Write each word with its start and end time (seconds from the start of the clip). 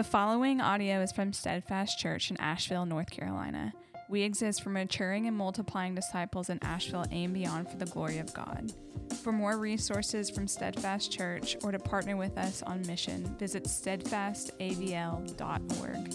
The 0.00 0.04
following 0.04 0.62
audio 0.62 1.02
is 1.02 1.12
from 1.12 1.34
Steadfast 1.34 1.98
Church 1.98 2.30
in 2.30 2.40
Asheville, 2.40 2.86
North 2.86 3.10
Carolina. 3.10 3.74
We 4.08 4.22
exist 4.22 4.62
for 4.62 4.70
maturing 4.70 5.26
and 5.26 5.36
multiplying 5.36 5.94
disciples 5.94 6.48
in 6.48 6.58
Asheville 6.62 7.04
and 7.12 7.34
beyond 7.34 7.68
for 7.68 7.76
the 7.76 7.84
glory 7.84 8.16
of 8.16 8.32
God. 8.32 8.72
For 9.22 9.30
more 9.30 9.58
resources 9.58 10.30
from 10.30 10.48
Steadfast 10.48 11.12
Church 11.12 11.54
or 11.62 11.70
to 11.70 11.78
partner 11.78 12.16
with 12.16 12.38
us 12.38 12.62
on 12.62 12.80
mission, 12.86 13.36
visit 13.38 13.64
steadfastavl.org. 13.64 16.14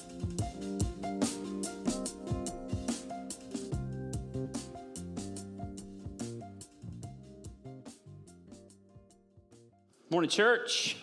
Morning, 10.09 10.29
church. 10.31 10.97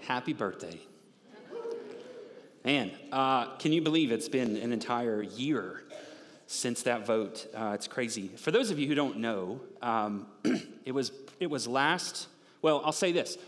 Happy 0.00 0.32
birthday. 0.32 0.80
Man, 2.70 2.92
uh, 3.10 3.56
can 3.56 3.72
you 3.72 3.82
believe 3.82 4.12
it's 4.12 4.28
been 4.28 4.56
an 4.56 4.72
entire 4.72 5.24
year 5.24 5.82
since 6.46 6.84
that 6.84 7.04
vote? 7.04 7.48
Uh, 7.52 7.72
it's 7.74 7.88
crazy. 7.88 8.28
For 8.28 8.52
those 8.52 8.70
of 8.70 8.78
you 8.78 8.86
who 8.86 8.94
don't 8.94 9.16
know, 9.16 9.60
um, 9.82 10.28
it, 10.84 10.92
was, 10.92 11.10
it 11.40 11.50
was 11.50 11.66
last, 11.66 12.28
well, 12.62 12.80
I'll 12.84 12.92
say 12.92 13.10
this 13.10 13.38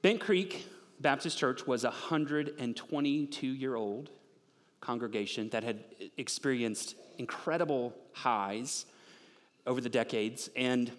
Bent 0.00 0.22
Creek 0.22 0.66
Baptist 1.00 1.36
Church 1.36 1.66
was 1.66 1.84
a 1.84 1.90
122 1.90 3.46
year 3.46 3.74
old 3.74 4.08
congregation 4.80 5.50
that 5.50 5.62
had 5.62 5.84
experienced 6.16 6.94
incredible 7.18 7.92
highs 8.14 8.86
over 9.66 9.82
the 9.82 9.90
decades 9.90 10.48
and 10.56 10.90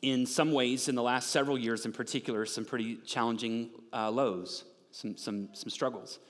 in 0.00 0.26
some 0.26 0.50
ways, 0.50 0.88
in 0.88 0.96
the 0.96 1.02
last 1.02 1.30
several 1.30 1.56
years 1.56 1.86
in 1.86 1.92
particular, 1.92 2.44
some 2.44 2.64
pretty 2.64 2.96
challenging 3.06 3.70
uh, 3.92 4.10
lows, 4.10 4.64
some, 4.92 5.16
some, 5.16 5.48
some 5.52 5.70
struggles. 5.70 6.20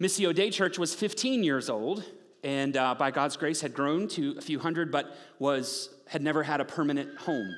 Missio 0.00 0.34
Dei 0.34 0.50
Church 0.50 0.78
was 0.78 0.94
15 0.94 1.42
years 1.42 1.70
old 1.70 2.04
and 2.44 2.76
uh, 2.76 2.94
by 2.94 3.10
God's 3.10 3.36
grace 3.36 3.60
had 3.60 3.74
grown 3.74 4.06
to 4.08 4.36
a 4.38 4.40
few 4.40 4.58
hundred, 4.58 4.92
but 4.92 5.16
was, 5.38 5.90
had 6.06 6.22
never 6.22 6.42
had 6.42 6.60
a 6.60 6.64
permanent 6.64 7.16
home. 7.18 7.54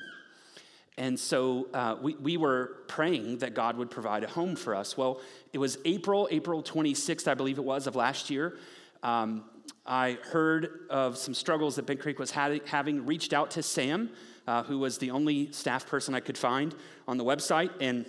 And 0.97 1.19
so 1.19 1.67
uh, 1.73 1.95
we, 2.01 2.15
we 2.15 2.37
were 2.37 2.77
praying 2.87 3.39
that 3.39 3.53
God 3.53 3.77
would 3.77 3.89
provide 3.89 4.23
a 4.23 4.27
home 4.27 4.55
for 4.55 4.75
us. 4.75 4.97
Well, 4.97 5.21
it 5.53 5.57
was 5.57 5.77
April, 5.85 6.27
April 6.31 6.61
26th, 6.61 7.27
I 7.27 7.33
believe 7.33 7.57
it 7.57 7.63
was, 7.63 7.87
of 7.87 7.95
last 7.95 8.29
year. 8.29 8.57
Um, 9.03 9.45
I 9.85 10.17
heard 10.23 10.81
of 10.89 11.17
some 11.17 11.33
struggles 11.33 11.75
that 11.75 11.85
Bent 11.85 11.99
Creek 11.99 12.19
was 12.19 12.31
having, 12.31 13.05
reached 13.05 13.33
out 13.33 13.51
to 13.51 13.63
Sam, 13.63 14.09
uh, 14.47 14.63
who 14.63 14.79
was 14.79 14.97
the 14.97 15.11
only 15.11 15.51
staff 15.51 15.87
person 15.87 16.13
I 16.13 16.19
could 16.19 16.37
find 16.37 16.75
on 17.07 17.17
the 17.17 17.23
website, 17.23 17.71
and 17.79 18.05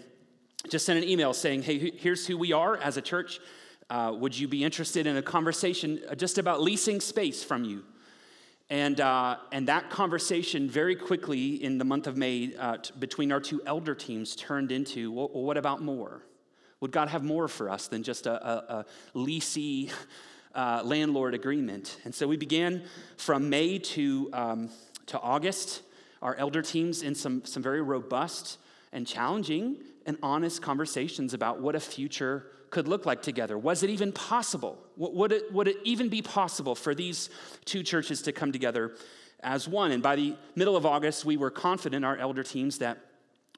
just 0.69 0.87
sent 0.87 1.03
an 1.03 1.09
email 1.09 1.33
saying, 1.33 1.63
Hey, 1.63 1.93
here's 1.97 2.27
who 2.27 2.37
we 2.39 2.53
are 2.53 2.77
as 2.77 2.97
a 2.97 3.03
church. 3.03 3.41
Uh, 3.91 4.15
would 4.17 4.39
you 4.39 4.49
be 4.49 4.65
interested 4.65 5.07
in 5.07 5.17
a 5.17 5.23
conversation 5.23 6.01
uh, 6.09 6.15
just 6.15 6.39
about 6.39 6.63
leasing 6.63 7.01
space 7.01 7.43
from 7.43 7.65
you? 7.65 7.85
And, 8.71 9.01
uh, 9.01 9.37
and 9.51 9.69
that 9.69 9.91
conversation 9.91 10.71
very 10.71 10.97
quickly 10.97 11.63
in 11.63 11.77
the 11.77 11.85
month 11.85 12.07
of 12.07 12.17
May 12.17 12.55
uh, 12.57 12.79
t- 12.79 12.93
between 12.99 13.31
our 13.31 13.41
two 13.41 13.61
elder 13.67 13.95
teams 13.95 14.35
turned 14.35 14.73
into 14.73 15.13
well, 15.13 15.29
what 15.29 15.59
about 15.59 15.83
more? 15.83 16.23
Would 16.81 16.91
God 16.91 17.09
have 17.09 17.23
more 17.23 17.49
for 17.49 17.69
us 17.69 17.89
than 17.89 18.03
just 18.03 18.27
a, 18.27 18.33
a, 18.33 18.79
a 18.79 18.87
leasey 19.15 19.93
uh, 20.55 20.81
landlord 20.85 21.35
agreement? 21.35 21.99
And 22.05 22.15
so 22.15 22.27
we 22.27 22.37
began 22.37 22.85
from 23.19 23.51
May 23.51 23.79
to, 23.79 24.31
um, 24.33 24.71
to 25.07 25.21
August 25.21 25.83
our 26.23 26.37
elder 26.37 26.63
teams 26.63 27.03
in 27.03 27.15
some, 27.15 27.45
some 27.45 27.63
very 27.63 27.83
robust 27.83 28.59
and 28.93 29.07
challenging 29.07 29.77
and 30.07 30.17
honest 30.23 30.63
conversations 30.63 31.35
about 31.35 31.61
what 31.61 31.75
a 31.75 31.81
future 31.81 32.47
could 32.71 32.89
look 32.89 33.05
like 33.05 33.23
together. 33.23 33.59
Was 33.59 33.83
it 33.83 33.91
even 33.91 34.13
possible? 34.13 34.79
Would 34.97 35.33
it, 35.33 35.53
would 35.53 35.69
it 35.69 35.77
even 35.85 36.09
be 36.09 36.23
possible 36.23 36.75
for 36.75 36.95
these 36.95 37.29
two 37.65 37.83
churches 37.83 38.23
to 38.23 38.33
come 38.33 38.51
together 38.51 38.97
as 39.41 39.69
one? 39.69 39.93
And 39.93 40.03
by 40.03 40.17
the 40.17 40.37
middle 40.57 40.77
of 40.77 40.87
August, 40.87 41.25
we 41.25 41.37
were 41.37 41.51
confident, 41.51 42.05
our 42.05 42.17
elder 42.17 42.43
teams, 42.43 42.79
that 42.79 42.99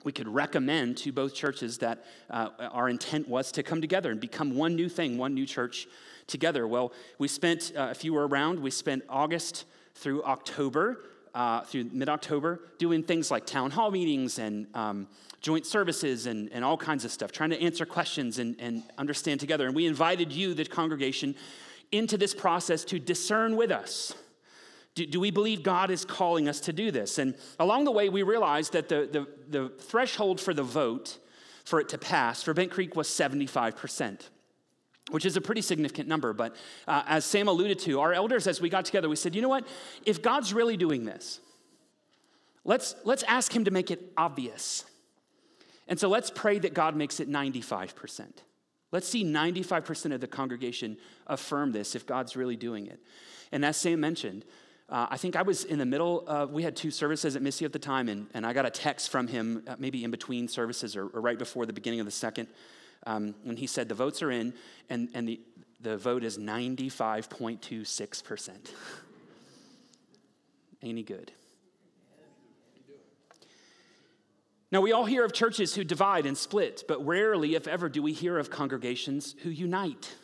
we 0.03 0.13
could 0.13 0.29
recommend 0.29 0.97
to 0.99 1.13
both 1.13 1.35
churches 1.35 1.79
that 1.79 2.05
uh, 2.29 2.49
our 2.73 2.89
intent 2.89 3.29
was 3.29 3.53
to 3.53 3.63
come 3.63 3.81
together 3.81 4.11
and 4.11 4.21
become 4.21 4.57
one 4.57 4.75
new 4.75 4.89
thing, 4.89 5.17
one 5.17 5.33
new 5.33 5.47
church 5.47 5.87
together. 6.27 6.67
Well, 6.67 6.93
we 7.19 7.29
spent, 7.29 7.73
uh, 7.77 7.89
if 7.91 8.05
you 8.05 8.13
were 8.15 8.27
around, 8.27 8.59
we 8.59 8.71
spent 8.71 9.05
August 9.09 9.65
through 9.95 10.25
October 10.25 11.05
uh, 11.35 11.63
through 11.63 11.85
mid 11.93 12.09
October 12.09 12.61
doing 12.79 13.03
things 13.03 13.31
like 13.31 13.45
town 13.45 13.71
hall 13.71 13.91
meetings 13.91 14.39
and 14.39 14.67
um, 14.75 15.09
joint 15.41 15.67
services 15.67 16.27
and, 16.27 16.51
and 16.53 16.65
all 16.65 16.77
kinds 16.77 17.05
of 17.05 17.11
stuff, 17.11 17.33
trying 17.33 17.51
to 17.51 17.61
answer 17.61 17.85
questions 17.85 18.39
and, 18.39 18.57
and 18.59 18.83
understand 18.97 19.41
together. 19.41 19.67
And 19.67 19.75
we 19.75 19.87
invited 19.87 20.33
you, 20.33 20.55
the 20.55 20.65
congregation, 20.65 21.35
into 21.93 22.17
this 22.17 22.35
process 22.35 22.85
to 22.87 22.99
discern 22.99 23.57
with 23.57 23.71
us. 23.71 24.15
Do, 24.95 25.05
do, 25.07 25.19
we 25.19 25.33
believe 25.33 25.65
God 25.65 25.91
is 25.91 26.05
calling 26.05 26.49
us 26.49 26.61
to 26.61 26.73
do 26.73 26.93
this? 26.93 27.19
And 27.19 27.35
along 27.59 27.85
the 27.85 27.91
way, 27.91 28.09
we 28.09 28.23
realized 28.23 28.73
that 28.75 28.89
the, 28.89 29.09
the, 29.11 29.27
the 29.49 29.69
threshold 29.69 30.41
for 30.41 30.55
the 30.55 30.63
vote 30.63 31.19
for 31.65 31.81
it 31.81 31.89
to 31.89 31.99
pass 31.99 32.43
for 32.43 32.55
Bent 32.55 32.71
Creek 32.71 32.95
was 32.95 33.09
75% 33.09 34.29
which 35.11 35.27
is 35.27 35.37
a 35.37 35.41
pretty 35.41 35.61
significant 35.61 36.09
number. 36.09 36.33
But 36.33 36.57
uh, 36.89 37.03
as 37.07 37.25
Sam 37.25 37.49
alluded 37.49 37.79
to, 37.81 38.01
our 38.01 38.13
elders, 38.13 38.47
as 38.47 38.61
we 38.61 38.69
got 38.69 38.85
together, 38.85 39.09
we 39.09 39.17
said, 39.17 39.35
you 39.35 39.43
know 39.43 39.49
what? 39.49 39.67
If 40.05 40.23
God's 40.23 40.55
really 40.55 40.77
doing 40.77 41.05
this, 41.05 41.41
let's, 42.65 42.95
let's 43.05 43.23
ask 43.25 43.55
Him 43.55 43.65
to 43.65 43.71
make 43.71 43.91
it 43.91 44.13
obvious. 44.17 44.85
And 45.89 46.01
so 46.01 46.09
let's 46.09 46.31
pray 46.31 46.59
that 46.61 46.73
God 46.73 46.97
makes 46.97 47.21
it 47.21 47.29
95%. 47.29 48.27
Let's 48.93 49.09
see 49.09 49.25
95% 49.25 50.15
of 50.15 50.21
the 50.21 50.27
congregation 50.27 50.97
affirm 51.27 51.73
this 51.73 51.95
if 51.95 52.07
God's 52.07 52.37
really 52.37 52.57
doing 52.57 52.87
it. 52.87 53.01
And 53.53 53.65
as 53.65 53.77
Sam 53.77 54.01
mentioned, 54.01 54.45
uh, 54.89 55.07
I 55.11 55.17
think 55.17 55.37
I 55.37 55.43
was 55.43 55.65
in 55.65 55.79
the 55.79 55.87
middle 55.87 56.25
of, 56.27 56.53
we 56.53 56.63
had 56.63 56.77
two 56.77 56.91
services 56.91 57.37
at 57.37 57.43
Missy 57.43 57.65
at 57.65 57.73
the 57.73 57.79
time, 57.79 58.09
and, 58.09 58.29
and 58.35 58.47
I 58.47 58.53
got 58.53 58.67
a 58.67 58.71
text 58.71 59.11
from 59.11 59.27
him, 59.27 59.65
uh, 59.67 59.77
maybe 59.79 60.05
in 60.05 60.11
between 60.11 60.47
services 60.47 60.95
or, 60.95 61.09
or 61.09 61.21
right 61.21 61.39
before 61.39 61.67
the 61.67 61.73
beginning 61.73 62.01
of 62.01 62.07
the 62.07 62.13
second 62.13 62.49
um, 63.07 63.35
when 63.43 63.57
he 63.57 63.67
said 63.67 63.89
the 63.89 63.95
votes 63.95 64.23
are 64.23 64.31
in, 64.31 64.55
and, 64.89 65.09
and 65.15 65.27
the, 65.29 65.41
the 65.81 65.97
vote 65.97 66.23
is 66.25 66.39
95.26%. 66.39 68.51
Ain't 70.83 71.07
good? 71.07 71.33
Now, 74.71 74.81
we 74.81 74.93
all 74.93 75.05
hear 75.05 75.25
of 75.25 75.33
churches 75.33 75.75
who 75.77 75.85
divide 75.85 76.27
and 76.27 76.37
split, 76.37 76.83
but 76.89 77.07
rarely, 77.07 77.55
if 77.55 77.69
ever, 77.69 77.89
do 77.89 78.03
we 78.03 78.13
hear 78.13 78.37
of 78.39 78.51
congregations 78.51 79.37
who 79.45 79.51
unite. 79.51 80.17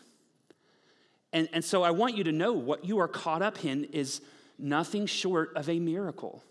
And, 1.32 1.48
and 1.52 1.64
so 1.64 1.84
I 1.84 1.92
want 1.92 2.16
you 2.16 2.24
to 2.24 2.32
know 2.32 2.52
what 2.52 2.84
you 2.84 2.98
are 2.98 3.06
caught 3.06 3.42
up 3.42 3.64
in 3.64 3.84
is 3.84 4.20
nothing 4.58 5.06
short 5.06 5.56
of 5.56 5.68
a 5.68 5.78
miracle. 5.78 6.42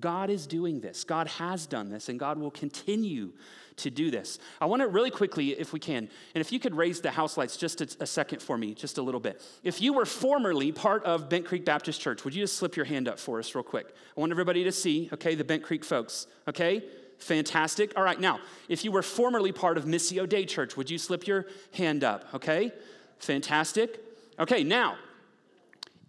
God 0.00 0.30
is 0.30 0.46
doing 0.46 0.80
this. 0.80 1.04
God 1.04 1.28
has 1.28 1.66
done 1.66 1.90
this, 1.90 2.08
and 2.08 2.18
God 2.18 2.38
will 2.38 2.50
continue 2.50 3.32
to 3.76 3.90
do 3.90 4.10
this. 4.10 4.38
I 4.60 4.66
want 4.66 4.82
to 4.82 4.88
really 4.88 5.10
quickly, 5.10 5.50
if 5.50 5.72
we 5.72 5.80
can, 5.80 6.08
and 6.34 6.40
if 6.40 6.52
you 6.52 6.58
could 6.58 6.74
raise 6.74 7.00
the 7.00 7.10
house 7.10 7.36
lights 7.36 7.56
just 7.56 7.80
a, 7.80 7.88
a, 8.00 8.06
second 8.06 8.40
for 8.40 8.56
me, 8.56 8.74
just 8.74 8.98
a 8.98 9.02
little 9.02 9.20
bit. 9.20 9.42
If 9.62 9.80
you 9.80 9.92
were 9.92 10.04
formerly 10.04 10.72
part 10.72 11.04
of 11.04 11.28
Bent 11.28 11.46
Creek 11.46 11.64
Baptist 11.64 12.00
Church, 12.00 12.24
would 12.24 12.34
you 12.34 12.42
just 12.42 12.56
slip 12.56 12.76
your 12.76 12.84
hand 12.84 13.08
up 13.08 13.18
for 13.18 13.38
us, 13.38 13.54
real 13.54 13.64
quick? 13.64 13.86
I 14.16 14.20
want 14.20 14.32
everybody 14.32 14.64
to 14.64 14.72
see, 14.72 15.08
okay, 15.12 15.34
the 15.34 15.44
Bent 15.44 15.62
Creek 15.62 15.84
folks, 15.84 16.26
okay? 16.48 16.84
Fantastic. 17.18 17.92
All 17.96 18.02
right, 18.02 18.18
now, 18.18 18.40
if 18.68 18.84
you 18.84 18.92
were 18.92 19.02
formerly 19.02 19.52
part 19.52 19.78
of 19.78 19.84
Missio 19.84 20.28
Dei 20.28 20.44
Church, 20.44 20.76
would 20.76 20.90
you 20.90 20.98
slip 20.98 21.26
your 21.26 21.46
hand 21.72 22.02
up, 22.04 22.26
okay? 22.34 22.72
Fantastic. 23.18 24.00
Okay, 24.38 24.64
now, 24.64 24.96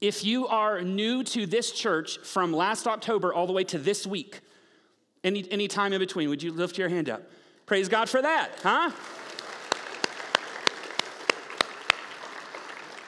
if 0.03 0.25
you 0.25 0.45
are 0.49 0.81
new 0.81 1.23
to 1.23 1.45
this 1.45 1.71
church 1.71 2.17
from 2.17 2.51
last 2.51 2.87
October 2.87 3.33
all 3.33 3.47
the 3.47 3.53
way 3.53 3.63
to 3.63 3.79
this 3.79 4.05
week, 4.05 4.41
any, 5.23 5.49
any 5.49 5.69
time 5.69 5.93
in 5.93 5.99
between, 5.99 6.27
would 6.27 6.43
you 6.43 6.51
lift 6.51 6.77
your 6.77 6.89
hand 6.89 7.09
up? 7.09 7.23
Praise 7.65 7.87
God 7.87 8.09
for 8.09 8.21
that, 8.21 8.49
huh? 8.61 8.91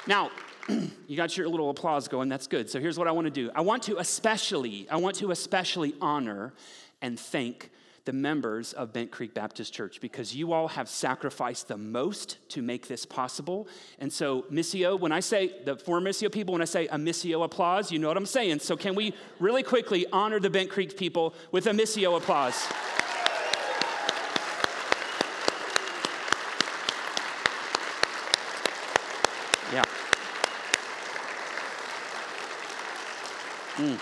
Now, 0.07 0.31
you 1.07 1.17
got 1.17 1.35
your 1.35 1.49
little 1.49 1.69
applause 1.69 2.07
going, 2.07 2.29
that's 2.29 2.47
good. 2.47 2.69
So 2.69 2.79
here's 2.79 2.97
what 2.97 3.09
I 3.09 3.11
want 3.11 3.25
to 3.25 3.31
do. 3.31 3.51
I 3.53 3.59
want 3.59 3.83
to 3.83 3.97
especially, 3.97 4.87
I 4.89 4.95
want 4.95 5.17
to 5.17 5.31
especially 5.31 5.95
honor 5.99 6.53
and 7.01 7.19
thank 7.19 7.71
the 8.05 8.13
members 8.13 8.71
of 8.73 8.93
Bent 8.93 9.11
Creek 9.11 9.33
Baptist 9.33 9.73
Church 9.73 9.99
because 9.99 10.35
you 10.35 10.53
all 10.53 10.67
have 10.67 10.87
sacrificed 10.87 11.67
the 11.67 11.77
most 11.77 12.37
to 12.49 12.61
make 12.61 12.87
this 12.87 13.05
possible. 13.05 13.67
And 13.99 14.13
so, 14.13 14.43
Missio, 14.43 14.99
when 14.99 15.11
I 15.11 15.19
say 15.19 15.53
the 15.65 15.75
four 15.75 15.99
Missio 15.99 16.31
people, 16.31 16.53
when 16.53 16.61
I 16.61 16.65
say 16.65 16.87
a 16.87 16.97
Missio 16.97 17.43
applause, 17.43 17.91
you 17.91 17.97
know 17.97 18.07
what 18.07 18.17
I'm 18.17 18.27
saying. 18.27 18.59
So, 18.59 18.77
can 18.77 18.93
we 18.93 19.13
really 19.39 19.63
quickly 19.63 20.05
honor 20.13 20.39
the 20.39 20.51
Bent 20.51 20.69
Creek 20.69 20.95
people 20.95 21.33
with 21.51 21.65
a 21.65 21.71
Missio 21.71 22.15
applause? 22.15 22.67
Yeah. 29.73 29.83
Mm. 33.77 33.99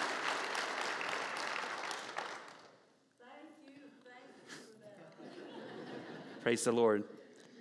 Praise 6.54 6.66
the 6.66 6.72
Lord. 6.72 7.04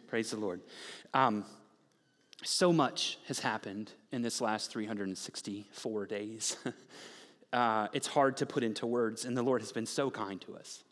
Praise 0.06 0.30
the 0.32 0.36
Lord. 0.36 0.60
Um, 1.14 1.46
so 2.42 2.74
much 2.74 3.16
has 3.26 3.38
happened 3.38 3.90
in 4.10 4.20
this 4.20 4.38
last 4.38 4.70
364 4.70 6.04
days. 6.04 6.58
uh, 7.54 7.88
it's 7.94 8.06
hard 8.06 8.36
to 8.36 8.44
put 8.44 8.62
into 8.62 8.86
words, 8.86 9.24
and 9.24 9.34
the 9.34 9.42
Lord 9.42 9.62
has 9.62 9.72
been 9.72 9.86
so 9.86 10.10
kind 10.10 10.42
to 10.42 10.56
us. 10.56 10.84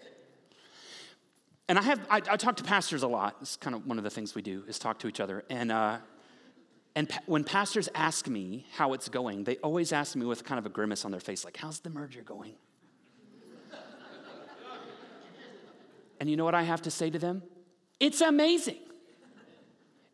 And 1.69 1.79
I 1.79 1.82
have 1.82 2.00
I, 2.08 2.23
I 2.26 2.38
talk 2.38 2.56
to 2.56 2.64
pastors 2.64 3.02
a 3.02 3.06
lot. 3.06 3.37
It's 3.43 3.56
kind 3.56 3.76
of 3.76 3.87
one 3.87 3.99
of 3.99 4.05
the 4.05 4.08
things 4.08 4.35
we 4.35 4.41
do 4.41 4.64
is 4.67 4.79
talk 4.79 4.99
to 5.00 5.06
each 5.06 5.20
other. 5.20 5.44
And 5.50 5.70
uh, 5.70 5.99
and 6.94 7.06
pa- 7.06 7.20
when 7.26 7.44
pastors 7.44 7.91
ask 7.94 8.26
me 8.29 8.64
how 8.76 8.94
it's 8.94 9.11
going, 9.11 9.44
they 9.44 9.58
always 9.58 9.93
ask 9.93 10.17
me 10.17 10.25
with 10.25 10.43
kind 10.43 10.58
of 10.58 10.64
a 10.64 10.70
grimace 10.70 11.05
on 11.05 11.11
their 11.11 11.20
face, 11.20 11.44
like, 11.44 11.58
"How's 11.58 11.81
the 11.81 11.91
merger 11.91 12.23
going?" 12.23 12.55
and 16.19 16.31
you 16.31 16.38
know 16.38 16.46
what 16.46 16.55
I 16.55 16.62
have 16.62 16.81
to 16.81 16.91
say 16.91 17.11
to 17.11 17.19
them? 17.19 17.43
It's 18.00 18.23
amazing. 18.23 18.79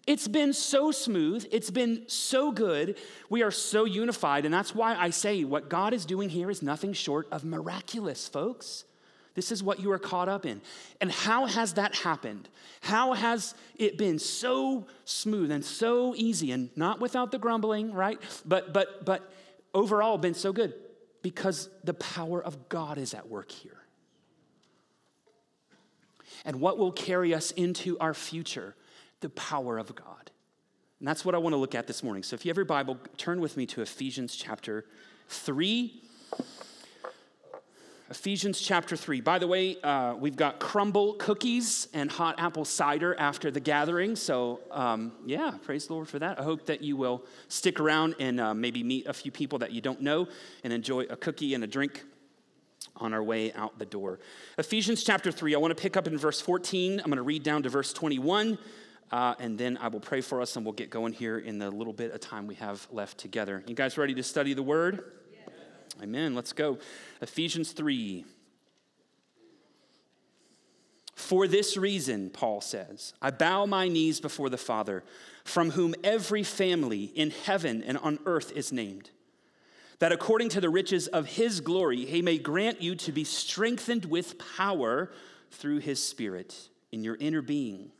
It's 0.07 0.29
been 0.29 0.53
so 0.53 0.93
smooth. 0.93 1.49
It's 1.51 1.71
been 1.71 2.05
so 2.09 2.53
good. 2.53 2.97
We 3.29 3.43
are 3.43 3.51
so 3.51 3.85
unified. 3.85 4.45
And 4.45 4.55
that's 4.55 4.75
why 4.75 4.95
I 4.95 5.11
say 5.11 5.43
what 5.43 5.69
God 5.69 5.93
is 5.93 6.05
doing 6.05 6.29
here 6.29 6.51
is 6.51 6.63
nothing 6.63 6.93
short 6.93 7.27
of 7.33 7.45
miraculous, 7.45 8.29
folks. 8.29 8.85
This 9.35 9.53
is 9.53 9.63
what 9.63 9.81
you 9.81 9.91
are 9.93 9.99
caught 9.99 10.29
up 10.29 10.47
in. 10.47 10.63
And 11.01 11.11
how 11.11 11.47
has 11.47 11.75
that 11.75 11.95
happened? 11.95 12.49
How 12.81 13.13
has 13.13 13.55
it 13.77 13.99
been 13.99 14.19
so 14.19 14.87
smooth 15.05 15.51
and 15.51 15.65
so 15.65 16.15
easy 16.17 16.53
and 16.53 16.71
not 16.77 17.01
without 17.01 17.33
the 17.33 17.39
grumbling, 17.39 17.93
right? 17.93 18.19
But 18.47 18.73
but 18.73 19.05
but 19.05 19.31
overall 19.75 20.17
been 20.17 20.35
so 20.35 20.53
good 20.53 20.73
because 21.23 21.69
the 21.85 21.95
power 21.95 22.43
of 22.43 22.69
God 22.69 22.97
is 22.97 23.13
at 23.13 23.29
work 23.29 23.51
here. 23.51 23.77
And 26.47 26.61
what 26.61 26.79
will 26.79 26.93
carry 26.93 27.35
us 27.35 27.51
into 27.51 27.99
our 27.99 28.15
future? 28.15 28.75
the 29.21 29.31
power 29.31 29.79
of 29.79 29.95
God. 29.95 30.31
And 30.99 31.07
that's 31.07 31.25
what 31.25 31.35
I 31.35 31.39
want 31.39 31.53
to 31.53 31.59
look 31.59 31.75
at 31.75 31.87
this 31.87 32.03
morning. 32.03 32.23
So 32.23 32.35
if 32.35 32.45
you 32.45 32.51
have 32.51 32.57
your 32.57 32.65
Bible, 32.65 32.99
turn 33.17 33.41
with 33.41 33.57
me 33.57 33.67
to 33.67 33.83
Ephesians 33.83 34.35
chapter 34.35 34.87
3. 35.29 36.03
Ephesians 38.09 38.61
chapter 38.61 38.97
3. 38.97 39.21
By 39.21 39.39
the 39.39 39.49
way, 39.49 39.81
uh, 39.83 40.15
we've 40.15 40.37
got 40.37 40.61
Crumbl 40.61 41.19
cookies 41.19 41.89
and 41.93 42.11
hot 42.11 42.37
apple 42.39 42.65
cider 42.65 43.17
after 43.19 43.51
the 43.51 43.59
gathering. 43.59 44.15
So, 44.15 44.61
um, 44.71 45.13
yeah, 45.27 45.53
praise 45.63 45.89
the 45.89 45.95
Lord 45.95 46.09
for 46.09 46.21
that. 46.21 46.39
I 46.39 46.45
hope 46.45 46.67
that 46.67 46.83
you 46.83 46.97
will 46.97 47.25
stick 47.49 47.81
around 47.81 48.15
and 48.21 48.41
uh, 48.41 48.55
maybe 48.55 48.85
meet 48.85 49.07
a 49.07 49.13
few 49.13 49.33
people 49.33 49.59
that 49.59 49.73
you 49.73 49.81
don't 49.81 50.01
know 50.01 50.29
and 50.63 50.73
enjoy 50.73 51.01
a 51.11 51.17
cookie 51.17 51.55
and 51.55 51.65
a 51.65 51.67
drink 51.67 52.05
on 52.97 53.13
our 53.13 53.23
way 53.23 53.53
out 53.53 53.79
the 53.79 53.87
door. 53.87 54.19
Ephesians 54.59 55.03
chapter 55.05 55.31
3, 55.33 55.55
I 55.55 55.59
want 55.59 55.77
to 55.77 55.81
pick 55.81 55.97
up 55.97 56.07
in 56.07 56.17
verse 56.17 56.41
14. 56.41 57.01
I'm 57.01 57.07
going 57.07 57.17
to 57.17 57.23
read 57.23 57.43
down 57.43 57.63
to 57.65 57.69
verse 57.69 57.93
21. 57.93 58.59
Uh, 59.11 59.35
and 59.39 59.57
then 59.57 59.79
I 59.81 59.89
will 59.89 60.01
pray 60.01 60.21
for 60.21 60.41
us 60.41 60.57
and 60.57 60.65
we'll 60.65 60.73
get 60.73 60.91
going 60.91 61.13
here 61.13 61.39
in 61.39 61.59
the 61.59 61.71
little 61.71 61.93
bit 61.93 62.11
of 62.11 62.21
time 62.21 62.47
we 62.47 62.57
have 62.57 62.87
left 62.91 63.19
together. 63.19 63.63
You 63.67 63.75
guys 63.75 63.97
ready 63.97 64.15
to 64.15 64.23
study 64.23 64.53
the 64.53 64.63
word? 64.63 65.05
Yes. 65.33 65.55
Amen. 66.03 66.35
Let's 66.35 66.53
go. 66.53 66.79
Ephesians 67.21 67.73
3. 67.73 68.25
For 71.15 71.49
this 71.49 71.77
reason, 71.77 72.31
Paul 72.31 72.61
says, 72.61 73.15
I 73.23 73.31
bow 73.31 73.65
my 73.65 73.89
knees 73.89 74.21
before 74.21 74.51
the 74.51 74.59
Father, 74.59 75.03
from 75.45 75.71
whom 75.71 75.95
every 76.05 76.43
family 76.43 77.05
in 77.05 77.31
heaven 77.31 77.83
and 77.83 77.97
on 77.99 78.19
earth 78.27 78.53
is 78.53 78.71
named, 78.71 79.11
that 79.99 80.13
according 80.13 80.51
to 80.51 80.61
the 80.61 80.71
riches 80.71 81.07
of 81.09 81.27
his 81.27 81.61
glory, 81.61 82.05
he 82.05 82.23
may 82.23 82.39
grant 82.39 82.83
you 82.83 82.95
to 82.97 83.13
be 83.13 83.25
strengthened 83.25 84.05
with 84.05 84.39
power 84.57 85.11
through 85.51 85.79
his 85.79 86.03
Spirit 86.03 86.69
in 86.93 87.03
your 87.03 87.17
inner 87.17 87.43
being 87.43 87.91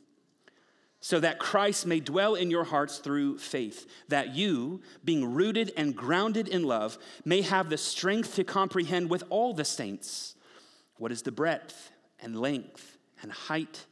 so 0.99 1.19
that 1.19 1.39
Christ 1.39 1.85
may 1.85 1.99
dwell 1.99 2.35
in 2.35 2.49
your 2.49 2.63
hearts 2.63 2.97
through 2.97 3.37
faith, 3.37 3.87
that 4.09 4.35
you, 4.35 4.81
being 5.05 5.33
rooted 5.33 5.71
and 5.77 5.95
grounded 5.95 6.47
in 6.47 6.63
love, 6.63 6.97
may 7.23 7.41
have 7.43 7.69
the 7.69 7.77
strength 7.77 8.35
to 8.35 8.43
comprehend 8.43 9.09
with 9.09 9.23
all 9.29 9.53
the 9.53 9.65
saints 9.65 10.35
what 10.97 11.11
is 11.11 11.21
the 11.21 11.31
breadth 11.31 11.91
and 12.19 12.39
length 12.39 12.97
and 13.21 13.31
height 13.31 13.85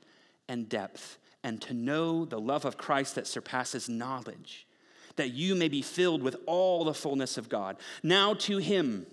and 0.49 0.67
depth, 0.67 1.17
and 1.43 1.61
to 1.61 1.73
know 1.73 2.25
the 2.25 2.39
love 2.39 2.65
of 2.65 2.77
Christ 2.77 3.15
that 3.15 3.27
surpasses 3.27 3.87
knowledge, 3.87 4.67
that 5.15 5.33
you 5.33 5.55
may 5.55 5.67
be 5.67 5.81
filled 5.81 6.21
with 6.21 6.35
all 6.45 6.83
the 6.83 6.93
fullness 6.93 7.37
of 7.37 7.49
God. 7.49 7.77
Now 8.03 8.33
to 8.33 8.57
him 8.57 9.05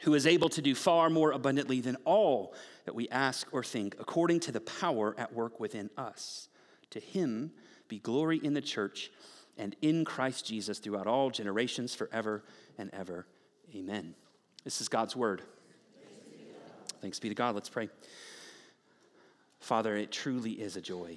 who 0.00 0.14
is 0.14 0.26
able 0.26 0.48
to 0.50 0.62
do 0.62 0.74
far 0.74 1.08
more 1.10 1.32
abundantly 1.32 1.80
than 1.80 1.96
all 2.04 2.54
that 2.84 2.94
we 2.94 3.08
ask 3.08 3.46
or 3.52 3.62
think, 3.62 3.94
according 4.00 4.40
to 4.40 4.52
the 4.52 4.60
power 4.60 5.14
at 5.16 5.32
work 5.32 5.60
within 5.60 5.90
us. 5.96 6.48
To 6.90 7.00
him 7.00 7.52
be 7.88 8.00
glory 8.00 8.40
in 8.42 8.54
the 8.54 8.60
church 8.60 9.10
and 9.56 9.76
in 9.80 10.04
Christ 10.04 10.46
Jesus 10.46 10.78
throughout 10.78 11.06
all 11.06 11.30
generations, 11.30 11.94
forever 11.94 12.42
and 12.78 12.90
ever. 12.92 13.26
Amen. 13.74 14.14
This 14.64 14.80
is 14.80 14.88
God's 14.88 15.14
word. 15.14 15.42
Thanks 17.00 17.20
be 17.20 17.28
to 17.28 17.34
God. 17.34 17.54
Let's 17.54 17.68
pray. 17.68 17.88
Father, 19.60 19.96
it 19.96 20.10
truly 20.10 20.52
is 20.52 20.76
a 20.76 20.80
joy 20.80 21.16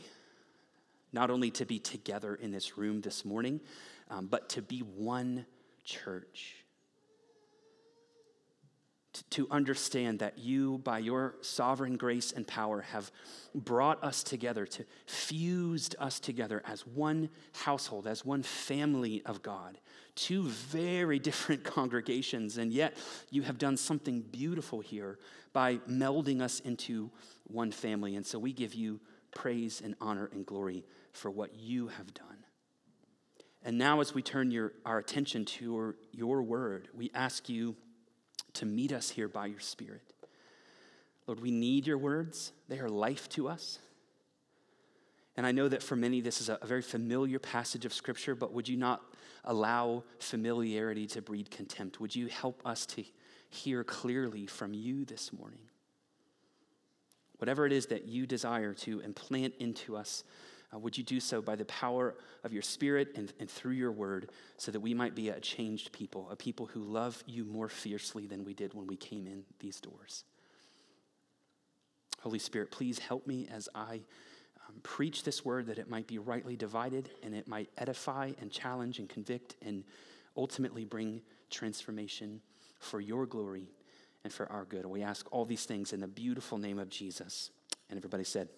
not 1.15 1.31
only 1.31 1.49
to 1.49 1.65
be 1.65 1.79
together 1.79 2.35
in 2.35 2.51
this 2.51 2.77
room 2.77 2.99
this 2.99 3.23
morning, 3.23 3.61
um, 4.09 4.27
but 4.27 4.49
to 4.49 4.61
be 4.61 4.79
one 4.79 5.45
church 5.83 6.65
to 9.31 9.47
understand 9.49 10.19
that 10.19 10.37
you, 10.37 10.79
by 10.79 10.99
your 10.99 11.35
sovereign 11.41 11.97
grace 11.97 12.31
and 12.31 12.47
power, 12.47 12.81
have 12.81 13.11
brought 13.53 14.03
us 14.03 14.23
together, 14.23 14.65
to 14.65 14.85
fused 15.05 15.95
us 15.99 16.19
together 16.19 16.61
as 16.65 16.85
one 16.85 17.29
household, 17.53 18.07
as 18.07 18.25
one 18.25 18.43
family 18.43 19.21
of 19.25 19.41
God, 19.41 19.77
two 20.15 20.43
very 20.43 21.19
different 21.29 21.63
congregations, 21.63 22.57
and 22.57 22.73
yet 22.73 22.95
you 23.29 23.43
have 23.43 23.57
done 23.57 23.77
something 23.77 24.21
beautiful 24.21 24.81
here 24.81 25.17
by 25.53 25.77
melding 25.89 26.41
us 26.41 26.59
into 26.61 27.09
one 27.45 27.71
family. 27.71 28.15
And 28.15 28.25
so 28.25 28.37
we 28.39 28.51
give 28.51 28.73
you 28.73 28.99
praise 29.33 29.81
and 29.83 29.95
honor 30.01 30.29
and 30.33 30.45
glory 30.45 30.85
for 31.13 31.31
what 31.31 31.55
you 31.55 31.87
have 31.87 32.13
done. 32.13 32.34
And 33.65 33.79
now, 33.79 33.99
as 33.99 34.13
we 34.13 34.21
turn 34.21 34.51
your, 34.51 34.73
our 34.85 34.99
attention 34.99 35.43
to 35.43 35.65
your, 35.65 35.95
your 36.11 36.43
word, 36.43 36.87
we 36.93 37.09
ask 37.15 37.49
you 37.49 37.75
to 38.53 38.65
meet 38.65 38.93
us 38.93 39.09
here 39.09 39.27
by 39.27 39.47
your 39.47 39.59
Spirit. 39.59 40.03
Lord, 41.25 41.39
we 41.39 41.49
need 41.49 41.87
your 41.87 41.97
words, 41.97 42.51
they 42.69 42.77
are 42.77 42.87
life 42.87 43.27
to 43.29 43.49
us. 43.49 43.79
And 45.35 45.47
I 45.47 45.51
know 45.51 45.67
that 45.67 45.81
for 45.81 45.95
many, 45.95 46.21
this 46.21 46.41
is 46.41 46.47
a, 46.47 46.59
very 46.63 46.83
familiar 46.83 47.39
passage 47.39 47.85
of 47.85 47.93
Scripture, 47.93 48.35
but 48.35 48.53
would 48.53 48.69
you 48.69 48.77
not 48.77 49.01
allow 49.43 50.03
familiarity 50.19 51.07
to 51.07 51.21
breed 51.23 51.49
contempt? 51.49 51.99
Would 51.99 52.15
you 52.15 52.27
help 52.27 52.61
us 52.63 52.85
to 52.85 53.03
hear 53.49 53.83
clearly 53.83 54.45
from 54.45 54.75
you 54.75 55.05
this 55.05 55.33
morning? 55.33 55.59
Whatever 57.39 57.65
it 57.65 57.73
is 57.73 57.87
that 57.87 58.05
you 58.05 58.27
desire 58.27 58.73
to 58.75 58.99
implant 58.99 59.55
into 59.59 59.97
us, 59.97 60.23
uh, 60.75 60.79
would 60.79 60.97
you 60.97 61.03
do 61.03 61.19
so 61.19 61.41
by 61.41 61.55
the 61.55 61.65
power 61.65 62.15
of 62.43 62.53
your 62.53 62.61
Spirit 62.61 63.09
and, 63.15 63.31
and 63.39 63.49
through 63.49 63.73
your 63.73 63.91
word 63.91 64.31
so 64.57 64.71
that 64.71 64.79
we 64.79 64.93
might 64.93 65.15
be 65.15 65.29
a 65.29 65.39
changed 65.39 65.91
people, 65.91 66.27
a 66.31 66.35
people 66.35 66.65
who 66.67 66.81
love 66.81 67.23
you 67.27 67.45
more 67.45 67.69
fiercely 67.69 68.25
than 68.25 68.43
we 68.43 68.53
did 68.53 68.73
when 68.73 68.87
we 68.87 68.95
came 68.95 69.27
in 69.27 69.43
these 69.59 69.79
doors? 69.79 70.23
Holy 72.21 72.39
Spirit, 72.39 72.71
please 72.71 72.99
help 72.99 73.27
me 73.27 73.47
as 73.51 73.69
I 73.75 74.01
um, 74.67 74.75
preach 74.83 75.23
this 75.23 75.45
word 75.45 75.67
that 75.67 75.77
it 75.77 75.89
might 75.89 76.07
be 76.07 76.17
rightly 76.17 76.55
divided 76.55 77.09
and 77.23 77.35
it 77.35 77.47
might 77.47 77.69
edify 77.77 78.31
and 78.41 78.51
challenge 78.51 78.99
and 78.99 79.07
convict 79.07 79.55
and 79.61 79.83
ultimately 80.35 80.85
bring 80.85 81.21
transformation 81.49 82.41
for 82.79 82.99
your 82.99 83.25
glory 83.25 83.69
and 84.23 84.33
for 84.33 84.51
our 84.51 84.65
good. 84.65 84.85
We 84.85 85.03
ask 85.03 85.27
all 85.31 85.45
these 85.45 85.65
things 85.65 85.93
in 85.93 85.99
the 85.99 86.07
beautiful 86.07 86.57
name 86.57 86.79
of 86.79 86.89
Jesus. 86.89 87.51
And 87.89 87.97
everybody 87.97 88.23
said, 88.23 88.49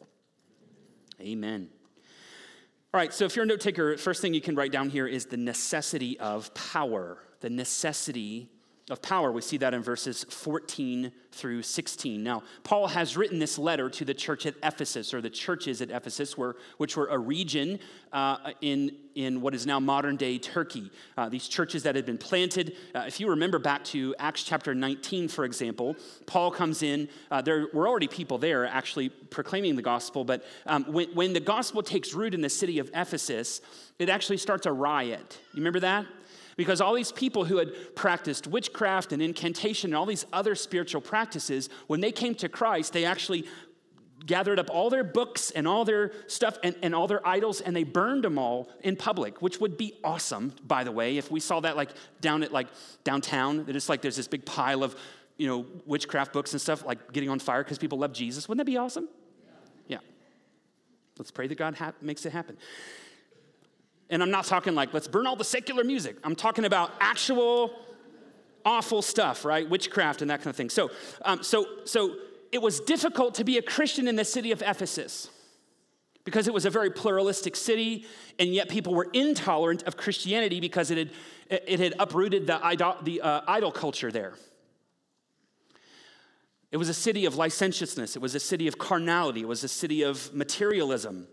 Amen. 1.19 1.69
All 2.97 3.03
right, 3.03 3.13
so 3.13 3.25
if 3.25 3.35
you're 3.35 3.43
a 3.43 3.47
note 3.47 3.59
taker, 3.59 3.95
first 3.95 4.23
thing 4.23 4.33
you 4.33 4.41
can 4.41 4.55
write 4.55 4.71
down 4.71 4.89
here 4.89 5.05
is 5.05 5.27
the 5.27 5.37
necessity 5.37 6.19
of 6.19 6.51
power. 6.55 7.19
The 7.41 7.49
necessity 7.51 8.49
of 8.89 9.01
power. 9.01 9.31
We 9.31 9.41
see 9.41 9.57
that 9.57 9.73
in 9.73 9.83
verses 9.83 10.23
14 10.29 11.11
through 11.33 11.61
16. 11.61 12.23
Now, 12.23 12.43
Paul 12.63 12.87
has 12.87 13.17
written 13.17 13.37
this 13.37 13.59
letter 13.59 13.89
to 13.89 14.05
the 14.05 14.13
church 14.13 14.45
at 14.45 14.55
Ephesus, 14.63 15.13
or 15.13 15.19
the 15.19 15.29
churches 15.29 15.81
at 15.81 15.91
Ephesus, 15.91 16.37
were, 16.37 16.55
which 16.77 16.95
were 16.95 17.07
a 17.07 17.17
region 17.17 17.79
uh, 18.13 18.37
in, 18.61 18.95
in 19.15 19.41
what 19.41 19.53
is 19.53 19.65
now 19.65 19.79
modern 19.79 20.15
day 20.15 20.37
Turkey. 20.37 20.89
Uh, 21.17 21.27
these 21.27 21.49
churches 21.49 21.83
that 21.83 21.95
had 21.95 22.05
been 22.05 22.17
planted. 22.17 22.77
Uh, 22.95 23.03
if 23.05 23.19
you 23.19 23.29
remember 23.29 23.59
back 23.59 23.83
to 23.83 24.15
Acts 24.19 24.43
chapter 24.43 24.73
19, 24.73 25.27
for 25.27 25.43
example, 25.43 25.97
Paul 26.25 26.49
comes 26.49 26.81
in. 26.81 27.09
Uh, 27.29 27.41
there 27.41 27.67
were 27.73 27.89
already 27.89 28.07
people 28.07 28.37
there 28.37 28.65
actually 28.65 29.09
proclaiming 29.09 29.75
the 29.75 29.81
gospel, 29.81 30.23
but 30.23 30.45
um, 30.65 30.85
when, 30.85 31.09
when 31.13 31.33
the 31.33 31.41
gospel 31.41 31.83
takes 31.83 32.13
root 32.13 32.33
in 32.33 32.39
the 32.39 32.49
city 32.49 32.79
of 32.79 32.89
Ephesus, 32.93 33.59
it 33.99 34.07
actually 34.07 34.37
starts 34.37 34.65
a 34.65 34.71
riot. 34.71 35.39
You 35.53 35.59
remember 35.59 35.81
that? 35.81 36.05
Because 36.57 36.81
all 36.81 36.95
these 36.95 37.11
people 37.11 37.45
who 37.45 37.57
had 37.57 37.95
practiced 37.95 38.47
witchcraft 38.47 39.13
and 39.13 39.21
incantation 39.21 39.91
and 39.91 39.95
all 39.95 40.07
these 40.07 40.25
other 40.33 40.55
spiritual 40.55 41.01
practices, 41.01 41.69
when 41.85 42.01
they 42.01 42.11
came 42.11 42.33
to 42.35 42.49
Christ, 42.49 42.93
they 42.93 43.05
actually 43.05 43.45
gathered 44.25 44.59
up 44.59 44.69
all 44.71 44.89
their 44.89 45.03
books 45.03 45.51
and 45.51 45.67
all 45.67 45.85
their 45.85 46.11
stuff 46.25 46.57
and, 46.63 46.75
and 46.81 46.95
all 46.95 47.07
their 47.07 47.25
idols 47.25 47.61
and 47.61 47.75
they 47.75 47.83
burned 47.83 48.23
them 48.23 48.39
all 48.39 48.67
in 48.81 48.95
public 48.95 49.43
which 49.43 49.61
would 49.61 49.77
be 49.77 49.93
awesome 50.03 50.51
by 50.65 50.83
the 50.83 50.91
way 50.91 51.17
if 51.17 51.29
we 51.29 51.39
saw 51.39 51.59
that 51.59 51.77
like 51.77 51.91
down 52.19 52.41
at 52.41 52.51
like 52.51 52.67
downtown 53.03 53.63
that 53.65 53.75
it's 53.75 53.87
like 53.87 54.01
there's 54.01 54.15
this 54.15 54.27
big 54.27 54.43
pile 54.43 54.83
of 54.83 54.95
you 55.37 55.47
know 55.47 55.65
witchcraft 55.85 56.33
books 56.33 56.51
and 56.51 56.59
stuff 56.59 56.83
like 56.83 57.13
getting 57.13 57.29
on 57.29 57.37
fire 57.37 57.63
because 57.63 57.77
people 57.77 57.99
love 57.99 58.11
jesus. 58.11 58.49
Wouldn't 58.49 58.65
that 58.65 58.69
be 58.69 58.77
awesome? 58.77 59.07
Yeah. 59.87 59.99
Let's 61.19 61.29
pray 61.29 61.45
that 61.45 61.55
god 61.55 61.75
ha- 61.75 61.93
makes 62.01 62.25
it 62.25 62.33
happen 62.33 62.57
and 64.09 64.21
i'm 64.23 64.31
not 64.31 64.45
talking 64.45 64.75
like 64.75 64.93
let's 64.93 65.07
burn 65.07 65.27
all 65.27 65.35
the 65.35 65.43
secular 65.43 65.83
music. 65.83 66.15
I'm 66.23 66.35
talking 66.35 66.65
about 66.65 66.91
actual 66.99 67.73
awful 68.65 69.01
stuff 69.01 69.45
right? 69.45 69.69
Witchcraft 69.69 70.21
and 70.21 70.31
that 70.31 70.39
kind 70.39 70.47
of 70.47 70.55
thing. 70.55 70.69
So 70.69 70.91
um, 71.23 71.43
so 71.43 71.65
so 71.85 72.15
it 72.51 72.61
was 72.61 72.79
difficult 72.79 73.35
to 73.35 73.43
be 73.43 73.57
a 73.57 73.61
Christian 73.61 74.07
in 74.07 74.15
the 74.15 74.25
city 74.25 74.51
of 74.51 74.61
Ephesus 74.61 75.29
because 76.27 76.45
it 76.45 76.53
was 76.53 76.65
a 76.65 76.69
very 76.69 76.89
pluralistic 76.89 77.55
city, 77.55 78.05
and 78.37 78.53
yet 78.53 78.67
people 78.67 78.93
were 78.93 79.07
intolerant 79.13 79.83
of 79.83 79.95
Christianity 79.95 80.59
because 80.59 80.91
it 80.91 80.97
had, 80.97 81.11
it 81.49 81.79
had 81.79 81.93
uprooted 81.99 82.47
the, 82.47 82.59
idol, 82.65 82.97
the 83.01 83.21
uh, 83.21 83.41
idol 83.47 83.71
culture 83.71 84.11
there. 84.11 84.33
It 86.69 86.75
was 86.75 86.89
a 86.89 86.93
city 86.93 87.25
of 87.25 87.37
licentiousness, 87.37 88.17
it 88.17 88.21
was 88.21 88.35
a 88.35 88.41
city 88.41 88.67
of 88.67 88.77
carnality, 88.77 89.39
it 89.39 89.47
was 89.47 89.63
a 89.63 89.69
city 89.69 90.01
of 90.01 90.33
materialism. 90.33 91.27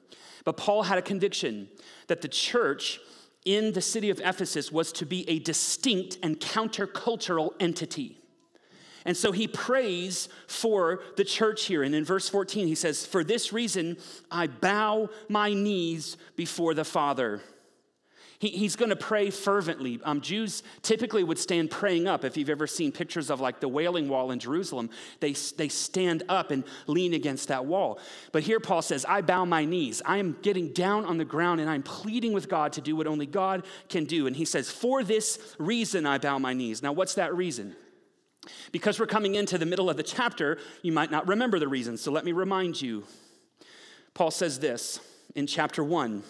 But 0.45 0.57
Paul 0.57 0.85
had 0.85 0.99
a 0.99 1.03
conviction 1.03 1.69
that 2.07 2.21
the 2.21 2.29
church 2.29 3.01
in 3.45 3.73
the 3.73 3.81
city 3.81 4.11
of 4.11 4.21
Ephesus 4.21 4.71
was 4.73 4.93
to 4.93 5.07
be 5.07 5.29
a 5.29 5.39
distinct 5.39 6.19
and 6.23 6.39
countercultural 6.41 7.51
entity. 7.61 8.19
And 9.05 9.17
so 9.17 9.33
he 9.33 9.47
prays 9.47 10.29
for 10.47 11.03
the 11.17 11.25
church 11.25 11.67
here. 11.67 11.83
And 11.83 11.95
in 11.95 12.05
verse 12.05 12.29
14, 12.29 12.67
he 12.67 12.75
says, 12.75 13.05
For 13.05 13.23
this 13.23 13.53
reason, 13.53 13.99
I 14.31 14.47
bow 14.47 15.11
my 15.29 15.53
knees 15.53 16.17
before 16.37 16.73
the 16.73 16.85
Father. 16.85 17.43
He, 18.45 18.51
he's 18.51 18.77
going 18.77 18.91
to 18.91 18.97
pray 18.97 19.31
fervently. 19.31 19.99
Um, 20.05 20.21
Jews 20.21 20.63
typically 20.83 21.25
would 21.25 21.39
stand 21.39 21.71
praying 21.71 22.07
up. 22.07 22.27
If 22.27 22.37
you've 22.37 22.51
ever 22.51 22.67
seen 22.67 22.93
pictures 22.93 23.31
of 23.31 23.41
like 23.41 23.59
the 23.59 23.69
Wailing 23.69 24.07
Wall 24.07 24.33
in 24.33 24.39
Jerusalem, 24.39 24.91
they, 25.21 25.33
they 25.57 25.69
stand 25.69 26.25
up 26.29 26.51
and 26.51 26.63
lean 26.87 27.15
against 27.15 27.49
that 27.49 27.65
wall. 27.65 27.99
But 28.33 28.43
here 28.43 28.61
Paul 28.61 28.83
says, 28.83 29.07
I 29.09 29.23
bow 29.23 29.47
my 29.47 29.65
knees. 29.65 30.03
I 30.05 30.19
am 30.19 30.37
getting 30.43 30.75
down 30.75 31.07
on 31.07 31.17
the 31.17 31.25
ground 31.25 31.63
and 31.63 31.71
I'm 31.71 31.83
pleading 31.83 32.35
with 32.35 32.51
God 32.51 32.75
to 32.75 32.83
do 32.83 32.95
what 32.95 33.07
only 33.07 33.25
God 33.25 33.65
can 33.89 34.05
do. 34.05 34.27
And 34.27 34.37
he 34.37 34.45
says, 34.45 34.71
For 34.71 35.03
this 35.03 35.57
reason, 35.59 36.05
I 36.05 36.19
bow 36.19 36.39
my 36.39 36.53
knees. 36.53 36.83
Now, 36.83 36.93
what's 36.93 37.15
that 37.15 37.35
reason? 37.35 37.75
Because 38.73 39.01
we're 39.01 39.07
coming 39.07 39.37
into 39.37 39.57
the 39.57 39.65
middle 39.65 39.89
of 39.89 39.97
the 39.97 40.03
chapter, 40.03 40.59
you 40.83 40.93
might 40.93 41.11
not 41.11 41.27
remember 41.27 41.59
the 41.59 41.69
reason, 41.69 41.97
so 41.97 42.13
let 42.13 42.27
me 42.27 42.33
remind 42.33 42.83
you. 42.83 43.05
Paul 44.13 44.31
says 44.31 44.59
this 44.59 45.01
in 45.35 45.47
chapter 45.47 45.83
1 45.83 46.23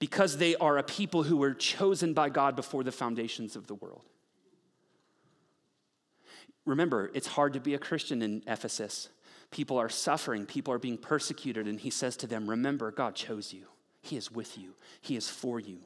because 0.00 0.38
they 0.38 0.56
are 0.56 0.78
a 0.78 0.82
people 0.82 1.22
who 1.22 1.36
were 1.36 1.54
chosen 1.54 2.14
by 2.14 2.30
God 2.30 2.56
before 2.56 2.82
the 2.82 2.90
foundations 2.90 3.54
of 3.54 3.68
the 3.68 3.74
world. 3.74 4.02
Remember, 6.64 7.10
it's 7.14 7.26
hard 7.26 7.52
to 7.52 7.60
be 7.60 7.74
a 7.74 7.78
Christian 7.78 8.22
in 8.22 8.42
Ephesus. 8.46 9.10
People 9.50 9.78
are 9.78 9.88
suffering, 9.88 10.46
people 10.46 10.72
are 10.72 10.78
being 10.78 10.98
persecuted, 10.98 11.66
and 11.66 11.78
he 11.78 11.90
says 11.90 12.16
to 12.18 12.26
them, 12.26 12.48
Remember, 12.48 12.90
God 12.90 13.14
chose 13.14 13.52
you. 13.52 13.66
He 14.02 14.16
is 14.16 14.32
with 14.32 14.58
you, 14.58 14.74
He 15.00 15.16
is 15.16 15.28
for 15.28 15.60
you. 15.60 15.78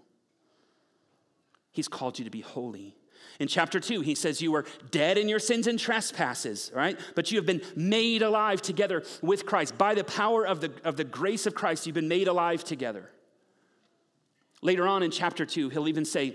He's 1.73 1.89
called 1.89 2.19
you 2.19 2.25
to 2.25 2.31
be 2.31 2.41
holy. 2.41 2.97
In 3.41 3.49
chapter 3.49 3.81
2, 3.81 4.03
he 4.03 4.15
says, 4.15 4.41
You 4.41 4.53
were 4.53 4.65
dead 4.93 5.19
in 5.19 5.29
your 5.29 5.41
sins 5.41 5.67
and 5.67 5.77
trespasses, 5.77 6.71
right? 6.73 7.01
But 7.17 7.33
you 7.33 7.39
have 7.39 7.47
been 7.47 7.63
made 7.75 8.23
alive 8.23 8.63
together 8.63 9.03
with 9.23 9.45
Christ. 9.45 9.77
By 9.77 9.95
the 9.95 10.05
power 10.05 10.47
of 10.47 10.61
the, 10.61 10.71
of 10.85 10.97
the 10.97 11.05
grace 11.05 11.47
of 11.47 11.55
Christ, 11.55 11.87
you've 11.87 11.95
been 11.95 12.07
made 12.07 12.29
alive 12.29 12.63
together. 12.63 13.11
Later 14.65 14.89
on 14.89 15.03
in 15.03 15.11
chapter 15.11 15.45
2, 15.45 15.69
he'll 15.69 15.89
even 15.89 16.07
say, 16.07 16.35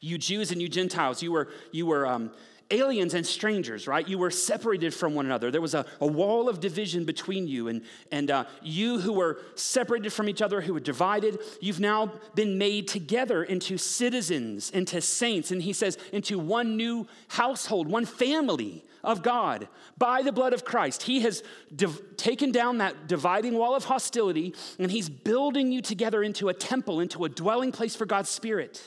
You 0.00 0.18
Jews 0.18 0.52
and 0.52 0.62
you 0.62 0.68
Gentiles, 0.68 1.20
you 1.20 1.32
were, 1.32 1.48
you 1.72 1.84
were 1.84 2.06
um, 2.06 2.30
aliens 2.70 3.14
and 3.14 3.26
strangers, 3.26 3.86
right? 3.86 4.08
You 4.08 4.18
were 4.18 4.30
separated 4.30 4.94
from 4.94 5.14
one 5.14 5.26
another. 5.26 5.50
There 5.50 5.60
was 5.60 5.74
a, 5.74 5.84
a 6.00 6.06
wall 6.06 6.48
of 6.48 6.60
division 6.60 7.04
between 7.04 7.46
you. 7.46 7.68
And, 7.68 7.82
and 8.10 8.30
uh, 8.30 8.44
you 8.62 8.98
who 8.98 9.12
were 9.12 9.40
separated 9.54 10.12
from 10.12 10.28
each 10.28 10.42
other, 10.42 10.60
who 10.60 10.74
were 10.74 10.80
divided, 10.80 11.38
you've 11.60 11.80
now 11.80 12.12
been 12.34 12.58
made 12.58 12.88
together 12.88 13.42
into 13.42 13.78
citizens, 13.78 14.70
into 14.70 15.00
saints. 15.00 15.50
And 15.50 15.62
he 15.62 15.72
says, 15.72 15.98
into 16.12 16.38
one 16.38 16.76
new 16.76 17.06
household, 17.28 17.88
one 17.88 18.06
family 18.06 18.84
of 19.02 19.22
God 19.22 19.68
by 19.98 20.22
the 20.22 20.32
blood 20.32 20.54
of 20.54 20.64
Christ. 20.64 21.02
He 21.02 21.20
has 21.20 21.42
div- 21.74 22.16
taken 22.16 22.50
down 22.50 22.78
that 22.78 23.06
dividing 23.06 23.54
wall 23.54 23.74
of 23.74 23.84
hostility 23.84 24.54
and 24.78 24.90
he's 24.90 25.10
building 25.10 25.70
you 25.70 25.82
together 25.82 26.22
into 26.22 26.48
a 26.48 26.54
temple, 26.54 27.00
into 27.00 27.24
a 27.24 27.28
dwelling 27.28 27.70
place 27.70 27.94
for 27.94 28.06
God's 28.06 28.30
Spirit. 28.30 28.82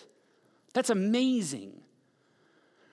That's 0.73 0.89
amazing 0.89 1.81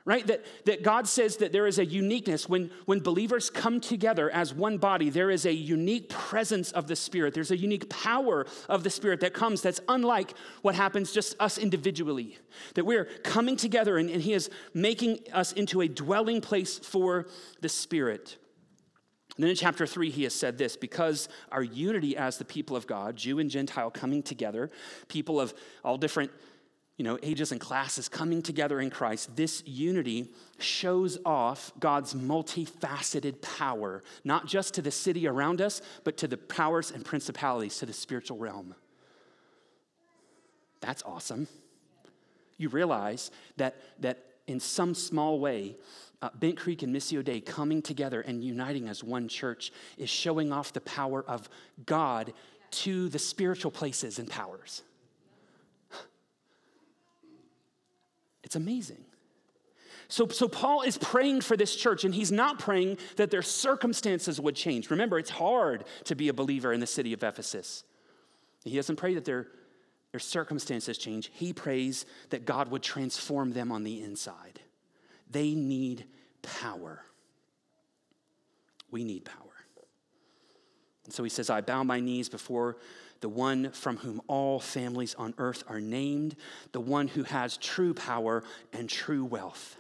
right? 0.04 0.26
That, 0.26 0.44
that 0.66 0.82
God 0.82 1.08
says 1.08 1.38
that 1.38 1.52
there 1.52 1.66
is 1.66 1.78
a 1.78 1.84
uniqueness. 1.84 2.49
When, 2.49 2.70
when 2.84 3.00
believers 3.00 3.49
come 3.49 3.80
together 3.80 4.30
as 4.30 4.52
one 4.52 4.76
body, 4.76 5.08
there 5.08 5.30
is 5.30 5.46
a 5.46 5.52
unique 5.52 6.11
presence 6.11 6.73
of 6.73 6.87
the 6.88 6.96
Spirit. 6.96 7.32
There's 7.32 7.50
a 7.50 7.56
unique 7.56 7.88
power 7.88 8.46
of 8.68 8.84
the 8.84 8.90
Spirit 8.90 9.20
that 9.20 9.32
comes 9.32 9.62
that's 9.62 9.80
unlike 9.88 10.34
what 10.61 10.75
happens 10.75 11.12
just 11.12 11.37
us 11.40 11.56
individually. 11.56 12.38
That 12.75 12.84
we're 12.84 13.06
coming 13.23 13.56
together 13.56 13.96
and, 13.96 14.11
and 14.11 14.20
He 14.20 14.34
is 14.34 14.50
making 14.75 15.20
us 15.32 15.52
into 15.52 15.80
a 15.80 15.88
dwelling 15.88 16.42
place 16.42 16.78
for 16.78 17.26
the 17.62 17.70
Spirit. 17.70 18.37
And 19.37 19.42
then 19.42 19.50
in 19.50 19.56
chapter 19.56 19.84
three, 19.87 20.11
he 20.11 20.23
has 20.25 20.34
said 20.34 20.58
this 20.58 20.76
because 20.76 21.28
our 21.50 21.62
unity 21.62 22.16
as 22.16 22.38
the 22.38 22.44
people 22.44 22.76
of 22.76 22.87
God, 22.87 23.16
Jew 23.16 23.40
and 23.40 23.50
Gentile 23.50 23.90
coming 23.90 24.23
together, 24.23 24.70
people 25.08 25.40
of 25.40 25.54
all 25.82 25.99
different 25.99 26.30
you 26.97 27.05
know, 27.05 27.19
ages 27.23 27.51
and 27.51 27.61
classes 27.61 28.09
coming 28.09 28.41
together 28.41 28.81
in 28.81 28.89
Christ, 28.89 29.35
this 29.35 29.65
unity 29.67 30.31
shows 30.59 31.19
off 31.25 31.73
God's 31.81 32.15
multifaceted 32.15 33.43
power, 33.43 34.03
not 34.23 34.47
just 34.47 34.75
to 34.75 34.83
the 34.83 34.93
city 34.93 35.27
around 35.27 35.61
us, 35.61 35.83
but 36.05 36.17
to 36.19 36.29
the 36.29 36.37
powers 36.37 36.93
and 36.93 37.05
principalities, 37.05 37.79
to 37.79 37.87
the 37.87 37.93
spiritual 37.93 38.39
realm. 38.39 38.77
That's 40.81 41.03
awesome. 41.03 41.49
You 42.59 42.69
realize 42.69 43.33
that, 43.57 43.77
that 44.01 44.19
in 44.47 44.61
some 44.61 44.95
small 44.95 45.41
way, 45.41 45.77
uh, 46.23 46.31
Bent 46.37 46.57
Creek 46.57 46.83
and 46.83 46.95
Missio 46.95 47.25
Dei 47.25 47.41
coming 47.41 47.83
together 47.83 48.21
and 48.21 48.45
uniting 48.45 48.89
as 48.89 49.03
one 49.03 49.27
church 49.27 49.73
is 49.99 50.09
showing 50.09 50.53
off 50.53 50.73
the 50.73 50.81
power 50.81 51.25
of 51.27 51.49
God 51.87 52.33
to 52.71 53.09
the 53.09 53.19
spiritual 53.19 53.71
places 53.73 54.19
and 54.21 54.31
powers. 54.31 54.83
It's 58.45 58.57
amazing. 58.57 59.05
So, 60.09 60.29
so 60.29 60.49
Paul 60.49 60.83
is 60.83 60.99
praying 60.99 61.41
for 61.41 61.57
this 61.57 61.75
church, 61.75 62.05
and 62.05 62.15
he's 62.15 62.31
not 62.31 62.59
praying 62.59 62.99
that 63.17 63.31
their 63.31 63.43
circumstances 63.43 64.41
would 64.41 64.55
change. 64.55 64.91
Remember, 64.91 65.19
it's 65.19 65.31
hard 65.31 65.85
to 66.05 66.15
be 66.15 66.29
a 66.29 66.35
believer 66.35 66.73
in 66.73 66.81
the 66.81 66.87
city 66.87 67.13
of 67.13 67.23
Ephesus. 67.23 67.85
He 68.65 68.77
doesn't 68.77 68.97
pray 68.97 69.15
that 69.15 69.25
their, 69.25 69.49
their 70.13 70.21
circumstances 70.21 70.99
change. 70.99 71.31
He 71.33 71.53
prays 71.53 72.05
that 72.31 72.45
God 72.45 72.71
would 72.71 72.83
transform 72.83 73.53
them 73.53 73.73
on 73.73 73.83
the 73.83 74.03
inside. 74.03 74.61
They 75.31 75.55
need 75.55 76.05
power. 76.43 77.03
We 78.91 79.05
need 79.05 79.25
power. 79.25 79.39
And 81.05 81.13
so 81.13 81.23
he 81.23 81.31
says, 81.31 81.51
I 81.51 81.61
bow 81.61 81.83
my 81.83 82.01
knees 82.01 82.29
before 82.29 82.77
the 83.25 83.28
one 83.31 83.71
from 83.71 83.97
whom 83.97 84.21
all 84.26 84.61
families 84.61 85.14
on 85.14 85.33
earth 85.38 85.64
are 85.66 85.81
named, 85.81 86.37
the 86.73 86.81
one 86.81 87.09
who 87.09 87.23
has 87.23 87.57
true 87.57 87.95
power 87.95 88.45
and 88.71 88.87
true 88.87 89.25
wealth. 89.25 89.78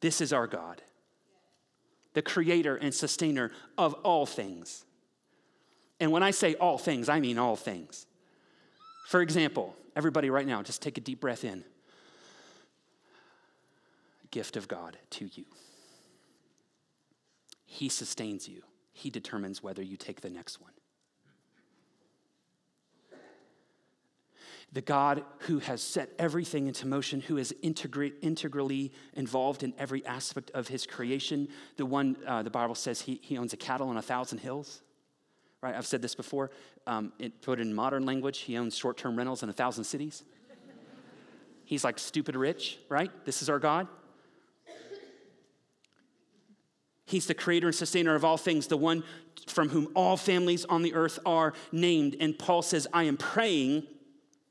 This 0.00 0.20
is 0.20 0.32
our 0.32 0.46
God, 0.46 0.80
the 2.14 2.22
creator 2.22 2.76
and 2.76 2.94
sustainer 2.94 3.50
of 3.76 3.94
all 4.04 4.26
things. 4.26 4.84
And 5.98 6.12
when 6.12 6.22
I 6.22 6.30
say 6.30 6.54
all 6.54 6.78
things, 6.78 7.08
I 7.08 7.18
mean 7.18 7.36
all 7.36 7.56
things. 7.56 8.06
For 9.08 9.20
example, 9.22 9.74
everybody 9.96 10.30
right 10.30 10.46
now, 10.46 10.62
just 10.62 10.82
take 10.82 10.98
a 10.98 11.00
deep 11.00 11.20
breath 11.20 11.42
in. 11.42 11.64
Gift 14.30 14.56
of 14.56 14.68
God 14.68 14.98
to 15.10 15.28
you. 15.34 15.46
He 17.66 17.88
sustains 17.88 18.48
you. 18.48 18.62
He 18.98 19.10
determines 19.10 19.62
whether 19.62 19.80
you 19.80 19.96
take 19.96 20.22
the 20.22 20.28
next 20.28 20.60
one. 20.60 20.72
The 24.72 24.80
God 24.80 25.24
who 25.42 25.60
has 25.60 25.80
set 25.80 26.10
everything 26.18 26.66
into 26.66 26.84
motion, 26.86 27.20
who 27.20 27.36
is 27.38 27.54
integra- 27.62 28.12
integrally 28.20 28.92
involved 29.14 29.62
in 29.62 29.72
every 29.78 30.04
aspect 30.04 30.50
of 30.50 30.66
his 30.66 30.84
creation, 30.84 31.48
the 31.76 31.86
one 31.86 32.16
uh, 32.26 32.42
the 32.42 32.50
Bible 32.50 32.74
says 32.74 33.00
he, 33.00 33.20
he 33.22 33.38
owns 33.38 33.52
a 33.52 33.56
cattle 33.56 33.88
on 33.88 33.96
a 33.96 34.02
thousand 34.02 34.38
hills. 34.38 34.82
Right? 35.62 35.76
I've 35.76 35.86
said 35.86 36.02
this 36.02 36.16
before. 36.16 36.50
Um, 36.86 37.12
it, 37.20 37.40
put 37.40 37.60
in 37.60 37.72
modern 37.72 38.04
language, 38.04 38.40
he 38.40 38.58
owns 38.58 38.76
short 38.76 38.96
term 38.96 39.16
rentals 39.16 39.44
in 39.44 39.48
a 39.48 39.52
thousand 39.54 39.84
cities. 39.84 40.24
He's 41.64 41.84
like 41.84 42.00
stupid 42.00 42.34
rich, 42.34 42.78
right? 42.88 43.12
This 43.24 43.42
is 43.42 43.48
our 43.48 43.60
God. 43.60 43.86
He's 47.08 47.26
the 47.26 47.32
creator 47.32 47.68
and 47.68 47.74
sustainer 47.74 48.14
of 48.14 48.22
all 48.22 48.36
things, 48.36 48.66
the 48.66 48.76
one 48.76 49.02
from 49.46 49.70
whom 49.70 49.88
all 49.94 50.18
families 50.18 50.66
on 50.66 50.82
the 50.82 50.92
earth 50.92 51.18
are 51.24 51.54
named. 51.72 52.14
And 52.20 52.38
Paul 52.38 52.60
says, 52.60 52.86
I 52.92 53.04
am 53.04 53.16
praying 53.16 53.86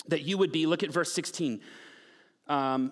that 0.07 0.23
you 0.23 0.39
would 0.39 0.51
be, 0.51 0.65
look 0.65 0.81
at 0.81 0.91
verse 0.91 1.13
16, 1.13 1.61
um, 2.47 2.91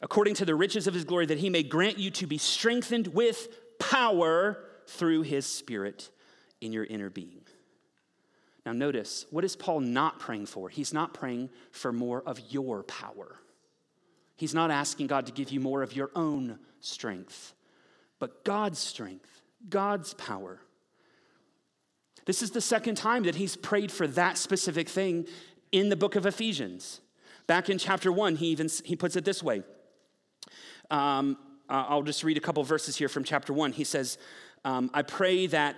according 0.00 0.32
to 0.36 0.46
the 0.46 0.54
riches 0.54 0.86
of 0.86 0.94
his 0.94 1.04
glory, 1.04 1.26
that 1.26 1.36
he 1.36 1.50
may 1.50 1.62
grant 1.62 1.98
you 1.98 2.10
to 2.12 2.26
be 2.26 2.38
strengthened 2.38 3.08
with 3.08 3.48
power 3.78 4.64
through 4.86 5.22
his 5.22 5.44
spirit 5.44 6.08
in 6.62 6.72
your 6.72 6.84
inner 6.84 7.10
being. 7.10 7.42
Now, 8.64 8.72
notice, 8.72 9.26
what 9.30 9.44
is 9.44 9.56
Paul 9.56 9.80
not 9.80 10.20
praying 10.20 10.46
for? 10.46 10.70
He's 10.70 10.94
not 10.94 11.12
praying 11.12 11.50
for 11.70 11.92
more 11.92 12.22
of 12.22 12.40
your 12.48 12.82
power. 12.82 13.36
He's 14.36 14.54
not 14.54 14.70
asking 14.70 15.08
God 15.08 15.26
to 15.26 15.32
give 15.32 15.50
you 15.50 15.60
more 15.60 15.82
of 15.82 15.94
your 15.94 16.10
own 16.14 16.58
strength 16.80 17.52
but 18.18 18.44
God's 18.44 18.78
strength, 18.78 19.42
God's 19.68 20.14
power. 20.14 20.60
This 22.24 22.42
is 22.42 22.50
the 22.50 22.60
second 22.60 22.96
time 22.96 23.22
that 23.24 23.36
he's 23.36 23.56
prayed 23.56 23.92
for 23.92 24.06
that 24.08 24.36
specific 24.36 24.88
thing 24.88 25.26
in 25.70 25.88
the 25.88 25.96
book 25.96 26.16
of 26.16 26.26
Ephesians. 26.26 27.00
Back 27.46 27.70
in 27.70 27.78
chapter 27.78 28.10
one, 28.10 28.36
he 28.36 28.46
even 28.48 28.68
he 28.84 28.96
puts 28.96 29.16
it 29.16 29.24
this 29.24 29.42
way. 29.42 29.62
Um, 30.90 31.38
I'll 31.68 32.02
just 32.02 32.24
read 32.24 32.36
a 32.36 32.40
couple 32.40 32.62
verses 32.64 32.96
here 32.96 33.08
from 33.08 33.24
chapter 33.24 33.52
one. 33.52 33.72
He 33.72 33.84
says, 33.84 34.18
um, 34.64 34.90
"I 34.92 35.02
pray 35.02 35.46
that." 35.48 35.76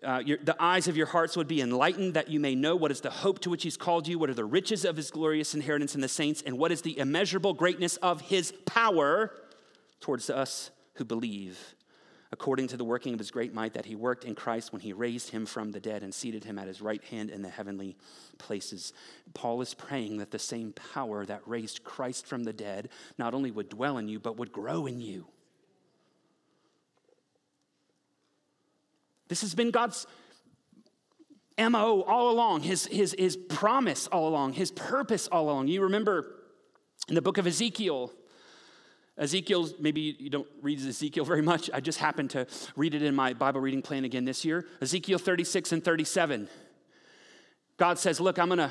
Uh, 0.00 0.22
your, 0.24 0.38
the 0.44 0.54
eyes 0.62 0.86
of 0.86 0.96
your 0.96 1.08
hearts 1.08 1.36
would 1.36 1.48
be 1.48 1.60
enlightened, 1.60 2.14
that 2.14 2.28
you 2.30 2.38
may 2.38 2.54
know 2.54 2.76
what 2.76 2.92
is 2.92 3.00
the 3.00 3.10
hope 3.10 3.40
to 3.40 3.50
which 3.50 3.64
he's 3.64 3.76
called 3.76 4.06
you, 4.06 4.16
what 4.16 4.30
are 4.30 4.34
the 4.34 4.44
riches 4.44 4.84
of 4.84 4.96
his 4.96 5.10
glorious 5.10 5.56
inheritance 5.56 5.96
in 5.96 6.00
the 6.00 6.06
saints, 6.08 6.40
and 6.46 6.56
what 6.56 6.70
is 6.70 6.82
the 6.82 6.96
immeasurable 7.00 7.52
greatness 7.52 7.96
of 7.96 8.20
his 8.20 8.52
power 8.64 9.32
towards 9.98 10.30
us 10.30 10.70
who 10.98 11.04
believe, 11.04 11.74
according 12.30 12.68
to 12.68 12.76
the 12.76 12.84
working 12.84 13.14
of 13.14 13.18
his 13.18 13.30
great 13.30 13.54
might 13.54 13.74
that 13.74 13.86
he 13.86 13.94
worked 13.94 14.24
in 14.24 14.34
Christ 14.34 14.72
when 14.72 14.82
he 14.82 14.92
raised 14.92 15.30
him 15.30 15.46
from 15.46 15.70
the 15.70 15.80
dead 15.80 16.02
and 16.02 16.12
seated 16.12 16.44
him 16.44 16.58
at 16.58 16.66
his 16.66 16.82
right 16.82 17.02
hand 17.04 17.30
in 17.30 17.40
the 17.40 17.48
heavenly 17.48 17.96
places. 18.36 18.92
Paul 19.32 19.60
is 19.62 19.72
praying 19.74 20.18
that 20.18 20.30
the 20.30 20.38
same 20.38 20.72
power 20.92 21.24
that 21.24 21.40
raised 21.46 21.84
Christ 21.84 22.26
from 22.26 22.44
the 22.44 22.52
dead 22.52 22.90
not 23.16 23.32
only 23.32 23.50
would 23.50 23.68
dwell 23.68 23.96
in 23.96 24.08
you, 24.08 24.20
but 24.20 24.36
would 24.36 24.52
grow 24.52 24.86
in 24.86 25.00
you. 25.00 25.26
This 29.28 29.42
has 29.42 29.54
been 29.54 29.70
God's 29.70 30.06
MO 31.58 32.02
all 32.02 32.30
along, 32.30 32.62
his, 32.62 32.86
his, 32.86 33.14
his 33.18 33.36
promise 33.36 34.06
all 34.06 34.28
along, 34.28 34.54
his 34.54 34.70
purpose 34.70 35.28
all 35.28 35.50
along. 35.50 35.68
You 35.68 35.82
remember 35.82 36.34
in 37.08 37.14
the 37.14 37.22
book 37.22 37.38
of 37.38 37.46
Ezekiel, 37.46 38.12
Ezekiel, 39.18 39.68
maybe 39.80 40.16
you 40.18 40.30
don't 40.30 40.46
read 40.62 40.78
Ezekiel 40.78 41.24
very 41.24 41.42
much. 41.42 41.68
I 41.74 41.80
just 41.80 41.98
happened 41.98 42.30
to 42.30 42.46
read 42.76 42.94
it 42.94 43.02
in 43.02 43.14
my 43.14 43.32
Bible 43.32 43.60
reading 43.60 43.82
plan 43.82 44.04
again 44.04 44.24
this 44.24 44.44
year. 44.44 44.66
Ezekiel 44.80 45.18
36 45.18 45.72
and 45.72 45.84
37. 45.84 46.48
God 47.76 47.98
says, 47.98 48.20
Look, 48.20 48.38
I'm 48.38 48.48
going 48.48 48.58
to. 48.58 48.70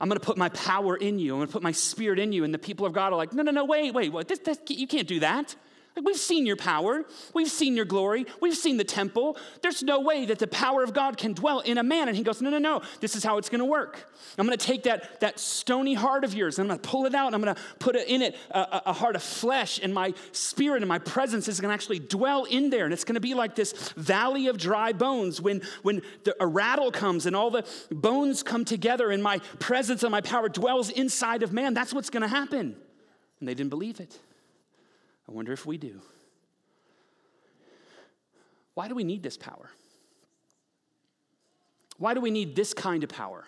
I'm 0.00 0.08
going 0.08 0.18
to 0.18 0.26
put 0.26 0.36
my 0.36 0.48
power 0.48 0.96
in 0.96 1.20
you. 1.20 1.32
I'm 1.32 1.38
going 1.38 1.46
to 1.46 1.52
put 1.52 1.62
my 1.62 1.72
spirit 1.72 2.18
in 2.18 2.32
you. 2.32 2.42
And 2.42 2.52
the 2.52 2.58
people 2.58 2.84
of 2.84 2.92
God 2.92 3.12
are 3.12 3.16
like, 3.16 3.32
no, 3.32 3.44
no, 3.44 3.52
no, 3.52 3.64
wait, 3.64 3.94
wait, 3.94 4.12
what? 4.12 4.26
This, 4.26 4.40
this, 4.40 4.58
you 4.66 4.88
can't 4.88 5.06
do 5.06 5.20
that. 5.20 5.54
Like, 5.96 6.04
we've 6.04 6.16
seen 6.16 6.44
your 6.44 6.56
power. 6.56 7.04
We've 7.34 7.50
seen 7.50 7.76
your 7.76 7.84
glory. 7.84 8.26
We've 8.40 8.56
seen 8.56 8.78
the 8.78 8.84
temple. 8.84 9.36
There's 9.62 9.82
no 9.82 10.00
way 10.00 10.26
that 10.26 10.40
the 10.40 10.48
power 10.48 10.82
of 10.82 10.92
God 10.92 11.16
can 11.16 11.34
dwell 11.34 11.60
in 11.60 11.78
a 11.78 11.84
man. 11.84 12.08
And 12.08 12.16
he 12.16 12.24
goes, 12.24 12.42
No, 12.42 12.50
no, 12.50 12.58
no. 12.58 12.82
This 13.00 13.14
is 13.14 13.22
how 13.22 13.38
it's 13.38 13.48
going 13.48 13.60
to 13.60 13.64
work. 13.64 14.10
I'm 14.36 14.44
going 14.44 14.58
to 14.58 14.66
take 14.66 14.82
that, 14.84 15.20
that 15.20 15.38
stony 15.38 15.94
heart 15.94 16.24
of 16.24 16.34
yours 16.34 16.58
and 16.58 16.64
I'm 16.64 16.68
going 16.76 16.80
to 16.80 16.88
pull 16.88 17.06
it 17.06 17.14
out 17.14 17.26
and 17.26 17.36
I'm 17.36 17.42
going 17.42 17.54
to 17.54 17.60
put 17.78 17.94
in 17.94 18.22
it 18.22 18.36
a, 18.50 18.82
a 18.86 18.92
heart 18.92 19.14
of 19.14 19.22
flesh. 19.22 19.78
And 19.80 19.94
my 19.94 20.14
spirit 20.32 20.82
and 20.82 20.88
my 20.88 20.98
presence 20.98 21.46
is 21.46 21.60
going 21.60 21.70
to 21.70 21.74
actually 21.74 22.00
dwell 22.00 22.44
in 22.44 22.70
there. 22.70 22.84
And 22.84 22.92
it's 22.92 23.04
going 23.04 23.14
to 23.14 23.20
be 23.20 23.34
like 23.34 23.54
this 23.54 23.92
valley 23.92 24.48
of 24.48 24.58
dry 24.58 24.92
bones 24.92 25.40
when, 25.40 25.62
when 25.82 26.02
the, 26.24 26.34
a 26.40 26.46
rattle 26.46 26.90
comes 26.90 27.26
and 27.26 27.36
all 27.36 27.50
the 27.50 27.64
bones 27.92 28.42
come 28.42 28.64
together 28.64 29.12
and 29.12 29.22
my 29.22 29.38
presence 29.60 30.02
and 30.02 30.10
my 30.10 30.20
power 30.22 30.48
dwells 30.48 30.90
inside 30.90 31.44
of 31.44 31.52
man. 31.52 31.72
That's 31.72 31.94
what's 31.94 32.10
going 32.10 32.22
to 32.22 32.28
happen. 32.28 32.74
And 33.38 33.48
they 33.48 33.54
didn't 33.54 33.70
believe 33.70 34.00
it. 34.00 34.18
I 35.28 35.32
wonder 35.32 35.52
if 35.52 35.66
we 35.66 35.78
do. 35.78 36.00
Why 38.74 38.88
do 38.88 38.94
we 38.94 39.04
need 39.04 39.22
this 39.22 39.36
power? 39.36 39.70
Why 41.96 42.12
do 42.14 42.20
we 42.20 42.30
need 42.30 42.56
this 42.56 42.74
kind 42.74 43.04
of 43.04 43.08
power? 43.08 43.44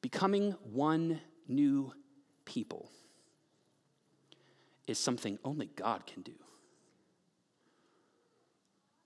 Becoming 0.00 0.52
one 0.72 1.20
new 1.46 1.92
people 2.44 2.90
is 4.86 4.98
something 4.98 5.38
only 5.44 5.66
God 5.76 6.06
can 6.06 6.22
do. 6.22 6.32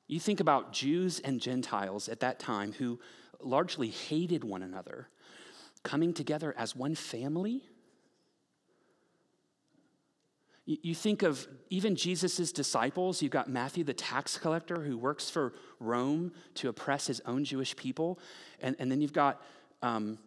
You 0.07 0.21
think 0.21 0.41
about 0.41 0.73
Jews 0.73 1.21
and 1.21 1.41
Gentiles 1.41 2.09
at 2.09 2.21
that 2.21 2.39
time 2.39 2.73
who 2.73 3.01
largely 3.41 3.89
hated 3.89 4.45
one 4.45 4.63
another, 4.63 5.09
coming 5.83 6.15
together 6.15 6.55
as 6.57 6.77
one 6.77 6.95
family 6.95 7.63
you 10.67 10.97
think 10.97 11.23
of 11.23 11.47
even 11.71 11.95
Jesus' 11.95 12.51
disciples. 12.51 13.23
You've 13.23 13.31
got 13.31 13.49
Matthew, 13.49 13.85
the 13.85 13.95
tax 13.95 14.37
collector, 14.37 14.83
who 14.83 14.99
works 14.99 15.31
for 15.31 15.55
Rome 15.79 16.33
to 16.55 16.69
oppress 16.69 17.07
his 17.07 17.21
own 17.25 17.45
Jewish 17.45 17.77
people. 17.77 18.19
And, 18.61 18.75
and 18.81 18.91
then 18.91 19.01
you've 19.01 19.13
got, 19.13 19.41
um, 19.81 20.19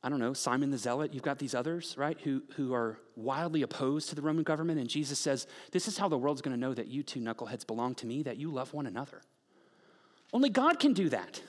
I 0.00 0.08
don't 0.08 0.20
know, 0.20 0.32
Simon 0.32 0.70
the 0.70 0.78
Zealot. 0.78 1.12
You've 1.12 1.24
got 1.24 1.40
these 1.40 1.56
others, 1.56 1.96
right, 1.98 2.16
who, 2.20 2.44
who 2.54 2.72
are 2.72 2.98
wildly 3.16 3.62
opposed 3.62 4.08
to 4.10 4.14
the 4.14 4.22
Roman 4.22 4.44
government. 4.44 4.78
And 4.78 4.88
Jesus 4.88 5.18
says, 5.18 5.48
This 5.72 5.88
is 5.88 5.98
how 5.98 6.08
the 6.08 6.18
world's 6.18 6.40
going 6.40 6.54
to 6.54 6.60
know 6.60 6.72
that 6.72 6.86
you 6.86 7.02
two 7.02 7.20
knuckleheads 7.20 7.66
belong 7.66 7.96
to 7.96 8.06
me, 8.06 8.22
that 8.22 8.36
you 8.36 8.52
love 8.52 8.72
one 8.72 8.86
another. 8.86 9.22
Only 10.32 10.50
God 10.50 10.78
can 10.78 10.92
do 10.92 11.08
that. 11.08 11.42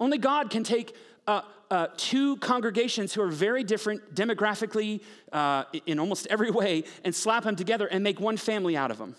Only 0.00 0.18
God 0.18 0.50
can 0.50 0.64
take 0.64 0.96
uh, 1.28 1.42
uh, 1.70 1.88
two 1.96 2.36
congregations 2.38 3.12
who 3.12 3.22
are 3.22 3.28
very 3.28 3.62
different 3.62 4.14
demographically 4.14 5.02
uh, 5.32 5.64
in 5.86 5.98
almost 5.98 6.26
every 6.28 6.50
way 6.50 6.84
and 7.04 7.14
slap 7.14 7.44
them 7.44 7.56
together 7.56 7.86
and 7.86 8.02
make 8.02 8.20
one 8.20 8.36
family 8.36 8.76
out 8.76 8.90
of 8.90 8.98
them. 8.98 9.14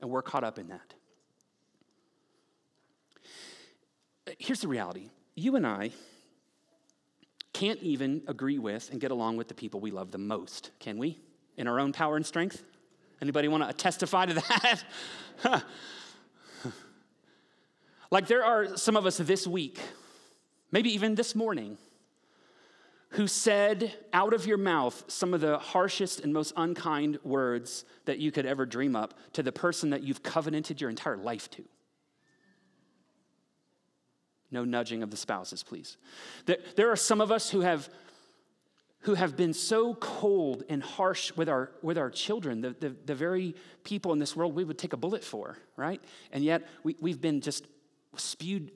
And 0.00 0.10
we're 0.10 0.22
caught 0.22 0.44
up 0.44 0.58
in 0.58 0.68
that. 0.68 0.94
Here's 4.38 4.60
the 4.60 4.68
reality 4.68 5.10
you 5.34 5.56
and 5.56 5.66
I 5.66 5.90
can't 7.52 7.80
even 7.80 8.22
agree 8.26 8.58
with 8.58 8.90
and 8.90 9.00
get 9.00 9.10
along 9.10 9.36
with 9.36 9.48
the 9.48 9.54
people 9.54 9.80
we 9.80 9.90
love 9.90 10.10
the 10.10 10.18
most, 10.18 10.70
can 10.78 10.98
we? 10.98 11.18
In 11.56 11.66
our 11.66 11.80
own 11.80 11.92
power 11.92 12.16
and 12.16 12.26
strength? 12.26 12.62
Anybody 13.22 13.48
want 13.48 13.66
to 13.66 13.72
testify 13.72 14.26
to 14.26 14.34
that? 15.42 15.64
like 18.10 18.26
there 18.26 18.44
are 18.44 18.76
some 18.76 18.96
of 18.96 19.06
us 19.06 19.16
this 19.16 19.46
week 19.46 19.80
maybe 20.70 20.92
even 20.92 21.14
this 21.14 21.34
morning, 21.34 21.78
who 23.10 23.26
said 23.26 23.94
out 24.12 24.34
of 24.34 24.46
your 24.46 24.58
mouth 24.58 25.04
some 25.06 25.32
of 25.32 25.40
the 25.40 25.58
harshest 25.58 26.20
and 26.20 26.32
most 26.32 26.52
unkind 26.56 27.18
words 27.22 27.84
that 28.04 28.18
you 28.18 28.32
could 28.32 28.46
ever 28.46 28.66
dream 28.66 28.96
up 28.96 29.14
to 29.32 29.42
the 29.42 29.52
person 29.52 29.90
that 29.90 30.02
you've 30.02 30.22
covenanted 30.22 30.80
your 30.80 30.90
entire 30.90 31.16
life 31.16 31.48
to. 31.50 31.64
No 34.50 34.64
nudging 34.64 35.02
of 35.02 35.10
the 35.10 35.16
spouses, 35.16 35.62
please. 35.62 35.96
There 36.76 36.90
are 36.90 36.96
some 36.96 37.20
of 37.20 37.32
us 37.32 37.50
who 37.50 37.60
have, 37.60 37.88
who 39.00 39.14
have 39.14 39.36
been 39.36 39.52
so 39.52 39.94
cold 39.94 40.64
and 40.68 40.82
harsh 40.82 41.32
with 41.36 41.48
our, 41.48 41.72
with 41.82 41.98
our 41.98 42.10
children, 42.10 42.60
the, 42.60 42.70
the, 42.78 42.96
the 43.06 43.14
very 43.14 43.54
people 43.84 44.12
in 44.12 44.18
this 44.18 44.36
world 44.36 44.54
we 44.54 44.64
would 44.64 44.78
take 44.78 44.92
a 44.92 44.96
bullet 44.96 45.24
for, 45.24 45.56
right? 45.76 46.02
And 46.32 46.44
yet 46.44 46.68
we, 46.84 46.96
we've 47.00 47.20
been 47.20 47.40
just 47.40 47.66
spewed 48.16 48.70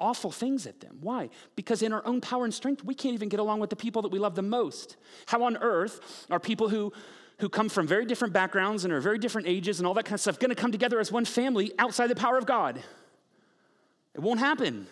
awful 0.00 0.30
things 0.30 0.66
at 0.66 0.80
them. 0.80 0.98
Why? 1.00 1.30
Because 1.56 1.82
in 1.82 1.92
our 1.92 2.04
own 2.06 2.20
power 2.20 2.44
and 2.44 2.52
strength, 2.52 2.84
we 2.84 2.94
can't 2.94 3.14
even 3.14 3.28
get 3.28 3.40
along 3.40 3.60
with 3.60 3.70
the 3.70 3.76
people 3.76 4.02
that 4.02 4.10
we 4.10 4.18
love 4.18 4.34
the 4.34 4.42
most. 4.42 4.96
How 5.26 5.42
on 5.44 5.56
earth 5.58 6.26
are 6.30 6.40
people 6.40 6.68
who, 6.68 6.92
who 7.38 7.48
come 7.48 7.68
from 7.68 7.86
very 7.86 8.04
different 8.04 8.34
backgrounds 8.34 8.84
and 8.84 8.92
are 8.92 9.00
very 9.00 9.18
different 9.18 9.46
ages 9.46 9.78
and 9.78 9.86
all 9.86 9.94
that 9.94 10.04
kind 10.04 10.14
of 10.14 10.20
stuff 10.20 10.38
going 10.38 10.50
to 10.50 10.54
come 10.54 10.72
together 10.72 11.00
as 11.00 11.12
one 11.12 11.24
family 11.24 11.72
outside 11.78 12.08
the 12.08 12.16
power 12.16 12.38
of 12.38 12.46
God? 12.46 12.82
It 14.14 14.20
won't 14.20 14.40
happen. 14.40 14.86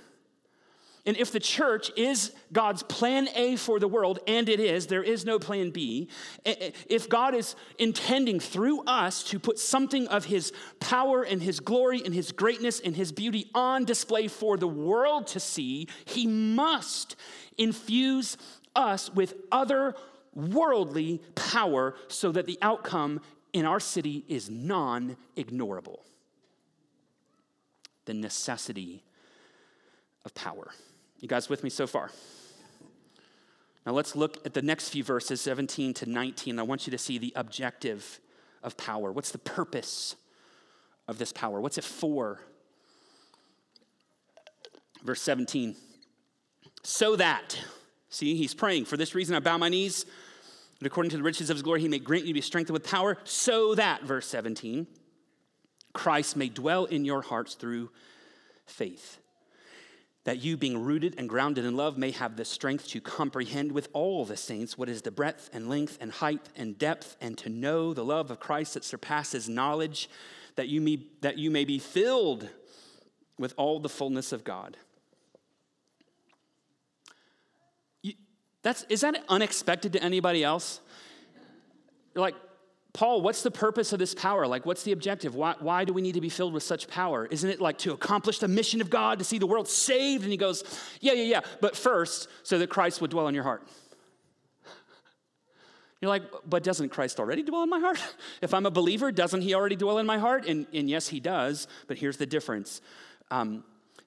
And 1.05 1.17
if 1.17 1.33
the 1.33 1.41
church 1.41 1.91
is 1.97 2.33
God's 2.53 2.85
plan 2.85 3.29
A 3.35 3.57
for 3.57 3.81
the 3.81 3.88
world, 3.88 4.21
and 4.29 4.49
it 4.49 4.61
is, 4.61 4.87
there 4.87 5.03
is 5.03 5.25
no 5.25 5.41
plan 5.41 5.71
B, 5.71 6.09
if 6.45 7.09
God 7.09 7.35
is 7.35 7.57
intending 7.79 8.38
through 8.38 8.85
us 8.85 9.25
to 9.25 9.41
put 9.41 9.59
something 9.59 10.07
of 10.09 10.27
his 10.27 10.53
power 10.79 11.25
and 11.25 11.43
his 11.43 11.59
glory 11.59 12.03
and 12.05 12.15
his 12.15 12.31
greatness 12.31 12.79
and 12.79 12.95
his 12.95 13.11
beauty 13.11 13.51
on 13.53 13.85
display 13.85 14.29
for 14.29 14.57
the 14.57 14.69
world 14.69 15.27
to 15.29 15.41
see, 15.41 15.88
he 16.05 16.29
must 16.29 17.17
infuse 17.59 18.37
us 18.77 19.12
with 19.12 19.35
other 19.51 19.97
worldly 20.35 21.21
power 21.35 21.97
so 22.07 22.31
that 22.31 22.47
the 22.47 22.59
outcome 22.62 23.21
in 23.53 23.67
our 23.67 23.81
city 23.81 24.25
is 24.29 24.49
non 24.49 25.17
ignorable. 25.37 25.99
The 28.05 28.15
necessity 28.15 29.03
of 30.25 30.33
power. 30.35 30.71
You 31.23 31.29
guys 31.29 31.49
with 31.49 31.63
me 31.63 31.71
so 31.71 31.87
far? 31.87 32.11
Now 33.87 33.93
let's 33.93 34.17
look 34.17 34.45
at 34.45 34.55
the 34.55 34.61
next 34.61 34.89
few 34.89 35.05
verses, 35.05 35.41
17 35.41 35.95
to 35.95 36.07
19. 36.07 36.59
I 36.59 36.65
want 36.65 36.85
you 36.85 36.91
to 36.91 36.99
see 36.99 37.17
the 37.17 37.33
objective 37.37 38.21
of 38.61 38.77
power? 38.77 39.13
What's 39.13 39.31
the 39.31 39.39
purpose 39.39 40.17
of 41.07 41.19
this 41.19 41.33
power? 41.33 41.61
What's 41.61 41.79
it 41.79 41.85
for? 41.85 42.41
Verse 45.05 45.23
17. 45.23 45.77
So 46.83 47.15
that, 47.15 47.57
see, 48.09 48.35
he's 48.35 48.53
praying, 48.53 48.87
for 48.87 48.97
this 48.97 49.15
reason 49.15 49.37
I 49.37 49.39
bow 49.39 49.57
my 49.59 49.69
knees, 49.69 50.05
and 50.81 50.87
according 50.89 51.11
to 51.11 51.17
the 51.17 51.23
riches 51.23 51.51
of 51.51 51.55
his 51.55 51.63
glory, 51.63 51.83
he 51.83 51.89
may 51.89 52.01
grant 52.01 52.25
you 52.25 52.33
to 52.33 52.35
be 52.35 52.41
strengthened 52.41 52.75
with 52.75 52.85
power, 52.85 53.17
so 53.23 53.77
that, 53.77 54.03
verse 54.03 54.27
17, 54.27 54.89
Christ 55.93 56.37
may 56.37 56.49
dwell 56.49 56.87
in 56.87 57.05
your 57.05 57.23
hearts 57.23 57.55
through 57.55 57.91
faith 58.67 59.22
that 60.25 60.43
you, 60.43 60.57
being 60.57 60.83
rooted 60.83 61.17
and 61.19 61.29
grounded 61.29 61.65
in 61.65 61.77
love, 61.77 61.99
may 61.99 62.13
have 62.13 62.37
the 62.37 62.45
strength 62.45 62.87
to 62.89 63.01
comprehend 63.01 63.73
with 63.73 63.89
all 63.93 64.25
the 64.25 64.37
saints 64.37 64.79
what 64.79 64.89
is 64.89 65.03
the 65.03 65.11
breadth 65.11 65.51
and 65.53 65.69
length 65.69 65.99
and 66.01 66.13
height 66.13 66.49
and 66.55 66.79
depth, 66.79 67.17
and 67.21 67.37
to 67.39 67.49
know 67.49 67.93
the 67.93 68.05
love 68.05 68.31
of 68.31 68.39
Christ 68.39 68.75
that 68.75 68.85
surpasses 68.85 69.49
knowledge, 69.49 70.09
that 70.57 70.69
you 70.69 70.81
may, 70.81 71.05
that 71.23 71.39
you 71.39 71.51
may 71.51 71.65
be 71.65 71.79
filled 71.79 72.49
with 73.39 73.53
all 73.57 73.81
the 73.81 73.89
fullness 73.89 74.33
of 74.33 74.45
God. 74.45 74.77
You, 78.03 78.15
that's, 78.63 78.85
is 78.89 79.01
that 79.01 79.25
unexpected 79.29 79.93
to 79.95 80.03
anybody 80.03 80.45
else? 80.45 80.81
You're 82.15 82.23
like, 82.23 82.37
Paul, 82.94 83.22
what's 83.22 83.42
the 83.42 83.50
purpose 83.50 83.94
of 83.94 83.98
this 83.98 84.14
power? 84.14 84.46
Like, 84.46 84.66
what's 84.66 84.83
the 84.83 84.92
objective? 84.92 85.35
Why, 85.35 85.55
why 85.61 85.85
do 85.85 85.94
we 85.94 86.02
need 86.02 86.12
to 86.12 86.20
be 86.20 86.28
filled 86.28 86.52
with 86.52 86.62
such 86.62 86.88
power? 86.88 87.26
Isn't 87.26 87.48
it 87.48 87.61
like 87.61 87.78
to 87.78 87.92
accomplish 87.92 88.38
the 88.38 88.48
mission 88.48 88.83
of 88.83 88.90
God, 88.90 89.18
to 89.18 89.24
see 89.24 89.38
the 89.38 89.46
world 89.46 89.66
saved? 89.66 90.24
And 90.24 90.31
he 90.31 90.37
goes, 90.37 90.62
Yeah, 91.00 91.14
yeah, 91.14 91.24
yeah. 91.24 91.40
But 91.61 91.74
first, 91.74 92.28
so 92.42 92.59
that 92.59 92.68
Christ 92.68 93.00
would 93.00 93.11
dwell 93.11 93.28
in 93.28 93.35
your 93.35 93.44
heart. 93.44 93.66
You're 96.02 96.09
like, 96.09 96.24
but 96.44 96.64
doesn't 96.64 96.88
Christ 96.88 97.20
already 97.20 97.44
dwell 97.44 97.62
in 97.62 97.70
my 97.70 97.78
heart? 97.78 98.02
If 98.42 98.52
I'm 98.52 98.66
a 98.66 98.72
believer, 98.72 99.12
doesn't 99.12 99.42
he 99.42 99.55
already 99.55 99.76
dwell 99.76 99.98
in 99.98 100.07
my 100.07 100.18
heart? 100.18 100.46
And, 100.46 100.66
and 100.74 100.90
yes, 100.90 101.07
he 101.07 101.20
does, 101.20 101.68
but 101.87 101.96
here's 101.96 102.16
the 102.16 102.26
difference. 102.26 102.81
Um, 103.31 103.62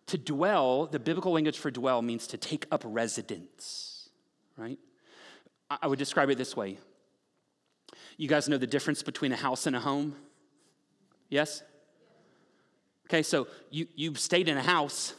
to 0.08 0.18
dwell, 0.18 0.88
the 0.88 1.00
biblical 1.00 1.32
language 1.32 1.58
for 1.58 1.72
dwell 1.72 2.02
means 2.02 2.28
to 2.28 2.38
take 2.38 2.66
up 2.70 2.84
residence, 2.86 4.10
right? 4.58 4.78
I 5.70 5.88
would 5.88 5.98
describe 5.98 6.30
it 6.30 6.38
this 6.38 6.56
way 6.56 6.78
you 8.18 8.28
guys 8.28 8.48
know 8.48 8.58
the 8.58 8.68
difference 8.68 9.04
between 9.04 9.32
a 9.32 9.36
house 9.36 9.68
and 9.68 9.76
a 9.76 9.80
home? 9.80 10.16
Yes? 11.30 11.64
Okay, 13.08 13.24
so 13.24 13.48
you, 13.70 13.88
you've 13.96 14.20
stayed 14.20 14.48
in 14.48 14.58
a 14.58 14.64
house, 14.64 15.14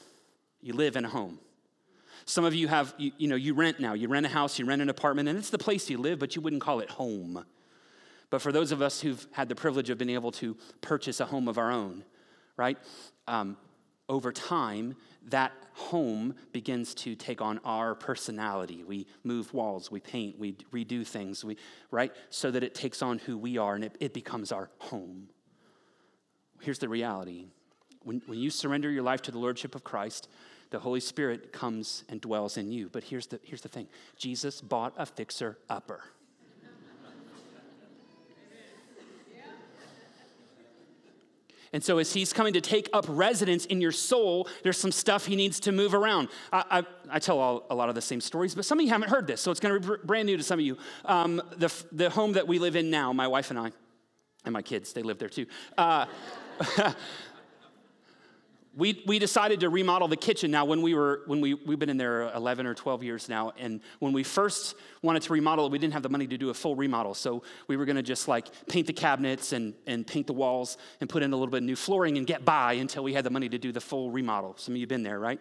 you 0.61 0.73
live 0.73 0.97
in 0.97 1.05
a 1.05 1.09
home. 1.09 1.39
Some 2.25 2.45
of 2.45 2.55
you 2.55 2.67
have, 2.67 2.93
you, 2.99 3.13
you 3.19 3.29
know, 3.29 3.37
you 3.37 3.55
rent 3.55 3.79
now. 3.79 3.95
You 3.95 4.09
rent 4.09 4.27
a 4.27 4.29
house, 4.29 4.59
you 4.59 4.65
rent 4.65 4.83
an 4.83 4.89
apartment, 4.89 5.29
and 5.29 5.39
it's 5.39 5.51
the 5.51 5.59
place 5.59 5.89
you 5.89 5.99
live, 5.99 6.19
but 6.19 6.35
you 6.35 6.43
wouldn't 6.43 6.63
call 6.63 6.81
it 6.81 6.91
home. 6.91 7.45
But 8.31 8.43
for 8.43 8.51
those 8.51 8.73
of 8.73 8.83
us 8.83 9.01
who've 9.01 9.25
had 9.31 9.49
the 9.49 9.55
privilege 9.55 9.91
of 9.91 9.99
being 9.99 10.11
able 10.11 10.33
to 10.33 10.57
purchase 10.81 11.21
a 11.21 11.27
home 11.27 11.47
of 11.47 11.57
our 11.57 11.71
own, 11.71 12.05
right? 12.57 12.79
Um, 13.29 13.57
over 14.09 14.33
time, 14.33 14.95
that 15.29 15.53
home 15.73 16.35
begins 16.53 16.95
to 16.95 17.15
take 17.15 17.41
on 17.41 17.59
our 17.65 17.95
personality. 17.95 18.85
We 18.85 19.07
move 19.25 19.53
walls, 19.53 19.91
we 19.91 20.01
paint, 20.01 20.39
we 20.39 20.53
redo 20.73 21.07
things, 21.07 21.45
we, 21.45 21.57
right? 21.91 22.13
So 22.31 22.51
that 22.51 22.63
it 22.63 22.75
takes 22.75 23.03
on 23.03 23.19
who 23.19 23.37
we 23.37 23.59
are 23.59 23.75
and 23.75 23.85
it, 23.85 23.97
it 23.99 24.15
becomes 24.15 24.53
our 24.53 24.71
home. 24.79 25.29
Here's 26.61 26.79
the 26.79 26.89
reality 26.89 27.47
when, 28.03 28.23
when 28.27 28.39
you 28.39 28.51
surrender 28.51 28.89
your 28.89 29.03
life 29.03 29.21
to 29.23 29.33
the 29.33 29.39
Lordship 29.39 29.75
of 29.75 29.83
Christ, 29.83 30.29
the 30.71 30.79
Holy 30.79 31.01
Spirit 31.01 31.53
comes 31.53 32.05
and 32.09 32.21
dwells 32.21 32.57
in 32.57 32.71
you. 32.71 32.89
But 32.89 33.03
here's 33.03 33.27
the, 33.27 33.41
here's 33.43 33.63
the 33.63 33.69
thing 33.69 33.89
Jesus 34.17 34.61
bought 34.61 34.95
a 34.97 35.07
fixer 35.07 35.59
upper. 35.69 36.05
And 41.77 41.85
so, 41.85 41.99
as 41.99 42.11
he's 42.11 42.33
coming 42.33 42.55
to 42.55 42.63
take 42.63 42.89
up 42.95 43.05
residence 43.07 43.67
in 43.67 43.83
your 43.83 43.93
soul, 43.93 44.49
there's 44.63 44.79
some 44.79 44.91
stuff 44.91 45.27
he 45.27 45.37
needs 45.37 45.61
to 45.61 45.73
move 45.73 45.93
around. 45.93 46.29
I, 46.51 46.65
I, 46.71 47.17
I 47.17 47.19
tell 47.19 47.39
all, 47.39 47.67
a 47.69 47.75
lot 47.75 47.91
of 47.91 47.95
the 47.95 48.01
same 48.01 48.23
stories, 48.23 48.55
but 48.55 48.65
some 48.65 48.79
of 48.79 48.85
you 48.87 48.91
haven't 48.91 49.11
heard 49.11 49.27
this, 49.27 49.43
so 49.43 49.51
it's 49.51 49.61
going 49.61 49.83
to 49.83 49.87
be 49.87 49.97
brand 50.03 50.25
new 50.25 50.39
to 50.39 50.43
some 50.43 50.59
of 50.59 50.65
you. 50.65 50.79
Um, 51.05 51.43
the, 51.59 51.71
the 51.93 52.09
home 52.09 52.33
that 52.33 52.49
we 52.49 52.59
live 52.59 52.77
in 52.77 52.89
now, 52.89 53.13
my 53.13 53.29
wife 53.29 53.51
and 53.51 53.59
I, 53.59 53.73
and 54.47 54.55
my 54.55 54.63
kids, 54.63 54.95
they 54.95 55.03
live 55.03 55.19
there 55.19 55.29
too. 55.29 55.45
Uh, 55.77 56.07
we, 58.77 59.03
we 59.07 59.19
decided 59.19 59.61
to 59.61 59.71
remodel 59.71 60.07
the 60.07 60.17
kitchen. 60.17 60.51
Now 60.51 60.67
when 60.67 60.83
we 60.83 60.93
were 60.93 61.23
when 61.27 61.41
we, 61.41 61.55
we've 61.55 61.79
been 61.79 61.89
in 61.89 61.97
there 61.97 62.31
11 62.35 62.67
or 62.67 62.75
12 62.75 63.03
years 63.03 63.29
now 63.29 63.53
and 63.59 63.81
when 64.01 64.13
we 64.13 64.23
first 64.23 64.77
wanted 65.01 65.23
to 65.23 65.33
remodel 65.33 65.67
it 65.67 65.73
we 65.73 65.79
didn't 65.79 65.95
have 65.95 66.03
the 66.03 66.11
money 66.11 66.27
to 66.27 66.37
do 66.37 66.51
a 66.51 66.55
full 66.55 66.77
remodel. 66.77 67.15
So 67.15 67.43
we 67.69 67.79
were 67.79 67.87
going 67.87 67.97
to 67.97 68.03
just 68.03 68.29
like 68.29 68.49
paint 68.69 68.87
the 68.87 68.93
cabinets 68.93 69.53
and, 69.53 69.73
and 69.87 70.07
paint 70.07 70.27
the 70.27 70.35
walls 70.35 70.77
and 71.01 71.09
put 71.09 71.23
in 71.23 71.33
a 71.33 71.37
little 71.37 71.51
bit 71.51 71.59
of 71.59 71.65
new 71.65 71.77
flooring 71.77 72.19
and 72.19 72.27
get 72.27 72.45
by 72.45 72.75
until 72.75 73.03
we 73.03 73.15
had 73.15 73.25
the 73.25 73.31
money 73.31 73.49
to 73.49 73.59
do 73.59 73.73
the 73.73 73.81
full 73.81 74.11
remodel. 74.11 74.55
Some 74.59 74.75
of 74.75 74.77
you 74.77 74.83
have 74.83 74.91
been 74.91 75.03
there 75.03 75.19
right? 75.19 75.41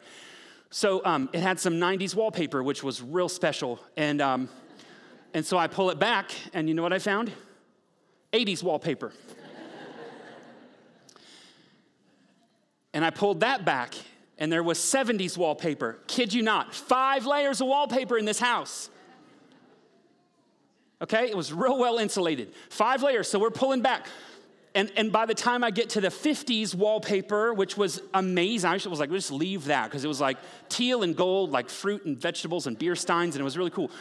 So 0.70 1.02
um, 1.06 1.30
it 1.34 1.42
had 1.42 1.60
some 1.60 1.74
90s 1.74 2.16
wallpaper 2.16 2.64
which 2.64 2.84
was 2.84 3.02
real 3.02 3.30
special 3.30 3.82
and, 3.98 4.22
um, 4.22 4.50
and 5.34 5.46
so 5.46 5.58
i 5.58 5.68
pull 5.68 5.90
it 5.90 6.00
back 6.00 6.32
and 6.54 6.70
you 6.70 6.74
know 6.74 6.84
what 6.84 6.94
i 6.94 7.00
found? 7.00 7.34
80s 8.32 8.64
wallpaper 8.64 9.12
And 12.96 13.04
I 13.04 13.10
pulled 13.10 13.42
that 13.42 13.66
back, 13.66 13.94
and 14.38 14.50
there 14.50 14.64
was 14.64 14.80
70s 14.80 15.38
wallpaper. 15.38 16.00
Kid 16.08 16.34
you 16.34 16.42
not, 16.42 16.74
five 16.74 17.26
layers 17.26 17.60
of 17.60 17.68
wallpaper 17.68 18.18
in 18.18 18.24
this 18.24 18.40
house. 18.40 18.90
Okay, 21.02 21.30
it 21.30 21.36
was 21.36 21.52
real 21.52 21.78
well 21.78 21.98
insulated. 21.98 22.54
Five 22.70 23.04
layers, 23.04 23.28
so 23.28 23.38
we're 23.38 23.52
pulling 23.52 23.82
back. 23.82 24.08
And, 24.74 24.90
and 24.96 25.12
by 25.12 25.26
the 25.26 25.34
time 25.34 25.62
I 25.62 25.72
get 25.72 25.90
to 25.92 26.02
the 26.02 26.08
50s 26.08 26.74
wallpaper, 26.74 27.54
which 27.54 27.76
was 27.76 28.02
amazing, 28.14 28.70
I 28.70 28.74
was 28.76 29.00
like, 29.00 29.10
we 29.10 29.18
just 29.18 29.32
leave 29.32 29.66
that 29.66 29.86
because 29.86 30.06
it 30.06 30.08
was 30.08 30.22
like 30.22 30.38
teal 30.70 31.04
and 31.04 31.18
gold, 31.18 31.52
like 31.52 31.70
fruit 31.70 32.06
and 32.06 32.18
vegetables 32.18 32.66
and 32.66 32.80
beer 32.80 32.96
steins, 32.96 33.36
and 33.36 33.42
it 33.42 33.44
was 33.44 33.58
really 33.58 33.72
cool. 33.72 33.92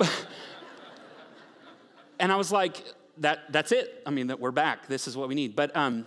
and 2.18 2.32
I 2.32 2.36
was 2.36 2.50
like, 2.50 2.84
that, 3.18 3.52
that's 3.52 3.70
it. 3.70 4.02
I 4.04 4.10
mean, 4.10 4.26
that 4.28 4.40
we're 4.40 4.50
back. 4.50 4.88
This 4.88 5.06
is 5.06 5.16
what 5.16 5.28
we 5.28 5.36
need. 5.36 5.54
But 5.54 5.76
um, 5.76 6.06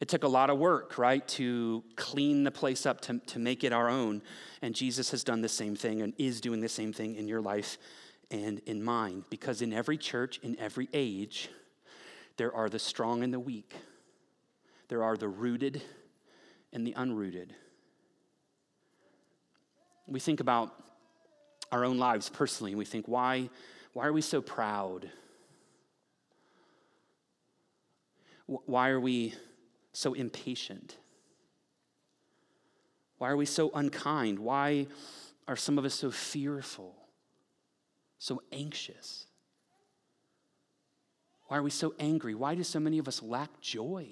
it 0.00 0.08
took 0.08 0.24
a 0.24 0.28
lot 0.28 0.48
of 0.48 0.58
work, 0.58 0.96
right, 0.96 1.26
to 1.28 1.84
clean 1.94 2.42
the 2.42 2.50
place 2.50 2.86
up, 2.86 3.02
to, 3.02 3.18
to 3.26 3.38
make 3.38 3.62
it 3.64 3.72
our 3.72 3.88
own. 3.90 4.22
And 4.62 4.74
Jesus 4.74 5.10
has 5.10 5.22
done 5.22 5.42
the 5.42 5.48
same 5.48 5.76
thing 5.76 6.00
and 6.00 6.14
is 6.16 6.40
doing 6.40 6.60
the 6.60 6.70
same 6.70 6.92
thing 6.92 7.16
in 7.16 7.28
your 7.28 7.42
life 7.42 7.76
and 8.30 8.60
in 8.60 8.82
mine. 8.82 9.24
Because 9.28 9.60
in 9.60 9.74
every 9.74 9.98
church, 9.98 10.40
in 10.42 10.58
every 10.58 10.88
age, 10.94 11.50
there 12.38 12.54
are 12.54 12.70
the 12.70 12.78
strong 12.78 13.22
and 13.22 13.32
the 13.32 13.38
weak, 13.38 13.74
there 14.88 15.02
are 15.02 15.18
the 15.18 15.28
rooted 15.28 15.82
and 16.72 16.86
the 16.86 16.94
unrooted. 16.94 17.50
We 20.06 20.18
think 20.18 20.40
about 20.40 20.74
our 21.70 21.84
own 21.84 21.98
lives 21.98 22.30
personally, 22.30 22.72
and 22.72 22.78
we 22.78 22.86
think, 22.86 23.06
why, 23.06 23.50
why 23.92 24.06
are 24.06 24.12
we 24.12 24.22
so 24.22 24.40
proud? 24.40 25.10
Why 28.46 28.88
are 28.88 28.98
we 28.98 29.34
so 29.92 30.14
impatient? 30.14 30.96
Why 33.18 33.28
are 33.28 33.36
we 33.36 33.46
so 33.46 33.70
unkind? 33.74 34.38
Why 34.38 34.86
are 35.46 35.56
some 35.56 35.78
of 35.78 35.84
us 35.84 35.94
so 35.94 36.10
fearful, 36.10 36.94
so 38.18 38.42
anxious? 38.52 39.26
Why 41.48 41.58
are 41.58 41.62
we 41.62 41.70
so 41.70 41.94
angry? 41.98 42.34
Why 42.34 42.54
do 42.54 42.62
so 42.62 42.80
many 42.80 42.98
of 42.98 43.08
us 43.08 43.22
lack 43.22 43.60
joy? 43.60 44.06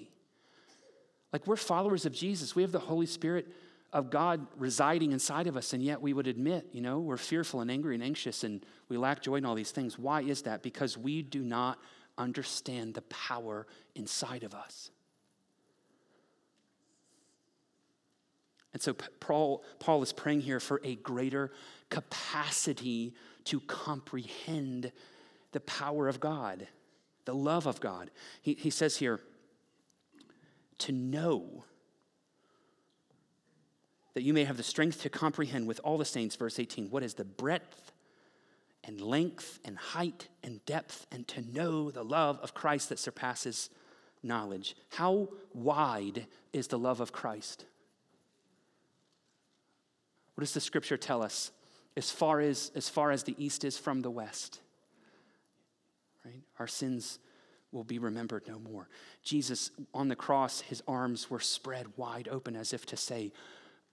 Like 1.31 1.47
we're 1.47 1.55
followers 1.55 2.05
of 2.05 2.13
Jesus, 2.13 2.55
we 2.55 2.61
have 2.61 2.71
the 2.71 2.79
Holy 2.79 3.05
Spirit 3.05 3.47
of 3.91 4.11
God 4.11 4.45
residing 4.57 5.11
inside 5.11 5.47
of 5.47 5.57
us, 5.57 5.73
and 5.73 5.81
yet 5.81 6.01
we 6.01 6.13
would 6.13 6.27
admit, 6.27 6.67
you 6.71 6.81
know, 6.81 6.99
we're 6.99 7.17
fearful 7.17 7.61
and 7.61 7.71
angry 7.71 7.95
and 7.95 8.03
anxious 8.03 8.43
and 8.43 8.63
we 8.89 8.97
lack 8.97 9.21
joy 9.21 9.35
in 9.35 9.45
all 9.45 9.55
these 9.55 9.71
things. 9.71 9.97
Why 9.97 10.21
is 10.21 10.43
that? 10.43 10.61
Because 10.61 10.97
we 10.97 11.21
do 11.21 11.41
not 11.41 11.79
understand 12.17 12.93
the 12.93 13.01
power 13.03 13.65
inside 13.95 14.43
of 14.43 14.53
us. 14.53 14.91
And 18.73 18.81
so 18.81 18.93
Paul, 18.93 19.63
Paul 19.79 20.01
is 20.03 20.13
praying 20.13 20.41
here 20.41 20.59
for 20.59 20.79
a 20.83 20.95
greater 20.95 21.51
capacity 21.89 23.13
to 23.45 23.59
comprehend 23.61 24.91
the 25.51 25.59
power 25.61 26.07
of 26.07 26.19
God, 26.19 26.67
the 27.25 27.33
love 27.33 27.65
of 27.65 27.79
God. 27.79 28.11
He, 28.41 28.53
he 28.53 28.69
says 28.69 28.97
here, 28.97 29.19
to 30.79 30.91
know 30.91 31.65
that 34.13 34.23
you 34.23 34.33
may 34.33 34.43
have 34.43 34.57
the 34.57 34.63
strength 34.63 35.01
to 35.01 35.09
comprehend 35.09 35.67
with 35.67 35.79
all 35.83 35.97
the 35.97 36.05
saints, 36.05 36.35
verse 36.35 36.59
18, 36.59 36.89
what 36.89 37.03
is 37.03 37.15
the 37.15 37.25
breadth 37.25 37.91
and 38.83 39.01
length 39.01 39.59
and 39.65 39.77
height 39.77 40.29
and 40.43 40.63
depth, 40.65 41.05
and 41.11 41.27
to 41.27 41.41
know 41.53 41.91
the 41.91 42.03
love 42.03 42.39
of 42.41 42.53
Christ 42.53 42.89
that 42.89 42.99
surpasses 42.99 43.69
knowledge. 44.23 44.75
How 44.89 45.29
wide 45.53 46.27
is 46.53 46.67
the 46.67 46.79
love 46.79 46.99
of 46.99 47.11
Christ? 47.11 47.65
What 50.39 50.45
does 50.45 50.53
the 50.53 50.61
scripture 50.61 50.95
tell 50.95 51.21
us? 51.21 51.51
As 51.97 52.11
far 52.11 52.39
as, 52.39 52.71
as 52.73 52.87
far 52.87 53.11
as 53.11 53.23
the 53.23 53.35
east 53.37 53.65
is 53.65 53.77
from 53.77 54.01
the 54.01 54.09
west. 54.09 54.61
right? 56.23 56.43
Our 56.59 56.65
sins 56.65 57.19
will 57.73 57.83
be 57.83 57.99
remembered 57.99 58.47
no 58.47 58.57
more. 58.57 58.87
Jesus 59.21 59.69
on 59.93 60.07
the 60.07 60.15
cross, 60.15 60.61
his 60.61 60.81
arms 60.87 61.29
were 61.29 61.41
spread 61.41 61.87
wide 61.97 62.29
open 62.31 62.55
as 62.55 62.71
if 62.71 62.85
to 62.85 62.95
say, 62.95 63.33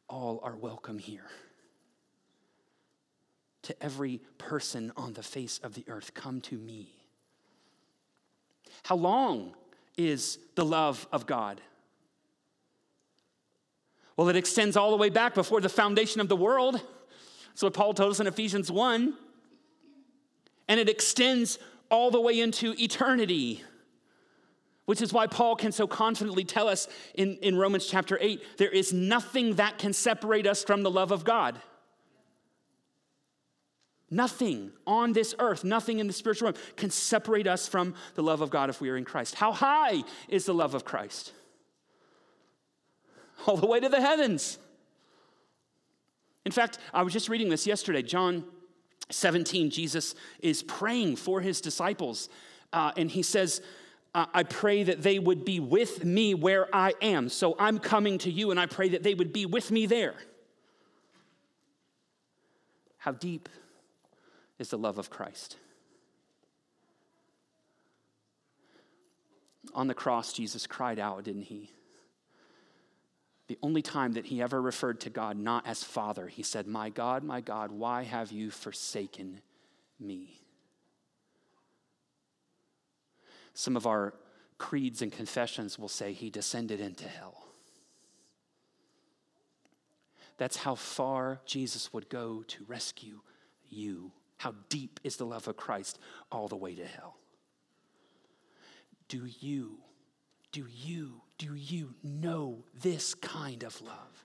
All 0.09 0.39
are 0.45 0.55
welcome 0.55 1.01
here. 1.01 1.27
To 3.63 3.83
every 3.83 4.21
person 4.39 4.93
on 4.97 5.15
the 5.15 5.25
face 5.25 5.59
of 5.65 5.75
the 5.75 5.85
earth, 5.89 6.15
come 6.15 6.41
to 6.43 6.55
me. 6.57 6.91
How 8.85 8.95
long 8.95 9.53
is 9.97 10.39
the 10.55 10.65
love 10.65 11.09
of 11.11 11.27
God? 11.27 11.61
Well, 14.17 14.29
it 14.29 14.37
extends 14.37 14.77
all 14.77 14.91
the 14.91 14.97
way 14.97 15.11
back 15.11 15.35
before 15.35 15.61
the 15.61 15.69
foundation 15.69 16.21
of 16.21 16.29
the 16.29 16.37
world. 16.37 16.81
That's 17.49 17.63
what 17.63 17.75
Paul 17.75 17.95
told 17.95 18.13
us 18.13 18.21
in 18.21 18.27
Ephesians 18.27 18.71
1. 18.71 19.15
And 20.69 20.81
it 20.81 20.89
extends 20.89 21.59
all 21.91 22.11
the 22.11 22.21
way 22.21 22.41
into 22.41 22.75
eternity, 22.79 23.63
which 24.87 25.03
is 25.03 25.13
why 25.13 25.27
Paul 25.27 25.55
can 25.55 25.71
so 25.71 25.87
confidently 25.87 26.45
tell 26.45 26.69
us 26.69 26.89
in, 27.15 27.37
in 27.43 27.57
Romans 27.57 27.87
chapter 27.87 28.19
8 28.21 28.43
there 28.59 28.71
is 28.71 28.93
nothing 28.93 29.55
that 29.57 29.79
can 29.79 29.93
separate 29.93 30.47
us 30.47 30.65
from 30.65 30.83
the 30.83 30.91
love 30.91 31.13
of 31.13 31.25
God. 31.25 31.61
Nothing 34.11 34.71
on 34.87 35.13
this 35.13 35.35
earth, 35.39 35.65
nothing 35.65 35.99
in 35.99 36.07
the 36.07 36.13
spiritual 36.13 36.53
realm 36.53 36.63
can 36.77 36.91
separate 36.91 37.47
us 37.47 37.67
from 37.67 37.95
the 38.15 38.23
love 38.23 38.41
of 38.41 38.51
God 38.51 38.71
if 38.71 38.81
we 38.81 38.89
are 38.89 38.97
in 38.97 39.05
Christ. 39.05 39.35
How 39.35 39.53
high 39.53 40.05
is 40.29 40.47
the 40.47 40.55
love 40.55 40.75
of 40.75 40.85
Christ? 40.85 41.33
All 43.47 43.57
the 43.57 43.67
way 43.67 43.81
to 43.81 43.89
the 43.89 44.01
heavens. 44.01 44.59
In 46.45 46.53
fact, 46.53 46.79
I 46.95 47.03
was 47.03 47.13
just 47.13 47.29
reading 47.29 47.49
this 47.49 47.67
yesterday. 47.67 48.03
John 48.03 48.45
17, 49.11 49.71
Jesus 49.71 50.15
is 50.41 50.63
praying 50.63 51.17
for 51.17 51.41
his 51.41 51.61
disciples, 51.61 52.29
uh, 52.73 52.93
and 52.97 53.11
he 53.11 53.23
says, 53.23 53.61
I 54.15 54.45
pray 54.45 54.83
that 54.83 55.03
they 55.03 55.19
would 55.19 55.45
be 55.45 55.61
with 55.61 56.03
me 56.03 56.33
where 56.33 56.75
I 56.75 56.95
am. 57.03 57.29
So 57.29 57.55
I'm 57.59 57.79
coming 57.79 58.17
to 58.19 58.31
you, 58.31 58.51
and 58.51 58.59
I 58.59 58.65
pray 58.65 58.89
that 58.91 59.03
they 59.03 59.13
would 59.13 59.31
be 59.31 59.45
with 59.45 59.71
me 59.71 59.85
there. 59.85 60.15
How 62.97 63.13
deep 63.13 63.51
is 64.59 64.71
the 64.71 64.79
love 64.79 64.97
of 64.97 65.11
Christ? 65.11 65.59
On 69.75 69.87
the 69.87 69.95
cross, 69.95 70.33
Jesus 70.33 70.67
cried 70.67 70.99
out, 70.99 71.23
didn't 71.25 71.43
he? 71.43 71.71
The 73.49 73.59
only 73.63 73.83
time 73.83 74.13
that 74.13 74.27
he 74.27 74.43
ever 74.43 74.61
referred 74.61 75.01
to 75.01 75.11
God 75.11 75.37
not 75.37 75.67
as 75.67 75.85
Father, 75.85 76.27
he 76.27 76.43
said, 76.43 76.67
My 76.67 76.91
God, 76.91 77.23
my 77.23 77.41
God, 77.41 77.71
why 77.71 78.03
have 78.03 78.33
you 78.33 78.51
forsaken 78.51 79.41
me? 80.01 80.41
Some 83.55 83.77
of 83.77 83.87
our 83.87 84.15
creeds 84.59 85.01
and 85.01 85.13
confessions 85.13 85.79
will 85.79 85.89
say 85.89 86.13
he 86.13 86.29
descended 86.29 86.81
into 86.81 87.07
hell. 87.07 87.45
That's 90.39 90.59
how 90.59 90.75
far 90.75 91.41
Jesus 91.47 91.93
would 91.93 92.09
go 92.09 92.43
to 92.49 92.65
rescue 92.67 93.21
you. 93.69 94.13
How 94.39 94.55
deep 94.69 95.01
is 95.03 95.17
the 95.17 95.25
love 95.25 95.49
of 95.49 95.57
Christ 95.57 95.99
all 96.31 96.49
the 96.49 96.57
way 96.57 96.75
to 96.75 96.85
hell? 96.85 97.17
Do 99.09 99.27
you 99.41 99.79
do 100.57 100.67
you, 100.75 101.21
do 101.37 101.55
you 101.55 101.93
know 102.03 102.65
this 102.81 103.13
kind 103.15 103.63
of 103.63 103.79
love? 103.83 104.25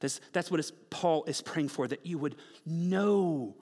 This, 0.00 0.22
that's 0.32 0.50
what 0.50 0.72
Paul 0.88 1.24
is 1.24 1.42
praying 1.42 1.68
for, 1.68 1.86
that 1.86 2.06
you 2.06 2.16
would 2.16 2.36
know 2.64 3.56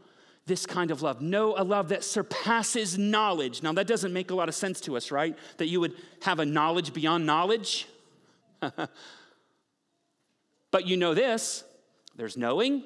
this 0.47 0.65
kind 0.65 0.93
of 0.93 1.03
love. 1.03 1.21
Know 1.21 1.57
a 1.59 1.65
love 1.65 1.89
that 1.89 2.05
surpasses 2.05 2.97
knowledge. 2.97 3.65
Now, 3.65 3.73
that 3.73 3.89
doesn't 3.89 4.13
make 4.13 4.31
a 4.31 4.37
lot 4.37 4.49
of 4.49 4.55
sense 4.55 4.81
to 4.83 4.97
us, 4.97 5.11
right? 5.11 5.37
That 5.57 5.67
you 5.67 5.81
would 5.81 5.95
have 6.23 6.39
a 6.39 6.47
knowledge 6.47 6.95
beyond 6.95 7.27
knowledge. 7.27 7.89
but 10.71 10.87
you 10.87 10.97
know 10.97 11.15
this 11.15 11.65
there's 12.15 12.37
knowing 12.37 12.85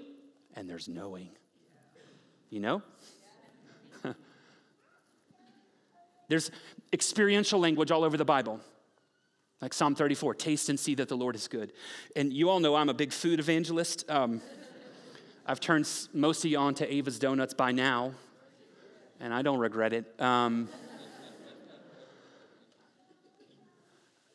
and 0.57 0.71
there's 0.71 0.89
knowing. 0.89 1.29
You 2.49 2.61
know? 2.61 2.83
There's 6.33 6.51
experiential 6.95 7.61
language 7.61 7.91
all 7.91 8.05
over 8.05 8.17
the 8.17 8.25
Bible. 8.25 8.59
Like 9.61 9.75
Psalm 9.75 9.95
34, 9.95 10.35
taste 10.37 10.71
and 10.71 10.81
see 10.81 10.95
that 10.95 11.09
the 11.11 11.15
Lord 11.15 11.37
is 11.37 11.47
good. 11.47 11.75
And 12.17 12.33
you 12.33 12.49
all 12.49 12.59
know 12.59 12.75
I'm 12.75 12.89
a 12.89 12.95
big 12.95 13.13
food 13.13 13.39
evangelist. 13.39 14.11
Um, 14.11 14.41
I've 15.45 15.61
turned 15.61 15.87
most 16.15 16.43
of 16.43 16.51
you 16.51 16.57
on 16.57 16.73
to 16.77 16.91
Ava's 16.91 17.19
Donuts 17.19 17.53
by 17.53 17.71
now, 17.71 18.15
and 19.21 19.35
I 19.35 19.43
don't 19.43 19.59
regret 19.59 19.93
it. 19.93 20.19
Um, 20.19 20.71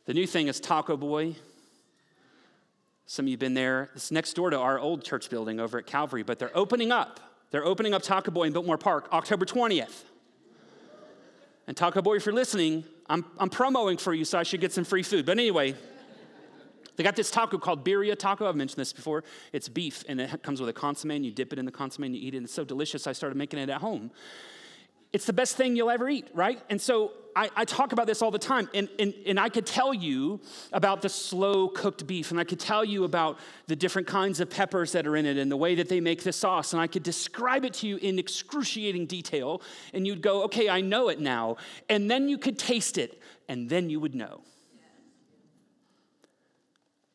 the 0.05 0.13
new 0.13 0.27
thing 0.27 0.49
is 0.49 0.59
Taco 0.59 0.97
Boy. 0.97 1.35
Some 3.07 3.25
of 3.25 3.29
you 3.29 3.33
have 3.33 3.39
been 3.39 3.55
there. 3.55 3.89
It's 3.95 4.11
next 4.11 4.33
door 4.33 4.51
to 4.51 4.59
our 4.59 4.77
old 4.77 5.03
church 5.03 5.31
building 5.31 5.59
over 5.59 5.79
at 5.79 5.87
Calvary, 5.87 6.21
but 6.21 6.37
they're 6.37 6.55
opening 6.55 6.91
up. 6.91 7.19
They're 7.49 7.65
opening 7.65 7.95
up 7.95 8.03
Taco 8.03 8.29
Boy 8.29 8.43
in 8.43 8.53
Biltmore 8.53 8.77
Park 8.77 9.09
October 9.11 9.47
20th. 9.47 10.03
And 11.67 11.75
Taco 11.75 12.01
Boy, 12.01 12.15
if 12.15 12.25
you're 12.25 12.33
listening, 12.33 12.85
I'm, 13.09 13.25
I'm 13.37 13.49
promoting 13.49 13.97
for 13.97 14.13
you, 14.13 14.25
so 14.25 14.39
I 14.39 14.43
should 14.43 14.61
get 14.61 14.71
some 14.71 14.83
free 14.83 15.03
food. 15.03 15.25
But 15.25 15.33
anyway, 15.33 15.75
they 16.95 17.03
got 17.03 17.15
this 17.15 17.29
taco 17.29 17.57
called 17.57 17.85
birria 17.85 18.17
taco. 18.17 18.47
I've 18.47 18.55
mentioned 18.55 18.79
this 18.79 18.93
before. 18.93 19.23
It's 19.53 19.69
beef, 19.69 20.03
and 20.07 20.19
it 20.19 20.43
comes 20.43 20.59
with 20.59 20.69
a 20.69 20.73
consomme, 20.73 21.11
and 21.11 21.25
you 21.25 21.31
dip 21.31 21.53
it 21.53 21.59
in 21.59 21.65
the 21.65 21.71
consomme 21.71 22.05
and 22.05 22.15
you 22.15 22.21
eat 22.25 22.33
it. 22.33 22.37
And 22.37 22.45
it's 22.45 22.53
so 22.53 22.63
delicious, 22.63 23.05
I 23.05 23.11
started 23.11 23.37
making 23.37 23.59
it 23.59 23.69
at 23.69 23.81
home 23.81 24.11
it's 25.13 25.25
the 25.25 25.33
best 25.33 25.55
thing 25.55 25.75
you'll 25.75 25.89
ever 25.89 26.09
eat, 26.09 26.27
right? 26.33 26.61
And 26.69 26.81
so 26.81 27.11
I, 27.35 27.49
I, 27.55 27.65
talk 27.65 27.91
about 27.91 28.07
this 28.07 28.23
all 28.23 28.31
the 28.31 28.39
time, 28.39 28.67
and, 28.73 28.89
and, 28.97 29.13
and 29.27 29.39
I 29.39 29.49
could 29.49 29.65
tell 29.65 29.93
you 29.93 30.39
about 30.73 31.03
the 31.03 31.09
slow 31.09 31.67
cooked 31.67 32.07
beef, 32.07 32.31
and 32.31 32.39
I 32.39 32.43
could 32.43 32.59
tell 32.59 32.83
you 32.83 33.03
about 33.03 33.37
the 33.67 33.75
different 33.75 34.07
kinds 34.07 34.39
of 34.39 34.49
peppers 34.49 34.91
that 34.93 35.05
are 35.05 35.15
in 35.15 35.27
it 35.27 35.37
and 35.37 35.51
the 35.51 35.57
way 35.57 35.75
that 35.75 35.87
they 35.87 36.01
make 36.01 36.23
the 36.23 36.33
sauce, 36.33 36.73
and 36.73 36.81
I 36.81 36.87
could 36.87 37.03
describe 37.03 37.63
it 37.63 37.75
to 37.75 37.87
you 37.87 37.97
in 37.97 38.17
excruciating 38.17 39.05
detail, 39.05 39.61
and 39.93 40.07
you'd 40.07 40.21
go, 40.21 40.43
okay, 40.45 40.67
I 40.67 40.81
know 40.81 41.09
it 41.09 41.19
now. 41.19 41.57
And 41.89 42.09
then 42.09 42.27
you 42.27 42.39
could 42.39 42.57
taste 42.57 42.97
it, 42.97 43.21
and 43.47 43.69
then 43.69 43.89
you 43.89 43.99
would 43.99 44.15
know. 44.15 44.41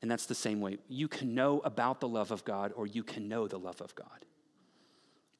And 0.02 0.10
that's 0.10 0.26
the 0.26 0.34
same 0.36 0.60
way. 0.60 0.78
You 0.88 1.08
can 1.08 1.34
know 1.34 1.60
about 1.64 2.00
the 2.00 2.08
love 2.08 2.30
of 2.30 2.44
God, 2.44 2.72
or 2.76 2.86
you 2.86 3.02
can 3.02 3.28
know 3.28 3.48
the 3.48 3.58
love 3.58 3.80
of 3.80 3.94
God. 3.96 4.24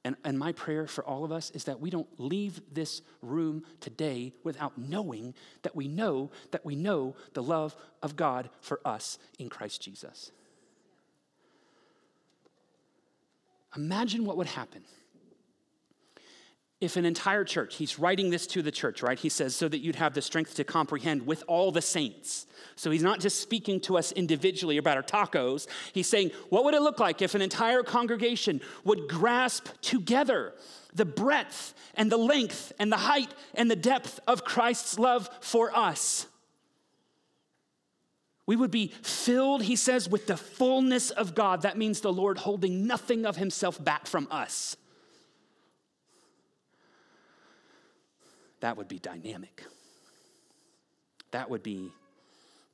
And, 0.05 0.17
and 0.25 0.37
my 0.37 0.53
prayer 0.53 0.87
for 0.87 1.05
all 1.05 1.25
of 1.25 1.31
us 1.31 1.51
is 1.51 1.65
that 1.65 1.81
we 1.81 1.89
don't 1.89 2.09
leave 2.19 2.61
this 2.73 3.03
room 3.21 3.63
today 3.81 4.33
without 4.43 4.77
knowing 4.77 5.35
that 5.63 5.77
we 5.77 5.87
know 5.87 6.31
that 6.51 6.65
we 6.65 6.75
know 6.75 7.15
the 7.35 7.43
love 7.43 7.77
of 8.03 8.17
God 8.17 8.51
for 8.61 8.81
us 8.85 9.19
in 9.39 9.49
Christ 9.49 9.81
Jesus. 9.81 10.33
Imagine 13.77 14.25
what 14.25 14.37
would 14.37 14.49
happen 14.49 14.83
if 16.83 16.97
an 16.97 17.05
entire 17.05 17.45
church, 17.45 17.77
he's 17.77 17.97
writing 17.97 18.31
this 18.31 18.45
to 18.49 18.61
the 18.61 18.73
church, 18.73 19.05
right? 19.05 19.17
He 19.17 19.29
says, 19.29 19.55
so 19.55 19.69
that 19.69 19.79
you'd 19.79 19.95
have 19.95 20.15
the 20.15 20.21
strength 20.21 20.57
to 20.57 20.65
comprehend 20.65 21.25
with 21.25 21.45
all 21.47 21.71
the 21.71 21.81
saints. 21.81 22.45
So 22.75 22.91
he's 22.91 23.05
not 23.05 23.21
just 23.21 23.41
speaking 23.41 23.79
to 23.83 23.97
us 23.97 24.11
individually 24.11 24.79
about 24.79 24.97
our 24.97 25.03
tacos. 25.05 25.69
He's 25.93 26.09
saying, 26.09 26.33
what 26.49 26.65
would 26.65 26.75
it 26.75 26.83
look 26.83 26.99
like 26.99 27.23
if 27.23 27.37
an 27.37 27.41
entire 27.41 27.85
congregation 27.85 28.61
would 28.83 29.09
grasp 29.09 29.69
together 29.81 30.55
the 30.93 31.05
breadth 31.05 31.73
and 31.95 32.11
the 32.11 32.17
length 32.17 32.73
and 32.81 32.91
the 32.91 32.97
height 32.97 33.33
and 33.55 33.71
the 33.71 33.77
depth 33.77 34.19
of 34.27 34.43
Christ's 34.43 34.99
love 34.99 35.31
for 35.41 35.71
us? 35.77 36.27
We 38.45 38.57
would 38.57 38.73
be 38.73 38.89
filled, 39.03 39.63
he 39.63 39.77
says, 39.77 40.09
with 40.09 40.27
the 40.27 40.37
fullness 40.37 41.11
of 41.11 41.37
God. 41.37 41.63
That 41.63 41.79
means 41.79 42.01
the 42.01 42.13
Lord 42.13 42.39
holding 42.39 42.89
nothing 42.89 43.25
of 43.25 43.37
himself 43.37 43.83
back 43.83 44.09
from 44.09 44.27
us. 44.33 44.77
That 48.63 48.77
would 48.77 48.87
be 48.87 49.01
dynamic. 49.01 49.65
That 51.33 51.51
would 51.51 51.65
be 51.65 51.91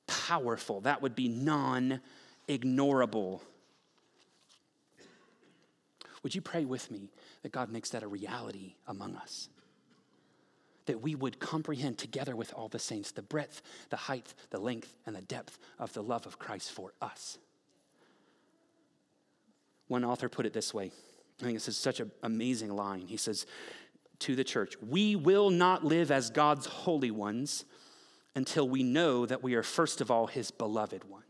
powerful. 0.06 0.82
That 0.82 1.00
would 1.00 1.14
be 1.14 1.28
non 1.28 2.00
ignorable. 2.46 3.40
Would 6.22 6.34
you 6.34 6.42
pray 6.42 6.66
with 6.66 6.90
me 6.90 7.10
that 7.42 7.52
God 7.52 7.70
makes 7.70 7.90
that 7.90 8.02
a 8.02 8.06
reality 8.06 8.74
among 8.86 9.16
us? 9.16 9.48
That 10.84 11.00
we 11.00 11.14
would 11.14 11.38
comprehend 11.38 11.96
together 11.96 12.36
with 12.36 12.52
all 12.52 12.68
the 12.68 12.78
saints 12.78 13.12
the 13.12 13.22
breadth, 13.22 13.62
the 13.88 13.96
height, 13.96 14.34
the 14.50 14.58
length, 14.58 14.92
and 15.06 15.16
the 15.16 15.22
depth 15.22 15.58
of 15.78 15.94
the 15.94 16.02
love 16.02 16.26
of 16.26 16.38
Christ 16.38 16.70
for 16.70 16.92
us. 17.00 17.38
One 19.86 20.04
author 20.04 20.28
put 20.28 20.44
it 20.44 20.52
this 20.52 20.74
way. 20.74 20.90
I 21.40 21.44
think 21.44 21.56
this 21.56 21.68
is 21.68 21.78
such 21.78 22.00
an 22.00 22.10
amazing 22.22 22.74
line. 22.76 23.06
He 23.06 23.16
says, 23.16 23.46
to 24.20 24.34
the 24.34 24.44
church. 24.44 24.74
We 24.80 25.16
will 25.16 25.50
not 25.50 25.84
live 25.84 26.10
as 26.10 26.30
God's 26.30 26.66
holy 26.66 27.10
ones 27.10 27.64
until 28.34 28.68
we 28.68 28.82
know 28.82 29.26
that 29.26 29.42
we 29.42 29.54
are, 29.54 29.62
first 29.62 30.00
of 30.00 30.10
all, 30.10 30.26
his 30.26 30.50
beloved 30.50 31.04
ones. 31.04 31.24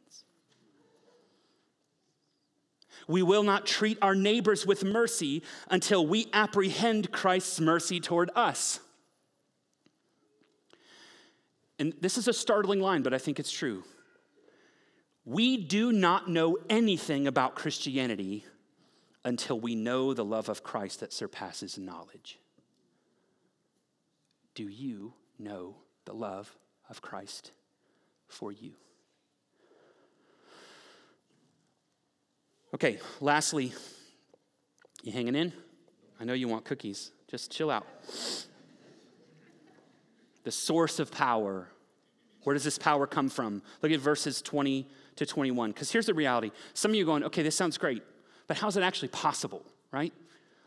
We 3.06 3.22
will 3.22 3.42
not 3.42 3.64
treat 3.64 3.98
our 4.02 4.14
neighbors 4.14 4.66
with 4.66 4.84
mercy 4.84 5.42
until 5.70 6.06
we 6.06 6.26
apprehend 6.32 7.10
Christ's 7.10 7.60
mercy 7.60 8.00
toward 8.00 8.30
us. 8.36 8.80
And 11.78 11.94
this 12.00 12.18
is 12.18 12.28
a 12.28 12.32
startling 12.32 12.80
line, 12.80 13.02
but 13.02 13.14
I 13.14 13.18
think 13.18 13.38
it's 13.38 13.52
true. 13.52 13.84
We 15.24 15.56
do 15.56 15.92
not 15.92 16.28
know 16.28 16.58
anything 16.68 17.26
about 17.26 17.54
Christianity 17.54 18.44
until 19.24 19.60
we 19.60 19.74
know 19.74 20.12
the 20.12 20.24
love 20.24 20.48
of 20.48 20.62
Christ 20.62 21.00
that 21.00 21.12
surpasses 21.12 21.78
knowledge. 21.78 22.38
Do 24.58 24.66
you 24.66 25.12
know 25.38 25.76
the 26.04 26.12
love 26.12 26.52
of 26.90 27.00
Christ 27.00 27.52
for 28.26 28.50
you? 28.50 28.72
Okay, 32.74 32.98
lastly, 33.20 33.72
you 35.04 35.12
hanging 35.12 35.36
in? 35.36 35.52
I 36.18 36.24
know 36.24 36.32
you 36.32 36.48
want 36.48 36.64
cookies. 36.64 37.12
Just 37.30 37.52
chill 37.52 37.70
out. 37.70 37.86
The 40.42 40.50
source 40.50 40.98
of 40.98 41.12
power. 41.12 41.68
Where 42.42 42.54
does 42.54 42.64
this 42.64 42.78
power 42.78 43.06
come 43.06 43.28
from? 43.28 43.62
Look 43.80 43.92
at 43.92 44.00
verses 44.00 44.42
20 44.42 44.88
to 45.14 45.24
21. 45.24 45.70
Because 45.70 45.92
here's 45.92 46.06
the 46.06 46.14
reality. 46.14 46.50
Some 46.74 46.90
of 46.90 46.96
you 46.96 47.04
going, 47.04 47.22
okay, 47.22 47.44
this 47.44 47.54
sounds 47.54 47.78
great, 47.78 48.02
but 48.48 48.56
how's 48.56 48.76
it 48.76 48.82
actually 48.82 49.10
possible, 49.10 49.64
right? 49.92 50.12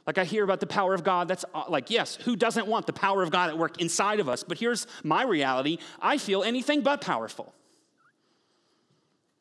Like 0.08 0.18
I 0.18 0.24
hear 0.24 0.44
about 0.44 0.60
the 0.60 0.68
power 0.68 0.94
of 0.94 1.04
God. 1.04 1.28
That's 1.28 1.46
uh, 1.54 1.66
like, 1.70 1.90
yes, 1.90 2.16
who 2.16 2.36
doesn't 2.36 2.68
want 2.68 2.88
the 2.88 2.94
power 2.94 3.22
of 3.22 3.32
God 3.32 3.50
at 3.50 3.58
work 3.58 3.80
inside 3.80 4.20
of 4.20 4.28
us? 4.28 4.44
But 4.44 4.58
here's 4.58 4.88
my 5.04 5.24
reality 5.24 5.78
I 6.02 6.18
feel 6.18 6.44
anything 6.44 6.82
but 6.82 7.02
powerful. 7.02 7.54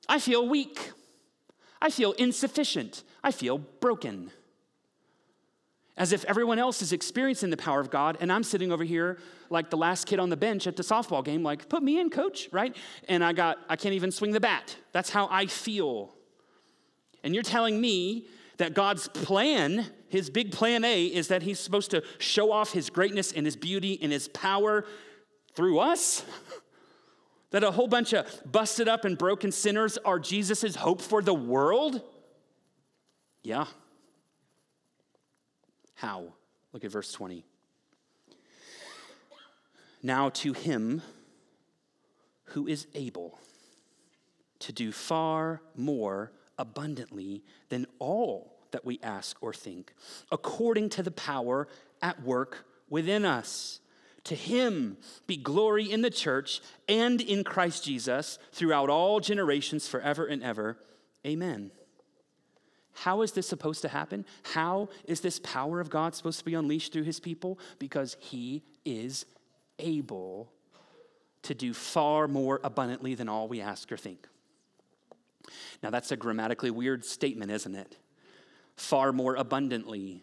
I 0.09 0.19
feel 0.19 0.49
weak. 0.49 0.93
I 1.81 1.91
feel 1.91 2.13
insufficient. 2.13 3.05
I 3.23 3.31
feel 3.31 3.59
broken. 3.59 4.31
As 5.97 6.13
if 6.13 6.25
everyone 6.25 6.59
else 6.59 6.83
is 6.83 6.93
experiencing 6.93 7.51
the 7.51 7.57
power 7.57 7.81
of 7.81 7.91
God, 7.91 8.17
and 8.21 8.33
I'm 8.33 8.43
sitting 8.43 8.73
over 8.73 8.85
here 8.85 9.19
like 9.51 9.71
the 9.71 9.77
last 9.77 10.07
kid 10.07 10.19
on 10.19 10.31
the 10.31 10.37
bench 10.37 10.67
at 10.67 10.77
the 10.77 10.83
softball 10.83 11.25
game, 11.25 11.43
like, 11.43 11.69
put 11.69 11.83
me 11.83 12.01
in, 12.01 12.11
coach, 12.11 12.49
right? 12.53 12.75
And 13.09 13.25
I 13.25 13.33
got, 13.33 13.59
I 13.69 13.77
can't 13.77 13.95
even 13.95 14.11
swing 14.11 14.33
the 14.33 14.41
bat. 14.41 14.77
That's 14.93 15.11
how 15.11 15.29
I 15.31 15.47
feel. 15.47 16.15
And 17.23 17.35
you're 17.35 17.43
telling 17.43 17.81
me 17.81 18.27
that 18.61 18.75
God's 18.75 19.09
plan, 19.09 19.87
his 20.09 20.31
big 20.31 20.53
plan 20.53 20.85
A, 20.85 21.05
is 21.05 21.29
that 21.29 21.43
he's 21.43 21.59
supposed 21.59 21.91
to 21.91 22.03
show 22.19 22.53
off 22.53 22.73
his 22.73 22.89
greatness 22.89 23.33
and 23.33 23.45
his 23.45 23.57
beauty 23.57 23.99
and 24.01 24.13
his 24.13 24.29
power 24.29 24.85
through 25.55 25.81
us? 25.81 26.25
That 27.53 27.65
a 27.65 27.73
whole 27.73 27.89
bunch 27.89 28.13
of 28.13 28.27
busted 28.45 28.87
up 28.87 29.05
and 29.05 29.19
broken 29.19 29.51
sinners 29.51 29.99
are 30.05 30.21
Jesus' 30.21 30.77
hope 30.77 31.03
for 31.03 31.21
the 31.21 31.35
world? 31.35 32.01
Yeah. 33.43 33.65
How? 35.97 36.35
Look 36.73 36.85
at 36.85 36.93
verse 36.93 37.11
20. 37.11 37.45
Now 40.01 40.29
to 40.29 40.53
him 40.53 41.03
who 42.45 42.69
is 42.69 42.87
able 42.95 43.41
to 44.61 44.73
do 44.73 44.93
far 44.93 45.61
more 45.75 46.31
abundantly 46.61 47.43
than 47.71 47.87
all 47.99 48.59
that 48.71 48.85
we 48.85 49.01
ask 49.03 49.37
or 49.43 49.53
think, 49.53 49.93
according 50.31 50.91
to 50.91 51.03
the 51.03 51.11
power 51.11 51.67
at 52.01 52.23
work 52.23 52.67
within 52.89 53.25
us. 53.25 53.81
To 54.25 54.35
him 54.35 54.99
be 55.27 55.37
glory 55.37 55.91
in 55.91 56.03
the 56.03 56.11
church 56.11 56.61
and 56.89 57.21
in 57.21 57.43
Christ 57.43 57.85
Jesus 57.85 58.39
throughout 58.53 58.91
all 58.91 59.19
generations, 59.19 59.89
forever 59.89 60.27
and 60.27 60.43
ever. 60.43 60.77
Amen. 61.27 61.71
How 62.93 63.23
is 63.23 63.33
this 63.33 63.49
supposed 63.49 63.81
to 63.83 63.89
happen? 63.89 64.27
How 64.43 64.91
is 65.07 65.23
this 65.23 65.39
power 65.39 65.81
of 65.81 65.89
God 65.89 66.15
supposed 66.15 66.39
to 66.41 66.45
be 66.45 66.55
unleashed 66.55 66.93
through 66.93 67.05
his 67.05 67.19
people? 67.19 67.59
Because 67.79 68.17
he 68.21 68.63
is 68.85 69.25
able 69.79 70.53
to 71.43 71.55
do 71.55 71.73
far 71.73 72.29
more 72.29 72.61
abundantly 72.63 73.15
than 73.15 73.29
all 73.29 73.49
we 73.49 73.63
ask 73.63 73.91
or 73.91 73.97
think. 73.97 74.29
Now, 75.83 75.91
that's 75.91 76.13
a 76.13 76.17
grammatically 76.17 76.71
weird 76.71 77.05
statement, 77.05 77.51
isn't 77.51 77.75
it? 77.75 77.97
Far 78.77 79.13
more 79.13 79.35
abundantly. 79.37 80.23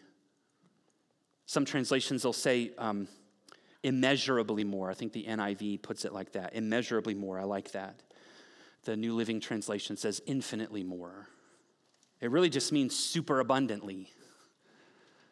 Some 1.46 1.64
translations 1.64 2.24
will 2.24 2.32
say, 2.32 2.72
um, 2.78 3.08
immeasurably 3.82 4.64
more. 4.64 4.90
I 4.90 4.94
think 4.94 5.12
the 5.12 5.24
NIV 5.24 5.82
puts 5.82 6.04
it 6.04 6.12
like 6.12 6.32
that 6.32 6.54
immeasurably 6.54 7.14
more. 7.14 7.38
I 7.38 7.44
like 7.44 7.72
that. 7.72 8.02
The 8.84 8.96
New 8.96 9.14
Living 9.14 9.40
Translation 9.40 9.96
says 9.96 10.20
infinitely 10.26 10.82
more. 10.82 11.28
It 12.20 12.30
really 12.30 12.50
just 12.50 12.72
means 12.72 12.96
super 12.96 13.40
abundantly. 13.40 14.10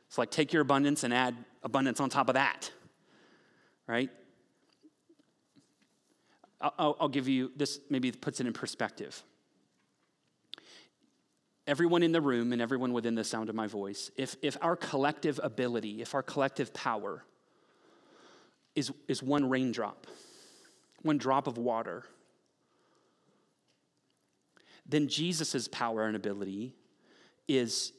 It's 0.08 0.18
like 0.18 0.30
take 0.30 0.52
your 0.52 0.62
abundance 0.62 1.02
and 1.04 1.12
add 1.12 1.36
abundance 1.62 2.00
on 2.00 2.08
top 2.10 2.28
of 2.28 2.34
that, 2.34 2.70
right? 3.88 4.10
I'll, 6.60 6.96
I'll 7.00 7.08
give 7.08 7.28
you 7.28 7.50
this, 7.56 7.80
maybe 7.90 8.12
puts 8.12 8.40
it 8.40 8.46
in 8.46 8.52
perspective. 8.52 9.22
Everyone 11.66 12.02
in 12.02 12.12
the 12.12 12.20
room 12.20 12.52
and 12.52 12.62
everyone 12.62 12.92
within 12.92 13.14
the 13.14 13.24
sound 13.24 13.48
of 13.48 13.54
my 13.54 13.66
voice, 13.66 14.10
if, 14.16 14.36
if 14.40 14.56
our 14.62 14.76
collective 14.76 15.40
ability, 15.42 16.00
if 16.00 16.14
our 16.14 16.22
collective 16.22 16.72
power, 16.72 17.24
is, 18.76 18.92
is 19.08 19.22
one 19.22 19.48
raindrop, 19.48 20.06
one 21.02 21.18
drop 21.18 21.46
of 21.46 21.58
water. 21.58 22.04
Then 24.88 25.08
Jesus' 25.08 25.66
power 25.66 26.06
and 26.06 26.14
ability 26.14 26.74
is 27.48 27.92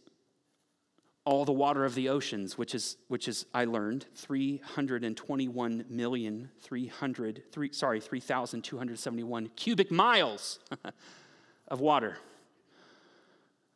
all 1.26 1.44
the 1.44 1.52
water 1.52 1.84
of 1.84 1.94
the 1.94 2.08
oceans, 2.08 2.58
which 2.58 2.74
is, 2.74 2.96
which 3.10 3.28
is 3.28 3.46
I 3.54 3.66
learned, 3.66 4.06
321 4.16 5.86
million, 5.90 6.50
300, 6.62 7.44
three, 7.52 7.74
sorry, 7.74 8.00
3,271 8.00 9.50
cubic 9.58 9.92
miles 9.92 10.60
of 11.68 11.82
water. 11.82 12.18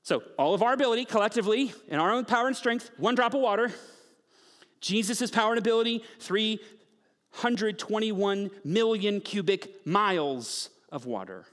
So, 0.04 0.24
all 0.38 0.54
of 0.54 0.62
our 0.64 0.74
ability 0.74 1.06
collectively, 1.06 1.74
in 1.88 2.00
our 2.00 2.12
own 2.12 2.26
power 2.26 2.48
and 2.48 2.56
strength, 2.56 2.92
one 2.98 3.16
drop 3.16 3.34
of 3.34 3.42
water. 3.42 3.72
Jesus' 4.80 5.30
power 5.30 5.52
and 5.52 5.60
ability, 5.60 6.04
321 6.20 8.52
million 8.64 9.20
cubic 9.22 9.86
miles 9.86 10.70
of 10.92 11.06
water. 11.06 11.46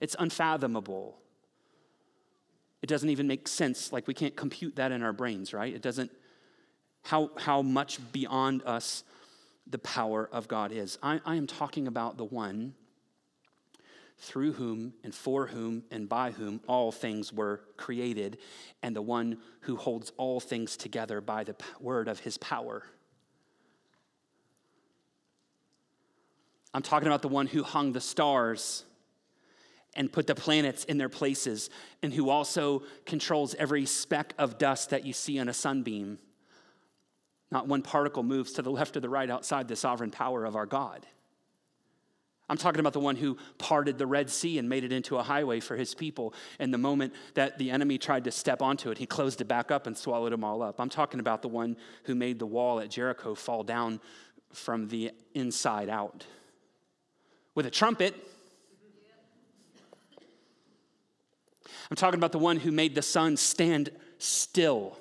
It's 0.00 0.16
unfathomable. 0.18 1.18
It 2.82 2.88
doesn't 2.88 3.10
even 3.10 3.26
make 3.26 3.46
sense. 3.46 3.92
Like 3.92 4.08
we 4.08 4.14
can't 4.14 4.34
compute 4.34 4.76
that 4.76 4.92
in 4.92 5.02
our 5.02 5.12
brains, 5.12 5.52
right? 5.52 5.74
It 5.74 5.82
doesn't, 5.82 6.10
how, 7.02 7.32
how 7.36 7.60
much 7.60 7.98
beyond 8.12 8.62
us 8.64 9.04
the 9.66 9.78
power 9.78 10.26
of 10.32 10.48
God 10.48 10.72
is. 10.72 10.96
I, 11.02 11.20
I 11.26 11.36
am 11.36 11.46
talking 11.46 11.86
about 11.86 12.16
the 12.16 12.24
one 12.24 12.72
through 14.20 14.52
whom 14.52 14.92
and 15.02 15.14
for 15.14 15.46
whom 15.46 15.82
and 15.90 16.08
by 16.08 16.30
whom 16.30 16.60
all 16.66 16.92
things 16.92 17.32
were 17.32 17.62
created, 17.76 18.38
and 18.82 18.94
the 18.94 19.02
one 19.02 19.38
who 19.62 19.76
holds 19.76 20.12
all 20.16 20.40
things 20.40 20.76
together 20.76 21.20
by 21.20 21.42
the 21.42 21.56
word 21.80 22.06
of 22.06 22.20
his 22.20 22.36
power. 22.38 22.84
I'm 26.72 26.82
talking 26.82 27.08
about 27.08 27.22
the 27.22 27.28
one 27.28 27.46
who 27.46 27.62
hung 27.62 27.92
the 27.92 28.00
stars 28.00 28.84
and 29.96 30.12
put 30.12 30.26
the 30.26 30.36
planets 30.36 30.84
in 30.84 30.98
their 30.98 31.08
places, 31.08 31.68
and 32.00 32.14
who 32.14 32.30
also 32.30 32.84
controls 33.06 33.56
every 33.56 33.86
speck 33.86 34.34
of 34.38 34.56
dust 34.56 34.90
that 34.90 35.04
you 35.04 35.12
see 35.12 35.38
on 35.40 35.48
a 35.48 35.52
sunbeam. 35.52 36.18
Not 37.50 37.66
one 37.66 37.82
particle 37.82 38.22
moves 38.22 38.52
to 38.52 38.62
the 38.62 38.70
left 38.70 38.96
or 38.96 39.00
the 39.00 39.08
right 39.08 39.28
outside 39.28 39.66
the 39.66 39.74
sovereign 39.74 40.12
power 40.12 40.44
of 40.44 40.54
our 40.54 40.66
God. 40.66 41.06
I'm 42.50 42.56
talking 42.56 42.80
about 42.80 42.92
the 42.92 43.00
one 43.00 43.14
who 43.14 43.38
parted 43.58 43.96
the 43.96 44.08
Red 44.08 44.28
Sea 44.28 44.58
and 44.58 44.68
made 44.68 44.82
it 44.82 44.90
into 44.90 45.16
a 45.16 45.22
highway 45.22 45.60
for 45.60 45.76
his 45.76 45.94
people. 45.94 46.34
And 46.58 46.74
the 46.74 46.78
moment 46.78 47.14
that 47.34 47.58
the 47.58 47.70
enemy 47.70 47.96
tried 47.96 48.24
to 48.24 48.32
step 48.32 48.60
onto 48.60 48.90
it, 48.90 48.98
he 48.98 49.06
closed 49.06 49.40
it 49.40 49.44
back 49.44 49.70
up 49.70 49.86
and 49.86 49.96
swallowed 49.96 50.32
them 50.32 50.42
all 50.42 50.60
up. 50.60 50.80
I'm 50.80 50.88
talking 50.88 51.20
about 51.20 51.42
the 51.42 51.48
one 51.48 51.76
who 52.04 52.16
made 52.16 52.40
the 52.40 52.46
wall 52.46 52.80
at 52.80 52.90
Jericho 52.90 53.36
fall 53.36 53.62
down 53.62 54.00
from 54.52 54.88
the 54.88 55.12
inside 55.32 55.88
out 55.88 56.26
with 57.54 57.66
a 57.66 57.70
trumpet. 57.70 58.16
I'm 61.88 61.96
talking 61.96 62.18
about 62.18 62.32
the 62.32 62.38
one 62.40 62.56
who 62.56 62.72
made 62.72 62.96
the 62.96 63.02
sun 63.02 63.36
stand 63.36 63.90
still. 64.18 64.96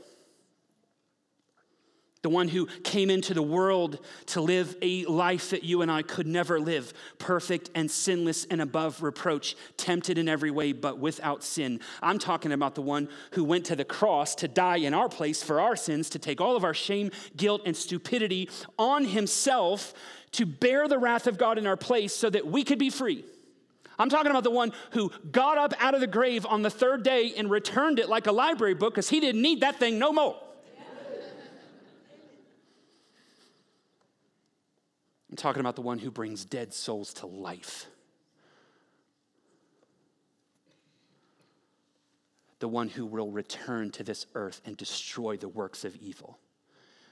The 2.22 2.30
one 2.30 2.50
who 2.50 2.66
came 2.84 3.10
into 3.10 3.34
the 3.34 3.42
world 3.42 4.06
to 4.28 4.42
live 4.42 4.76
a 4.82 5.06
life 5.06 5.52
that 5.52 5.64
you 5.64 5.82
and 5.82 5.90
I 5.90 6.02
could 6.02 6.28
never 6.28 6.60
live, 6.60 6.94
perfect 7.18 7.70
and 7.76 7.90
sinless 7.90 8.46
and 8.46 8.62
above 8.62 9.02
reproach, 9.02 9.56
tempted 9.78 10.18
in 10.18 10.28
every 10.28 10.52
way, 10.52 10.74
but 10.74 11.00
without 11.00 11.44
sin. 11.44 11.80
I'm 12.02 12.20
talking 12.20 12.52
about 12.52 12.76
the 12.76 12.82
one 12.82 13.08
who 13.32 13.46
went 13.46 13.66
to 13.68 13.76
the 13.76 13.86
cross 13.86 14.36
to 14.36 14.50
die 14.50 14.78
in 14.78 14.94
our 14.94 15.08
place 15.08 15.42
for 15.42 15.62
our 15.62 15.78
sins, 15.78 16.10
to 16.10 16.20
take 16.20 16.42
all 16.42 16.58
of 16.58 16.66
our 16.66 16.74
shame, 16.74 17.12
guilt, 17.38 17.62
and 17.66 17.76
stupidity 17.76 18.50
on 18.78 19.06
himself 19.06 19.94
to 20.32 20.46
bear 20.46 20.90
the 20.90 20.98
wrath 20.98 21.26
of 21.26 21.38
God 21.38 21.58
in 21.58 21.66
our 21.66 21.78
place 21.78 22.14
so 22.14 22.30
that 22.30 22.46
we 22.46 22.64
could 22.66 22.80
be 22.80 22.90
free. 22.90 23.24
I'm 23.98 24.10
talking 24.10 24.32
about 24.32 24.44
the 24.44 24.52
one 24.52 24.74
who 24.92 25.12
got 25.32 25.58
up 25.58 25.74
out 25.80 25.94
of 25.94 26.02
the 26.02 26.08
grave 26.08 26.46
on 26.46 26.62
the 26.62 26.70
third 26.70 27.04
day 27.04 27.34
and 27.38 27.50
returned 27.50 28.00
it 28.00 28.10
like 28.10 28.28
a 28.28 28.32
library 28.32 28.74
book 28.74 28.94
because 28.94 29.10
he 29.10 29.20
didn't 29.20 29.42
need 29.42 29.62
that 29.62 29.78
thing 29.78 30.00
no 30.00 30.12
more. 30.12 30.38
Talking 35.40 35.62
about 35.62 35.76
the 35.76 35.82
one 35.82 36.00
who 36.00 36.12
brings 36.12 36.46
dead 36.46 36.74
souls 36.74 37.14
to 37.16 37.26
life. 37.26 37.88
The 42.60 42.68
one 42.68 42.90
who 42.90 43.06
will 43.06 43.32
return 43.32 43.90
to 43.92 44.04
this 44.04 44.26
earth 44.36 44.62
and 44.66 44.76
destroy 44.76 45.38
the 45.38 45.48
works 45.48 45.86
of 45.86 45.96
evil 45.96 46.38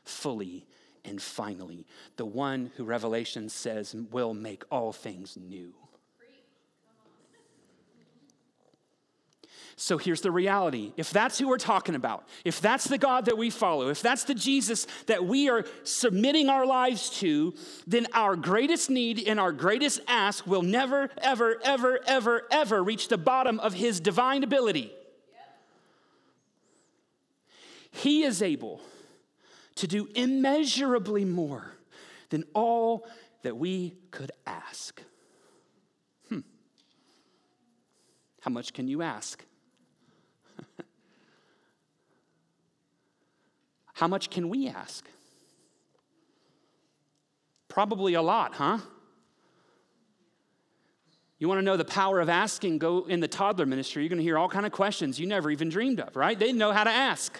fully 0.03 0.65
and 1.05 1.21
finally. 1.21 1.85
The 2.17 2.25
one 2.25 2.71
who 2.75 2.83
Revelation 2.83 3.49
says 3.49 3.95
will 4.11 4.33
make 4.33 4.63
all 4.71 4.91
things 4.91 5.37
new. 5.37 5.73
So 9.79 9.99
here's 9.99 10.21
the 10.21 10.31
reality. 10.31 10.91
If 10.97 11.11
that's 11.11 11.37
who 11.37 11.47
we're 11.47 11.59
talking 11.59 11.93
about, 11.93 12.27
if 12.43 12.59
that's 12.59 12.85
the 12.85 12.97
God 12.97 13.25
that 13.25 13.37
we 13.37 13.51
follow, 13.51 13.89
if 13.89 14.01
that's 14.01 14.23
the 14.23 14.33
Jesus 14.33 14.87
that 15.05 15.23
we 15.23 15.49
are 15.49 15.65
submitting 15.83 16.49
our 16.49 16.65
lives 16.65 17.11
to, 17.19 17.53
then 17.85 18.07
our 18.13 18.35
greatest 18.35 18.89
need 18.89 19.27
and 19.27 19.39
our 19.39 19.51
greatest 19.51 20.01
ask 20.07 20.47
will 20.47 20.63
never, 20.63 21.11
ever, 21.19 21.59
ever, 21.63 21.99
ever, 22.07 22.47
ever 22.49 22.83
reach 22.83 23.07
the 23.07 23.19
bottom 23.19 23.59
of 23.59 23.75
his 23.75 23.99
divine 23.99 24.43
ability. 24.43 24.91
He 27.91 28.23
is 28.23 28.41
able 28.41 28.81
to 29.75 29.87
do 29.87 30.09
immeasurably 30.15 31.23
more 31.23 31.73
than 32.29 32.45
all 32.55 33.07
that 33.43 33.57
we 33.57 33.93
could 34.09 34.31
ask. 34.47 35.03
Hmm. 36.29 36.39
How 38.41 38.49
much 38.49 38.73
can 38.73 38.87
you 38.87 39.03
ask? 39.03 39.43
How 43.93 44.07
much 44.07 44.29
can 44.29 44.49
we 44.49 44.67
ask? 44.67 45.07
Probably 47.67 48.13
a 48.13 48.21
lot, 48.21 48.53
huh? 48.55 48.79
You 51.39 51.47
want 51.47 51.59
to 51.59 51.63
know 51.63 51.77
the 51.77 51.85
power 51.85 52.19
of 52.19 52.29
asking? 52.29 52.79
Go 52.79 53.05
in 53.05 53.19
the 53.19 53.27
toddler 53.27 53.65
ministry. 53.65 54.03
You're 54.03 54.09
going 54.09 54.17
to 54.17 54.23
hear 54.23 54.37
all 54.37 54.49
kind 54.49 54.65
of 54.65 54.71
questions 54.71 55.19
you 55.19 55.27
never 55.27 55.51
even 55.51 55.69
dreamed 55.69 55.99
of, 55.99 56.15
right? 56.15 56.37
They 56.37 56.51
know 56.51 56.71
how 56.71 56.83
to 56.83 56.89
ask. 56.89 57.39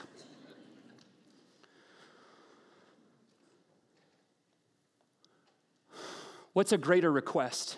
What's 6.53 6.71
a 6.71 6.77
greater 6.77 7.11
request 7.11 7.77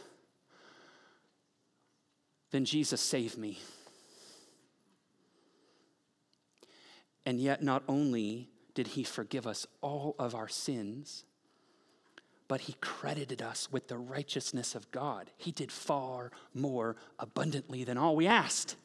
than 2.52 2.66
Jesus 2.66 3.02
save 3.02 3.38
me? 3.38 3.60
And 7.30 7.40
yet, 7.40 7.62
not 7.62 7.84
only 7.88 8.50
did 8.74 8.88
he 8.88 9.04
forgive 9.04 9.46
us 9.46 9.68
all 9.82 10.16
of 10.18 10.34
our 10.34 10.48
sins, 10.48 11.26
but 12.48 12.62
he 12.62 12.74
credited 12.82 13.40
us 13.40 13.72
with 13.72 13.88
the 13.88 14.00
righteousness 14.00 14.74
of 14.74 14.90
God. 14.90 15.30
He 15.38 15.52
did 15.52 15.72
far 15.72 16.32
more 16.56 16.96
abundantly 17.20 17.84
than 17.84 18.00
all 18.00 18.16
we 18.16 18.26
asked. 18.26 18.78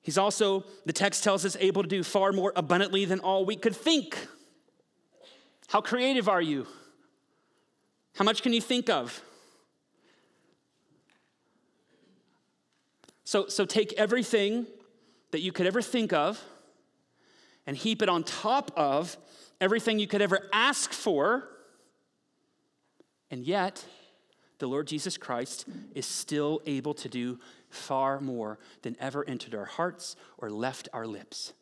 He's 0.00 0.16
also, 0.16 0.64
the 0.86 0.94
text 0.94 1.22
tells 1.22 1.44
us, 1.44 1.54
able 1.60 1.82
to 1.82 1.88
do 1.90 2.02
far 2.02 2.32
more 2.32 2.54
abundantly 2.56 3.04
than 3.04 3.20
all 3.20 3.44
we 3.44 3.56
could 3.56 3.76
think. 3.76 4.16
How 5.68 5.82
creative 5.82 6.30
are 6.30 6.40
you? 6.40 6.66
How 8.14 8.24
much 8.24 8.40
can 8.40 8.54
you 8.54 8.62
think 8.62 8.88
of? 8.88 9.22
So, 13.30 13.46
so 13.46 13.64
take 13.64 13.92
everything 13.92 14.66
that 15.30 15.38
you 15.38 15.52
could 15.52 15.68
ever 15.68 15.80
think 15.80 16.12
of 16.12 16.44
and 17.64 17.76
heap 17.76 18.02
it 18.02 18.08
on 18.08 18.24
top 18.24 18.72
of 18.76 19.16
everything 19.60 20.00
you 20.00 20.08
could 20.08 20.20
ever 20.20 20.48
ask 20.52 20.92
for. 20.92 21.46
And 23.30 23.44
yet, 23.44 23.84
the 24.58 24.66
Lord 24.66 24.88
Jesus 24.88 25.16
Christ 25.16 25.66
is 25.94 26.06
still 26.06 26.60
able 26.66 26.92
to 26.94 27.08
do 27.08 27.38
far 27.68 28.20
more 28.20 28.58
than 28.82 28.96
ever 28.98 29.24
entered 29.28 29.54
our 29.54 29.64
hearts 29.64 30.16
or 30.36 30.50
left 30.50 30.88
our 30.92 31.06
lips. 31.06 31.52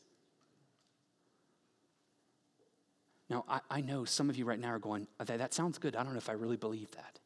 Now, 3.28 3.44
I, 3.46 3.60
I 3.70 3.80
know 3.82 4.06
some 4.06 4.30
of 4.30 4.38
you 4.38 4.46
right 4.46 4.58
now 4.58 4.70
are 4.70 4.78
going, 4.78 5.06
that 5.18 5.36
that 5.36 5.52
sounds 5.52 5.76
good. 5.76 5.96
I 5.96 6.02
don't 6.02 6.14
know 6.14 6.18
if 6.18 6.30
I 6.30 6.32
really 6.32 6.56
believe 6.56 6.90
that. 6.92 7.18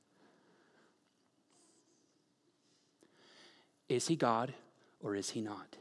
Is 3.93 4.09
he 4.09 4.17
God 4.17 4.55
or 5.03 5.15
is 5.15 5.31
he 5.31 5.43
not? 5.43 5.77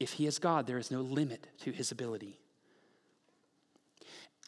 If 0.00 0.12
he 0.12 0.26
is 0.26 0.38
God, 0.38 0.66
there 0.66 0.78
is 0.78 0.90
no 0.90 1.02
limit 1.02 1.46
to 1.60 1.70
his 1.70 1.92
ability. 1.92 2.38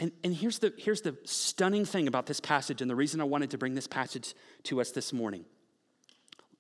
And, 0.00 0.12
and 0.24 0.34
here's, 0.34 0.58
the, 0.58 0.72
here's 0.78 1.02
the 1.02 1.16
stunning 1.24 1.84
thing 1.84 2.08
about 2.08 2.26
this 2.26 2.40
passage, 2.40 2.80
and 2.80 2.90
the 2.90 2.96
reason 2.96 3.20
I 3.20 3.24
wanted 3.24 3.50
to 3.50 3.58
bring 3.58 3.74
this 3.74 3.86
passage 3.86 4.34
to 4.64 4.80
us 4.80 4.90
this 4.90 5.12
morning. 5.12 5.44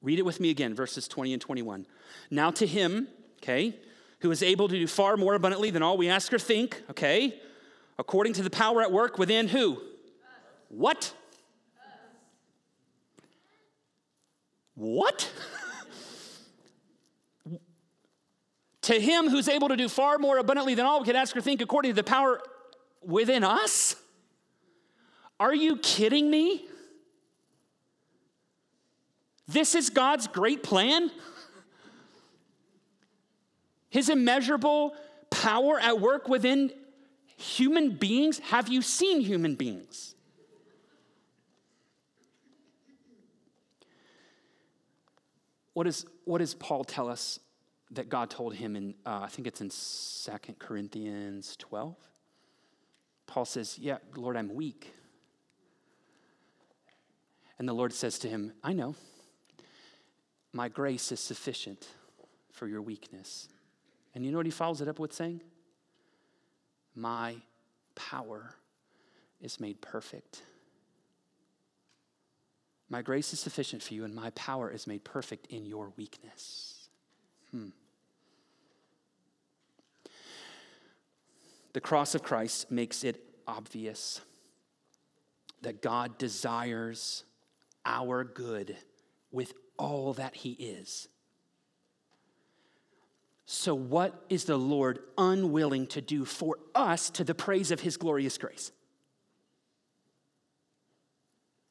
Read 0.02 0.18
it 0.18 0.24
with 0.24 0.38
me 0.38 0.50
again, 0.50 0.74
verses 0.74 1.08
20 1.08 1.32
and 1.32 1.40
21. 1.40 1.86
Now 2.30 2.50
to 2.52 2.66
him, 2.66 3.08
okay, 3.42 3.74
who 4.20 4.30
is 4.30 4.42
able 4.42 4.68
to 4.68 4.78
do 4.78 4.86
far 4.86 5.16
more 5.16 5.34
abundantly 5.34 5.70
than 5.70 5.82
all 5.82 5.96
we 5.96 6.08
ask 6.08 6.32
or 6.32 6.38
think, 6.38 6.82
okay, 6.90 7.40
according 7.98 8.34
to 8.34 8.42
the 8.42 8.50
power 8.50 8.82
at 8.82 8.92
work 8.92 9.18
within 9.18 9.48
who? 9.48 9.76
Us. 9.76 9.82
What? 10.68 11.14
What? 14.78 15.28
to 18.82 18.98
him 18.98 19.28
who's 19.28 19.48
able 19.48 19.68
to 19.68 19.76
do 19.76 19.86
far 19.86 20.18
more 20.18 20.38
abundantly 20.38 20.74
than 20.74 20.86
all 20.86 21.00
we 21.00 21.04
could 21.04 21.16
ask 21.16 21.36
or 21.36 21.42
think 21.42 21.60
according 21.60 21.90
to 21.90 21.96
the 21.96 22.04
power 22.04 22.40
within 23.02 23.44
us? 23.44 23.96
Are 25.38 25.54
you 25.54 25.76
kidding 25.76 26.30
me? 26.30 26.64
This 29.46 29.74
is 29.74 29.90
God's 29.90 30.26
great 30.26 30.62
plan? 30.62 31.10
His 33.90 34.08
immeasurable 34.08 34.94
power 35.28 35.78
at 35.78 36.00
work 36.00 36.26
within 36.26 36.72
human 37.36 37.90
beings? 37.90 38.38
Have 38.38 38.68
you 38.68 38.80
seen 38.80 39.20
human 39.20 39.54
beings? 39.54 40.14
What, 45.78 45.86
is, 45.86 46.06
what 46.24 46.38
does 46.38 46.54
Paul 46.54 46.82
tell 46.82 47.08
us 47.08 47.38
that 47.92 48.08
God 48.08 48.30
told 48.30 48.52
him 48.52 48.74
in, 48.74 48.96
uh, 49.06 49.20
I 49.22 49.28
think 49.28 49.46
it's 49.46 49.60
in 49.60 49.70
Second 49.70 50.58
Corinthians 50.58 51.54
12. 51.60 51.94
Paul 53.28 53.44
says, 53.44 53.78
Yeah, 53.78 53.98
Lord, 54.16 54.36
I'm 54.36 54.52
weak. 54.56 54.92
And 57.60 57.68
the 57.68 57.74
Lord 57.74 57.92
says 57.92 58.18
to 58.18 58.28
him, 58.28 58.54
I 58.64 58.72
know. 58.72 58.96
My 60.52 60.68
grace 60.68 61.12
is 61.12 61.20
sufficient 61.20 61.86
for 62.50 62.66
your 62.66 62.82
weakness. 62.82 63.48
And 64.16 64.26
you 64.26 64.32
know 64.32 64.38
what 64.38 64.46
he 64.46 64.50
follows 64.50 64.80
it 64.80 64.88
up 64.88 64.98
with 64.98 65.12
saying? 65.12 65.42
My 66.96 67.36
power 67.94 68.56
is 69.40 69.60
made 69.60 69.80
perfect. 69.80 70.42
My 72.90 73.02
grace 73.02 73.32
is 73.32 73.40
sufficient 73.40 73.82
for 73.82 73.94
you, 73.94 74.04
and 74.04 74.14
my 74.14 74.30
power 74.30 74.70
is 74.70 74.86
made 74.86 75.04
perfect 75.04 75.46
in 75.48 75.66
your 75.66 75.92
weakness. 75.96 76.88
Hmm. 77.50 77.68
The 81.74 81.80
cross 81.80 82.14
of 82.14 82.22
Christ 82.22 82.70
makes 82.70 83.04
it 83.04 83.22
obvious 83.46 84.20
that 85.62 85.82
God 85.82 86.18
desires 86.18 87.24
our 87.84 88.24
good 88.24 88.76
with 89.30 89.52
all 89.76 90.14
that 90.14 90.34
He 90.34 90.52
is. 90.52 91.08
So, 93.44 93.74
what 93.74 94.24
is 94.28 94.44
the 94.44 94.58
Lord 94.58 95.00
unwilling 95.16 95.86
to 95.88 96.00
do 96.00 96.24
for 96.24 96.58
us 96.74 97.10
to 97.10 97.24
the 97.24 97.34
praise 97.34 97.70
of 97.70 97.80
His 97.80 97.96
glorious 97.96 98.36
grace? 98.38 98.72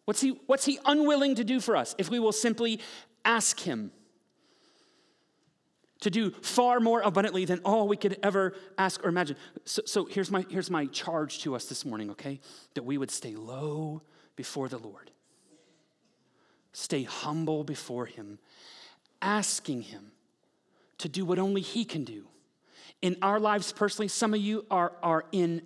What's 0.08 0.22
he, 0.22 0.40
what's 0.46 0.64
he 0.64 0.80
unwilling 0.86 1.36
to 1.36 1.44
do 1.44 1.60
for 1.60 1.76
us 1.76 1.94
if 1.98 2.10
we 2.10 2.18
will 2.18 2.32
simply 2.32 2.80
ask 3.26 3.60
Him? 3.60 3.92
to 6.00 6.12
do 6.12 6.30
far 6.30 6.80
more 6.80 7.02
abundantly 7.02 7.44
than 7.44 7.60
all 7.66 7.88
we 7.88 7.98
could 7.98 8.20
ever 8.22 8.54
ask 8.78 9.04
or 9.04 9.10
imagine. 9.10 9.36
So, 9.66 9.82
so, 9.88 10.06
here's, 10.06 10.30
my, 10.30 10.46
here's 10.48 10.70
my 10.70 10.86
charge 10.86 11.40
to 11.40 11.56
us 11.56 11.66
this 11.66 11.86
morning, 11.86 12.12
okay? 12.12 12.40
That 12.76 12.84
we 12.84 13.00
would 13.00 13.10
stay 13.10 13.34
low 13.36 14.04
before 14.36 14.70
the 14.70 14.78
Lord, 14.78 15.10
stay 16.72 17.02
humble 17.02 17.64
before 17.64 18.06
Him, 18.06 18.38
asking 19.24 19.82
Him 19.82 20.12
to 21.00 21.10
do 21.10 21.26
what 21.26 21.40
only 21.40 21.62
He 21.62 21.84
can 21.84 22.04
do. 22.04 22.28
In 23.02 23.18
our 23.24 23.40
lives 23.40 23.74
personally, 23.74 24.08
some 24.08 24.36
of 24.36 24.40
you 24.40 24.68
are, 24.70 24.94
are 25.02 25.26
in 25.32 25.64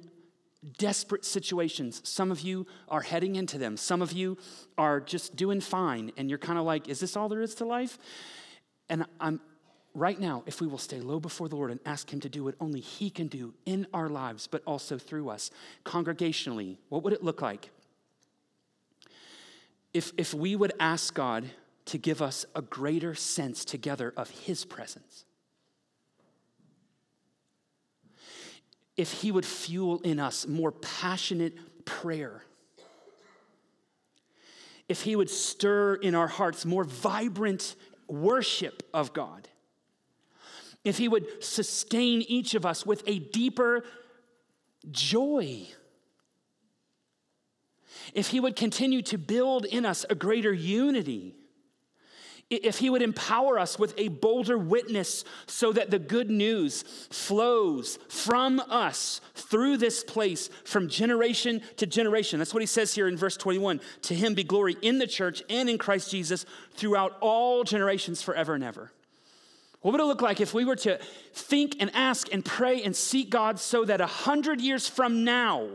desperate 0.78 1.26
situations. 1.26 2.02
Some 2.04 2.32
of 2.32 2.42
you 2.42 2.68
are 2.88 3.02
heading 3.02 3.36
into 3.36 3.58
them. 3.58 3.78
Some 3.78 4.02
of 4.02 4.12
you 4.12 4.38
are 4.78 5.00
just 5.00 5.36
doing 5.36 5.60
fine, 5.60 6.12
and 6.18 6.30
you're 6.30 6.40
kind 6.40 6.60
of 6.60 6.66
like, 6.66 6.88
is 6.88 7.00
this 7.00 7.18
all 7.18 7.30
there 7.30 7.42
is 7.42 7.56
to 7.56 7.66
life? 7.66 7.98
And 8.90 9.06
I'm 9.20 9.40
right 9.94 10.20
now, 10.20 10.44
if 10.46 10.62
we 10.62 10.68
will 10.68 10.78
stay 10.78 11.00
low 11.00 11.20
before 11.20 11.50
the 11.50 11.56
Lord 11.56 11.72
and 11.72 11.80
ask 11.86 12.12
Him 12.12 12.20
to 12.22 12.30
do 12.30 12.44
what 12.44 12.56
only 12.60 12.80
He 12.80 13.10
can 13.10 13.28
do 13.28 13.54
in 13.66 13.88
our 13.94 14.10
lives, 14.10 14.48
but 14.48 14.62
also 14.66 14.98
through 14.98 15.30
us, 15.30 15.52
congregationally, 15.86 16.78
what 16.90 17.04
would 17.04 17.14
it 17.14 17.24
look 17.24 17.42
like? 17.42 17.70
If, 19.94 20.14
if 20.18 20.34
we 20.34 20.56
would 20.56 20.74
ask 20.80 21.14
God 21.14 21.50
to 21.86 21.98
give 21.98 22.22
us 22.22 22.46
a 22.56 22.62
greater 22.62 23.16
sense 23.16 23.66
together 23.66 24.14
of 24.16 24.30
His 24.30 24.64
presence, 24.64 25.26
if 29.02 29.14
He 29.14 29.32
would 29.32 29.48
fuel 29.48 30.00
in 30.02 30.20
us 30.20 30.46
more 30.46 30.72
passionate 30.72 31.86
prayer, 31.86 32.44
if 34.88 35.02
He 35.02 35.16
would 35.16 35.30
stir 35.30 35.96
in 35.96 36.14
our 36.14 36.28
hearts 36.28 36.68
more 36.68 36.84
vibrant 36.84 37.76
worship 38.08 38.84
of 38.94 39.12
God, 39.12 39.48
if 40.84 41.00
He 41.00 41.08
would 41.08 41.44
sustain 41.44 42.22
each 42.22 42.54
of 42.54 42.64
us 42.64 42.86
with 42.86 43.02
a 43.08 43.18
deeper 43.18 43.84
joy, 44.92 45.66
if 48.14 48.28
He 48.28 48.40
would 48.40 48.56
continue 48.56 49.02
to 49.02 49.18
build 49.18 49.66
in 49.66 49.84
us 49.84 50.06
a 50.12 50.16
greater 50.16 50.54
unity, 50.54 51.34
if 52.52 52.80
he 52.80 52.90
would 52.90 53.02
empower 53.02 53.58
us 53.58 53.80
with 53.80 53.94
a 53.98 54.10
bolder 54.10 54.58
witness 54.58 55.24
so 55.48 55.72
that 55.72 55.90
the 55.90 56.00
good 56.00 56.30
news 56.30 56.84
flows 57.10 57.98
from 58.10 58.60
us 58.70 59.22
through 59.36 59.78
this 59.78 60.04
place 60.04 60.50
from 60.66 60.90
generation 60.90 61.62
to 61.78 61.86
generation. 61.86 62.40
That's 62.40 62.54
what 62.54 62.62
he 62.62 62.68
says 62.68 62.94
here 62.94 63.08
in 63.08 63.16
verse 63.16 63.38
21 63.38 63.80
To 64.04 64.14
him 64.14 64.34
be 64.34 64.44
glory 64.44 64.76
in 64.82 64.98
the 64.98 65.08
church 65.08 65.42
and 65.50 65.70
in 65.70 65.78
Christ 65.78 66.12
Jesus 66.12 66.46
throughout 66.74 67.18
all 67.22 67.64
generations 67.64 68.22
forever 68.22 68.54
and 68.54 68.64
ever. 68.64 68.92
What 69.82 69.94
would 69.94 70.02
it 70.02 70.06
look 70.06 70.22
like 70.22 70.42
if 70.42 70.54
we 70.54 70.66
were 70.66 70.76
to 70.78 71.00
think 71.34 71.78
and 71.80 71.90
ask 71.96 72.32
and 72.32 72.46
pray 72.46 72.84
and 72.84 72.96
seek 72.96 73.30
God 73.30 73.60
so 73.60 73.84
that 73.86 74.00
a 74.00 74.06
hundred 74.06 74.62
years 74.62 74.88
from 74.88 75.24
now, 75.24 75.70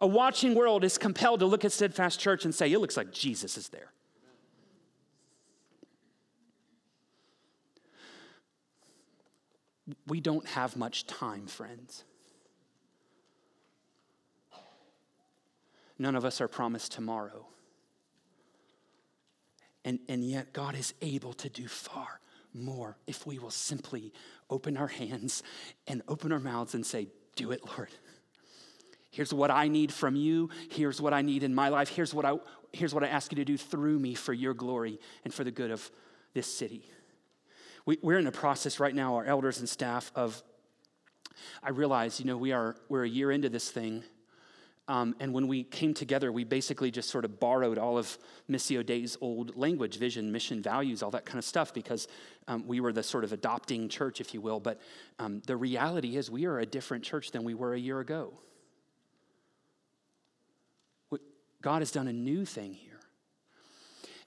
a 0.00 0.06
watching 0.06 0.54
world 0.54 0.82
is 0.82 0.98
compelled 0.98 1.40
to 1.40 1.46
look 1.46 1.64
at 1.64 1.70
Steadfast 1.70 2.18
Church 2.18 2.44
and 2.44 2.54
say, 2.54 2.72
it 2.72 2.80
looks 2.80 2.96
like 2.96 3.12
Jesus 3.12 3.56
is 3.56 3.68
there? 3.68 3.92
We 10.06 10.20
don't 10.20 10.46
have 10.48 10.76
much 10.76 11.06
time, 11.06 11.46
friends. 11.46 12.04
None 15.98 16.16
of 16.16 16.24
us 16.24 16.40
are 16.40 16.48
promised 16.48 16.92
tomorrow. 16.92 17.46
And, 19.84 19.98
and 20.08 20.24
yet, 20.24 20.52
God 20.52 20.74
is 20.74 20.94
able 21.02 21.32
to 21.34 21.48
do 21.48 21.68
far 21.68 22.20
more 22.52 22.96
if 23.06 23.26
we 23.26 23.38
will 23.38 23.50
simply 23.50 24.12
open 24.48 24.76
our 24.76 24.86
hands 24.88 25.42
and 25.86 26.02
open 26.08 26.32
our 26.32 26.40
mouths 26.40 26.74
and 26.74 26.84
say, 26.84 27.08
Do 27.36 27.50
it, 27.50 27.60
Lord. 27.66 27.90
Here's 29.10 29.34
what 29.34 29.50
I 29.50 29.68
need 29.68 29.92
from 29.92 30.16
you. 30.16 30.50
Here's 30.70 31.00
what 31.00 31.12
I 31.12 31.22
need 31.22 31.42
in 31.42 31.54
my 31.54 31.68
life. 31.68 31.88
Here's 31.88 32.14
what 32.14 32.24
I, 32.24 32.36
here's 32.72 32.94
what 32.94 33.02
I 33.02 33.08
ask 33.08 33.32
you 33.32 33.36
to 33.36 33.44
do 33.44 33.56
through 33.56 33.98
me 33.98 34.14
for 34.14 34.32
your 34.32 34.54
glory 34.54 35.00
and 35.24 35.34
for 35.34 35.44
the 35.44 35.50
good 35.50 35.70
of 35.70 35.90
this 36.32 36.46
city. 36.46 36.88
We, 37.90 37.98
we're 38.02 38.20
in 38.20 38.28
a 38.28 38.30
process 38.30 38.78
right 38.78 38.94
now, 38.94 39.16
our 39.16 39.24
elders 39.24 39.58
and 39.58 39.68
staff, 39.68 40.12
of 40.14 40.40
I 41.60 41.70
realize, 41.70 42.20
you 42.20 42.26
know, 42.26 42.36
we 42.36 42.52
are 42.52 42.76
we're 42.88 43.02
a 43.02 43.08
year 43.08 43.32
into 43.32 43.48
this 43.48 43.68
thing. 43.68 44.04
Um, 44.86 45.16
and 45.18 45.34
when 45.34 45.48
we 45.48 45.64
came 45.64 45.92
together, 45.92 46.30
we 46.30 46.44
basically 46.44 46.92
just 46.92 47.10
sort 47.10 47.24
of 47.24 47.40
borrowed 47.40 47.78
all 47.78 47.98
of 47.98 48.16
Missio 48.48 48.86
Dei's 48.86 49.16
old 49.20 49.56
language, 49.56 49.98
vision, 49.98 50.30
mission, 50.30 50.62
values, 50.62 51.02
all 51.02 51.10
that 51.10 51.24
kind 51.24 51.40
of 51.40 51.44
stuff, 51.44 51.74
because 51.74 52.06
um, 52.46 52.64
we 52.64 52.78
were 52.78 52.92
the 52.92 53.02
sort 53.02 53.24
of 53.24 53.32
adopting 53.32 53.88
church, 53.88 54.20
if 54.20 54.34
you 54.34 54.40
will. 54.40 54.60
But 54.60 54.80
um, 55.18 55.42
the 55.48 55.56
reality 55.56 56.16
is, 56.16 56.30
we 56.30 56.46
are 56.46 56.60
a 56.60 56.66
different 56.66 57.02
church 57.02 57.32
than 57.32 57.42
we 57.42 57.54
were 57.54 57.74
a 57.74 57.80
year 57.80 57.98
ago. 57.98 58.34
God 61.60 61.80
has 61.80 61.90
done 61.90 62.06
a 62.06 62.12
new 62.12 62.44
thing 62.44 62.72
here. 62.72 62.89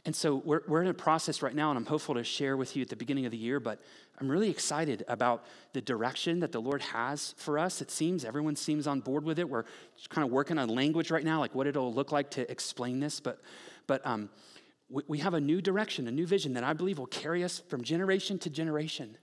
And 0.06 0.14
so 0.14 0.36
we're, 0.44 0.62
we're 0.68 0.82
in 0.82 0.90
a 0.90 0.94
process 0.94 1.42
right 1.42 1.56
now, 1.56 1.70
and 1.70 1.78
I'm 1.78 1.86
hopeful 1.86 2.16
to 2.16 2.26
share 2.26 2.58
with 2.58 2.76
you 2.76 2.82
at 2.82 2.90
the 2.90 2.96
beginning 2.96 3.26
of 3.26 3.32
the 3.32 3.38
year, 3.38 3.62
but 3.62 3.80
I'm 4.20 4.30
really 4.30 4.50
excited 4.50 5.06
about 5.08 5.46
the 5.72 5.80
direction 5.80 6.42
that 6.42 6.52
the 6.52 6.60
Lord 6.60 6.82
has 6.82 7.34
for 7.38 7.58
us. 7.58 7.82
It 7.82 7.90
seems 7.90 8.26
everyone 8.26 8.58
seems 8.58 8.86
on 8.86 9.00
board 9.00 9.24
with 9.24 9.40
it. 9.40 9.48
We're 9.48 9.64
kind 10.10 10.26
of 10.26 10.32
working 10.32 10.58
on 10.58 10.68
language 10.68 11.10
right 11.10 11.24
now, 11.24 11.40
like 11.40 11.56
what 11.56 11.68
it'll 11.68 11.94
look 11.94 12.12
like 12.12 12.32
to 12.32 12.50
explain 12.52 13.00
this, 13.00 13.22
but, 13.22 13.40
but 13.88 14.06
um, 14.06 14.30
we, 14.90 15.04
we 15.08 15.18
have 15.20 15.36
a 15.36 15.40
new 15.40 15.62
direction, 15.62 16.06
a 16.10 16.12
new 16.12 16.28
vision 16.28 16.54
that 16.54 16.66
I 16.66 16.74
believe 16.74 17.00
will 17.00 17.06
carry 17.06 17.42
us 17.42 17.60
from 17.70 17.82
generation 17.82 18.38
to 18.40 18.50
generation. 18.50 19.18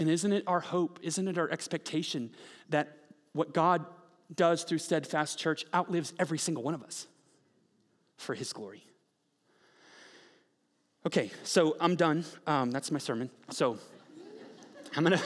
And 0.00 0.08
isn't 0.08 0.32
it 0.32 0.42
our 0.48 0.60
hope, 0.60 0.98
isn't 1.02 1.28
it 1.28 1.38
our 1.38 1.50
expectation 1.50 2.32
that 2.70 2.96
what 3.34 3.54
God 3.54 3.86
does 4.34 4.64
through 4.64 4.78
Steadfast 4.78 5.38
Church 5.38 5.64
outlives 5.72 6.12
every 6.18 6.38
single 6.38 6.64
one 6.64 6.74
of 6.74 6.82
us 6.82 7.06
for 8.16 8.34
His 8.34 8.52
glory? 8.52 8.87
Okay, 11.06 11.30
so 11.44 11.76
I'm 11.80 11.94
done. 11.94 12.24
Um, 12.46 12.72
that's 12.72 12.90
my 12.90 12.98
sermon. 12.98 13.30
So 13.50 13.78
I'm 14.96 15.04
gonna. 15.04 15.22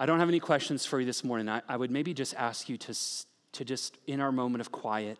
I 0.00 0.06
don't 0.06 0.18
have 0.18 0.28
any 0.28 0.40
questions 0.40 0.84
for 0.84 0.98
you 0.98 1.06
this 1.06 1.22
morning. 1.22 1.48
I, 1.48 1.62
I 1.68 1.76
would 1.76 1.90
maybe 1.90 2.12
just 2.12 2.34
ask 2.34 2.68
you 2.68 2.76
to, 2.76 2.94
to 3.52 3.64
just, 3.64 3.98
in 4.06 4.20
our 4.20 4.30
moment 4.30 4.60
of 4.60 4.70
quiet, 4.70 5.18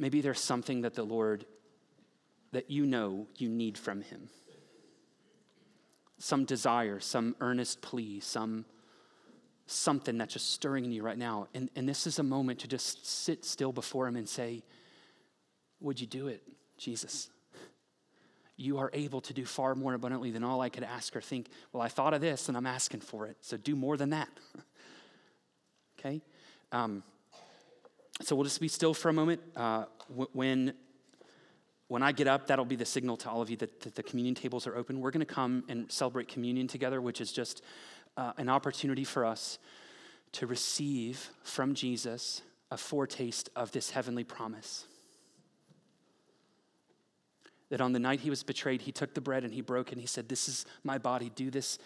maybe 0.00 0.20
there's 0.20 0.40
something 0.40 0.80
that 0.82 0.94
the 0.94 1.04
Lord, 1.04 1.46
that 2.50 2.70
you 2.70 2.84
know 2.84 3.26
you 3.36 3.48
need 3.48 3.78
from 3.78 4.02
Him. 4.02 4.28
Some 6.18 6.44
desire, 6.44 6.98
some 6.98 7.36
earnest 7.40 7.82
plea, 7.82 8.20
some 8.20 8.64
something 9.68 10.16
that's 10.18 10.32
just 10.32 10.52
stirring 10.52 10.84
in 10.84 10.92
you 10.92 11.02
right 11.02 11.18
now. 11.18 11.48
And, 11.54 11.70
and 11.74 11.88
this 11.88 12.06
is 12.06 12.20
a 12.20 12.22
moment 12.22 12.60
to 12.60 12.68
just 12.68 13.04
sit 13.04 13.44
still 13.44 13.72
before 13.72 14.06
Him 14.06 14.14
and 14.16 14.28
say, 14.28 14.62
would 15.80 16.00
you 16.00 16.06
do 16.06 16.28
it, 16.28 16.42
Jesus? 16.78 17.28
You 18.56 18.78
are 18.78 18.90
able 18.94 19.20
to 19.22 19.34
do 19.34 19.44
far 19.44 19.74
more 19.74 19.94
abundantly 19.94 20.30
than 20.30 20.42
all 20.42 20.60
I 20.60 20.70
could 20.70 20.82
ask 20.82 21.14
or 21.14 21.20
think. 21.20 21.48
Well, 21.72 21.82
I 21.82 21.88
thought 21.88 22.14
of 22.14 22.20
this 22.20 22.48
and 22.48 22.56
I'm 22.56 22.66
asking 22.66 23.00
for 23.00 23.26
it. 23.26 23.36
So 23.40 23.56
do 23.56 23.76
more 23.76 23.96
than 23.96 24.10
that. 24.10 24.28
okay? 25.98 26.22
Um, 26.72 27.02
so 28.22 28.34
we'll 28.34 28.44
just 28.44 28.60
be 28.60 28.68
still 28.68 28.94
for 28.94 29.10
a 29.10 29.12
moment. 29.12 29.42
Uh, 29.54 29.84
when, 30.32 30.72
when 31.88 32.02
I 32.02 32.12
get 32.12 32.28
up, 32.28 32.46
that'll 32.46 32.64
be 32.64 32.76
the 32.76 32.86
signal 32.86 33.18
to 33.18 33.30
all 33.30 33.42
of 33.42 33.50
you 33.50 33.58
that, 33.58 33.80
that 33.82 33.94
the 33.94 34.02
communion 34.02 34.34
tables 34.34 34.66
are 34.66 34.74
open. 34.74 35.00
We're 35.00 35.10
going 35.10 35.26
to 35.26 35.32
come 35.32 35.64
and 35.68 35.92
celebrate 35.92 36.28
communion 36.28 36.66
together, 36.66 37.02
which 37.02 37.20
is 37.20 37.32
just 37.32 37.62
uh, 38.16 38.32
an 38.38 38.48
opportunity 38.48 39.04
for 39.04 39.26
us 39.26 39.58
to 40.32 40.46
receive 40.46 41.30
from 41.42 41.74
Jesus 41.74 42.40
a 42.70 42.78
foretaste 42.78 43.50
of 43.54 43.70
this 43.72 43.90
heavenly 43.90 44.24
promise 44.24 44.86
that 47.70 47.80
on 47.80 47.92
the 47.92 47.98
night 47.98 48.20
he 48.20 48.30
was 48.30 48.42
betrayed, 48.42 48.82
he 48.82 48.92
took 48.92 49.14
the 49.14 49.20
bread 49.20 49.44
and 49.44 49.52
he 49.52 49.60
broke 49.60 49.88
it 49.88 49.92
and 49.92 50.00
he 50.00 50.06
said, 50.06 50.28
This 50.28 50.48
is 50.48 50.66
my 50.84 50.98
body. 50.98 51.30
Do 51.34 51.50
this. 51.50 51.78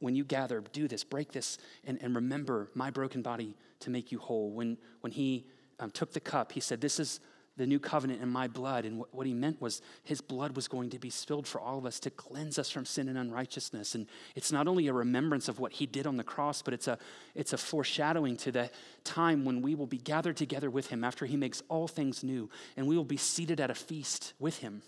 When 0.00 0.16
you 0.16 0.24
gather, 0.24 0.60
do 0.72 0.88
this, 0.88 1.04
break 1.04 1.30
this, 1.30 1.58
and, 1.84 2.02
and 2.02 2.16
remember 2.16 2.68
my 2.74 2.90
broken 2.90 3.22
body 3.22 3.54
to 3.78 3.90
make 3.90 4.10
you 4.10 4.18
whole. 4.18 4.50
When, 4.50 4.76
when 5.02 5.12
he 5.12 5.46
um, 5.78 5.92
took 5.92 6.12
the 6.12 6.18
cup, 6.18 6.50
he 6.50 6.60
said, 6.60 6.80
This 6.80 6.98
is 6.98 7.20
the 7.56 7.66
new 7.66 7.78
covenant 7.78 8.22
in 8.22 8.28
my 8.28 8.48
blood. 8.48 8.84
And 8.84 8.98
what, 8.98 9.14
what 9.14 9.26
he 9.26 9.32
meant 9.32 9.60
was 9.60 9.80
his 10.02 10.20
blood 10.20 10.54
was 10.56 10.68
going 10.68 10.90
to 10.90 10.98
be 10.98 11.10
spilled 11.10 11.46
for 11.46 11.60
all 11.60 11.78
of 11.78 11.86
us 11.86 11.98
to 12.00 12.10
cleanse 12.10 12.58
us 12.58 12.70
from 12.70 12.84
sin 12.84 13.08
and 13.08 13.16
unrighteousness. 13.16 13.94
And 13.94 14.06
it's 14.34 14.52
not 14.52 14.68
only 14.68 14.88
a 14.88 14.92
remembrance 14.92 15.48
of 15.48 15.58
what 15.58 15.72
he 15.72 15.86
did 15.86 16.06
on 16.06 16.16
the 16.16 16.24
cross, 16.24 16.62
but 16.62 16.74
it's 16.74 16.88
a, 16.88 16.98
it's 17.34 17.52
a 17.52 17.58
foreshadowing 17.58 18.36
to 18.38 18.52
the 18.52 18.70
time 19.04 19.44
when 19.44 19.62
we 19.62 19.74
will 19.74 19.86
be 19.86 19.98
gathered 19.98 20.36
together 20.36 20.70
with 20.70 20.88
him 20.88 21.02
after 21.02 21.24
he 21.24 21.36
makes 21.36 21.62
all 21.68 21.88
things 21.88 22.22
new. 22.22 22.50
And 22.76 22.86
we 22.86 22.96
will 22.96 23.04
be 23.04 23.16
seated 23.16 23.60
at 23.60 23.70
a 23.70 23.74
feast 23.74 24.34
with 24.38 24.58
him, 24.58 24.82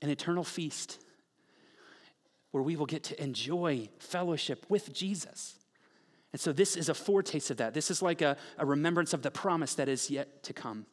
an 0.00 0.10
eternal 0.10 0.44
feast 0.44 0.98
where 2.52 2.62
we 2.62 2.76
will 2.76 2.86
get 2.86 3.02
to 3.04 3.22
enjoy 3.22 3.88
fellowship 3.98 4.66
with 4.68 4.92
Jesus. 4.92 5.56
And 6.32 6.40
so 6.40 6.52
this 6.52 6.76
is 6.76 6.88
a 6.88 6.94
foretaste 6.94 7.50
of 7.50 7.58
that. 7.58 7.74
This 7.74 7.90
is 7.90 8.02
like 8.02 8.22
a, 8.22 8.36
a 8.58 8.66
remembrance 8.66 9.12
of 9.12 9.22
the 9.22 9.30
promise 9.30 9.74
that 9.74 9.88
is 9.88 10.10
yet 10.10 10.42
to 10.44 10.52
come. 10.52 10.86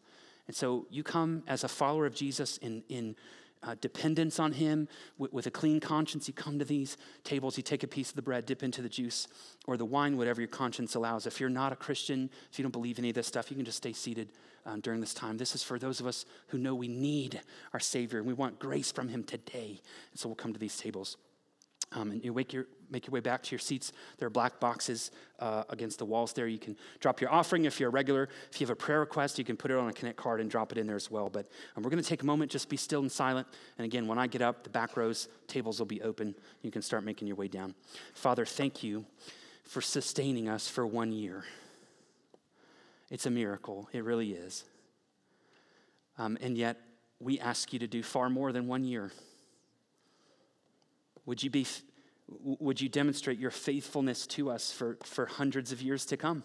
And 0.48 0.56
so 0.56 0.86
you 0.90 1.04
come 1.04 1.44
as 1.48 1.64
a 1.64 1.68
follower 1.68 2.06
of 2.06 2.14
Jesus 2.14 2.58
in, 2.58 2.84
in 2.90 3.16
uh, 3.62 3.76
dependence 3.82 4.40
on 4.40 4.54
Him 4.54 4.88
with, 5.18 5.32
with, 5.34 5.48
a 5.48 5.52
clean 5.52 5.80
conscience. 5.80 6.28
You 6.28 6.34
come 6.34 6.60
to 6.60 6.66
these 6.66 6.98
tables, 7.24 7.58
you 7.58 7.64
take 7.64 7.84
a 7.84 7.88
piece 7.88 8.10
of 8.10 8.16
the 8.16 8.22
bread, 8.22 8.46
dip 8.46 8.64
into 8.64 8.82
the 8.82 8.90
juice 8.90 9.28
or 9.68 9.78
the 9.78 9.86
wine, 9.86 10.18
whatever 10.18 10.42
your 10.42 10.48
conscience 10.48 10.96
allows. 10.96 11.28
If 11.28 11.40
you're 11.40 11.50
not 11.50 11.74
a 11.74 11.76
Christian, 11.76 12.30
if 12.52 12.58
you 12.58 12.64
don't 12.64 12.72
believe 12.72 13.00
any 13.00 13.10
of 13.10 13.16
this 13.16 13.28
stuff, 13.28 13.52
you 13.52 13.58
can 13.58 13.66
just 13.66 13.78
stay 13.78 13.94
seated 13.94 14.30
um, 14.66 14.80
during 14.80 15.02
this 15.02 15.14
time. 15.14 15.38
This 15.38 15.56
is 15.56 15.64
for 15.64 15.78
those 15.78 16.00
of 16.00 16.08
us 16.08 16.26
who 16.48 16.58
know 16.58 16.74
we 16.74 16.88
need 16.88 17.42
our 17.74 17.80
Savior 17.80 18.20
and 18.20 18.28
we 18.28 18.34
want 18.34 18.60
grace 18.60 18.92
from 18.92 19.10
Him 19.10 19.24
today. 19.24 19.82
And 20.12 20.20
so 20.20 20.30
we'll 20.30 20.36
come 20.36 20.54
to 20.54 20.60
these 20.60 20.78
tables. 20.78 21.18
Um, 21.92 22.12
and 22.12 22.24
you 22.24 22.34
wake 22.34 22.54
your, 22.54 22.68
make 22.92 23.08
your 23.08 23.14
way 23.14 23.20
back 23.20 23.42
to 23.44 23.52
your 23.52 23.60
seats. 23.60 23.92
There 24.20 24.28
are 24.28 24.30
black 24.30 24.60
boxes 24.60 25.10
uh, 25.40 25.64
against 25.70 25.98
the 25.98 26.06
walls 26.06 26.34
there. 26.34 26.48
You 26.48 26.60
can 26.60 26.78
drop 27.00 27.20
your 27.20 27.32
offering 27.32 27.66
if 27.66 27.80
you're 27.80 27.90
a 27.90 27.92
regular. 27.92 28.30
If 28.52 28.62
you 28.62 28.68
have 28.68 28.72
a 28.72 28.76
prayer 28.76 29.00
request, 29.00 29.40
you 29.40 29.44
can 29.44 29.58
put 29.58 29.72
it 29.72 29.78
on 29.78 29.90
a 29.90 29.94
Connect 29.94 30.18
card 30.18 30.40
and 30.40 30.52
drop 30.52 30.72
it 30.72 30.78
in 30.78 30.86
there 30.86 30.96
as 30.96 31.10
well. 31.10 31.30
But 31.30 31.48
um, 31.76 31.82
we're 31.84 31.90
going 31.90 32.04
to 32.04 32.08
take 32.08 32.22
a 32.22 32.26
moment, 32.26 32.52
just 32.52 32.70
be 32.70 32.78
still 32.78 33.02
and 33.02 33.12
silent. 33.12 33.48
And 33.78 33.86
again, 33.86 34.08
when 34.08 34.20
I 34.20 34.28
get 34.28 34.44
up, 34.44 34.64
the 34.64 34.70
back 34.70 34.98
rows, 34.98 35.30
tables 35.48 35.80
will 35.80 35.88
be 35.88 36.02
open. 36.04 36.36
You 36.62 36.70
can 36.70 36.84
start 36.84 37.04
making 37.04 37.28
your 37.28 37.38
way 37.38 37.48
down. 37.48 37.74
Father, 38.14 38.46
thank 38.46 38.84
you 38.84 39.06
for 39.64 39.82
sustaining 39.82 40.48
us 40.48 40.68
for 40.68 40.86
one 40.86 41.12
year. 41.12 41.44
It's 43.10 43.26
a 43.26 43.32
miracle, 43.32 43.90
it 43.94 44.04
really 44.04 44.34
is. 44.34 44.64
Um, 46.20 46.38
and 46.42 46.56
yet, 46.56 46.78
we 47.20 47.40
ask 47.40 47.74
you 47.74 47.80
to 47.80 47.88
do 47.88 48.04
far 48.04 48.30
more 48.30 48.52
than 48.52 48.68
one 48.68 48.84
year. 48.84 49.12
Would 51.30 51.44
you, 51.44 51.52
be, 51.52 51.68
would 52.28 52.82
you 52.82 52.90
demonstrate 52.90 53.38
your 53.38 53.52
faithfulness 53.52 54.26
to 54.26 54.50
us 54.50 54.72
for, 54.72 54.98
for 55.04 55.28
hundreds 55.28 55.72
of 55.72 55.80
years 55.80 56.04
to 56.08 56.18
come? 56.18 56.44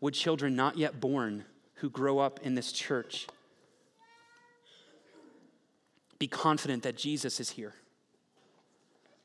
Would 0.00 0.14
children 0.14 0.56
not 0.56 0.76
yet 0.76 1.00
born 1.00 1.44
who 1.74 1.88
grow 1.88 2.18
up 2.18 2.40
in 2.42 2.56
this 2.56 2.72
church 2.72 3.28
be 6.18 6.26
confident 6.26 6.82
that 6.82 6.96
Jesus 6.96 7.38
is 7.38 7.50
here? 7.50 7.74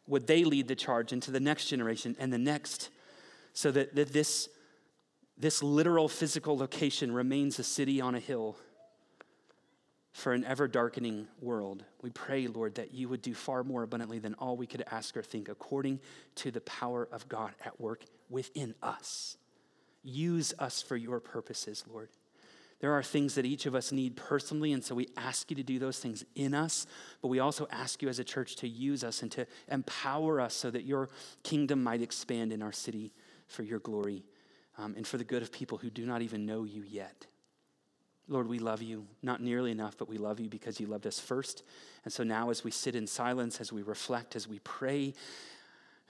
Would 0.08 0.28
they 0.28 0.44
lead 0.44 0.68
the 0.68 0.76
charge 0.76 1.12
into 1.12 1.32
the 1.32 1.40
next 1.40 1.66
generation 1.66 2.16
and 2.20 2.32
the 2.32 2.38
next 2.38 2.90
so 3.54 3.72
that, 3.72 3.96
that 3.96 4.14
this, 4.14 4.48
this 5.40 5.64
literal 5.64 6.08
physical 6.08 6.56
location 6.56 7.12
remains 7.12 7.58
a 7.58 7.64
city 7.64 8.00
on 8.00 8.14
a 8.14 8.20
hill? 8.20 8.58
For 10.18 10.34
an 10.34 10.44
ever 10.46 10.68
darkening 10.68 11.28
world. 11.42 11.84
We 12.02 12.10
pray, 12.10 12.48
Lord, 12.48 12.74
that 12.76 12.92
you 12.92 13.08
would 13.08 13.22
do 13.22 13.36
far 13.36 13.64
more 13.64 13.84
abundantly 13.84 14.18
than 14.18 14.34
all 14.40 14.58
we 14.58 14.66
could 14.66 14.84
ask 14.90 15.16
or 15.16 15.22
think, 15.22 15.48
according 15.48 16.00
to 16.38 16.50
the 16.50 16.62
power 16.62 17.08
of 17.12 17.30
God 17.30 17.52
at 17.64 17.80
work 17.80 18.04
within 18.28 18.74
us. 18.82 19.38
Use 20.04 20.56
us 20.58 20.82
for 20.82 20.98
your 20.98 21.20
purposes, 21.20 21.84
Lord. 21.88 22.10
There 22.80 22.94
are 22.94 23.04
things 23.04 23.36
that 23.36 23.46
each 23.46 23.68
of 23.68 23.76
us 23.76 23.92
need 23.92 24.16
personally, 24.16 24.74
and 24.74 24.84
so 24.84 24.96
we 24.96 25.08
ask 25.18 25.52
you 25.52 25.56
to 25.56 25.62
do 25.62 25.78
those 25.78 26.00
things 26.00 26.26
in 26.34 26.56
us, 26.56 26.88
but 27.22 27.28
we 27.28 27.38
also 27.38 27.68
ask 27.72 28.02
you 28.02 28.10
as 28.10 28.18
a 28.18 28.24
church 28.24 28.56
to 28.56 28.68
use 28.68 29.04
us 29.04 29.22
and 29.22 29.32
to 29.34 29.46
empower 29.70 30.42
us 30.42 30.56
so 30.56 30.72
that 30.72 30.84
your 30.84 31.10
kingdom 31.44 31.84
might 31.84 32.02
expand 32.02 32.52
in 32.52 32.64
our 32.64 32.72
city 32.72 33.14
for 33.46 33.62
your 33.62 33.80
glory 33.80 34.26
um, 34.80 34.96
and 34.98 35.06
for 35.06 35.20
the 35.20 35.24
good 35.24 35.44
of 35.44 35.52
people 35.52 35.78
who 35.78 35.92
do 35.92 36.08
not 36.08 36.24
even 36.24 36.48
know 36.48 36.64
you 36.64 36.82
yet. 36.82 37.28
Lord, 38.30 38.48
we 38.48 38.60
love 38.60 38.82
you, 38.82 39.06
not 39.24 39.42
nearly 39.42 39.72
enough, 39.72 39.98
but 39.98 40.10
we 40.10 40.18
love 40.18 40.40
you 40.40 40.50
because 40.50 40.80
you 40.80 40.88
loved 40.88 41.08
us 41.08 41.20
first. 41.20 41.64
And 42.04 42.12
so 42.12 42.24
now, 42.24 42.50
as 42.50 42.64
we 42.64 42.72
sit 42.72 42.96
in 42.96 43.08
silence, 43.08 43.62
as 43.62 43.72
we 43.72 43.82
reflect, 43.82 44.36
as 44.36 44.48
we 44.48 44.60
pray, 44.60 45.14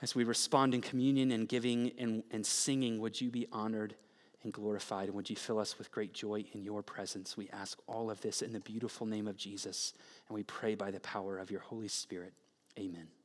as 0.02 0.16
we 0.16 0.24
respond 0.24 0.74
in 0.74 0.82
communion 0.82 1.32
and 1.32 1.48
giving 1.48 1.92
and, 2.00 2.24
and 2.32 2.46
singing, 2.46 3.00
would 3.00 3.20
you 3.20 3.30
be 3.30 3.48
honored 3.52 3.96
and 4.44 4.52
glorified? 4.52 5.08
And 5.08 5.16
would 5.16 5.30
you 5.30 5.36
fill 5.36 5.60
us 5.60 5.78
with 5.78 5.92
great 5.92 6.14
joy 6.14 6.46
in 6.54 6.64
your 6.64 6.82
presence? 6.82 7.38
We 7.38 7.50
ask 7.50 7.80
all 7.88 8.10
of 8.10 8.22
this 8.22 8.42
in 8.42 8.52
the 8.52 8.60
beautiful 8.60 9.06
name 9.06 9.28
of 9.28 9.38
Jesus, 9.38 9.94
and 10.28 10.36
we 10.36 10.44
pray 10.44 10.76
by 10.76 10.92
the 10.92 11.00
power 11.00 11.38
of 11.38 11.52
your 11.52 11.62
Holy 11.62 11.88
Spirit. 11.88 12.34
Amen. 12.80 13.17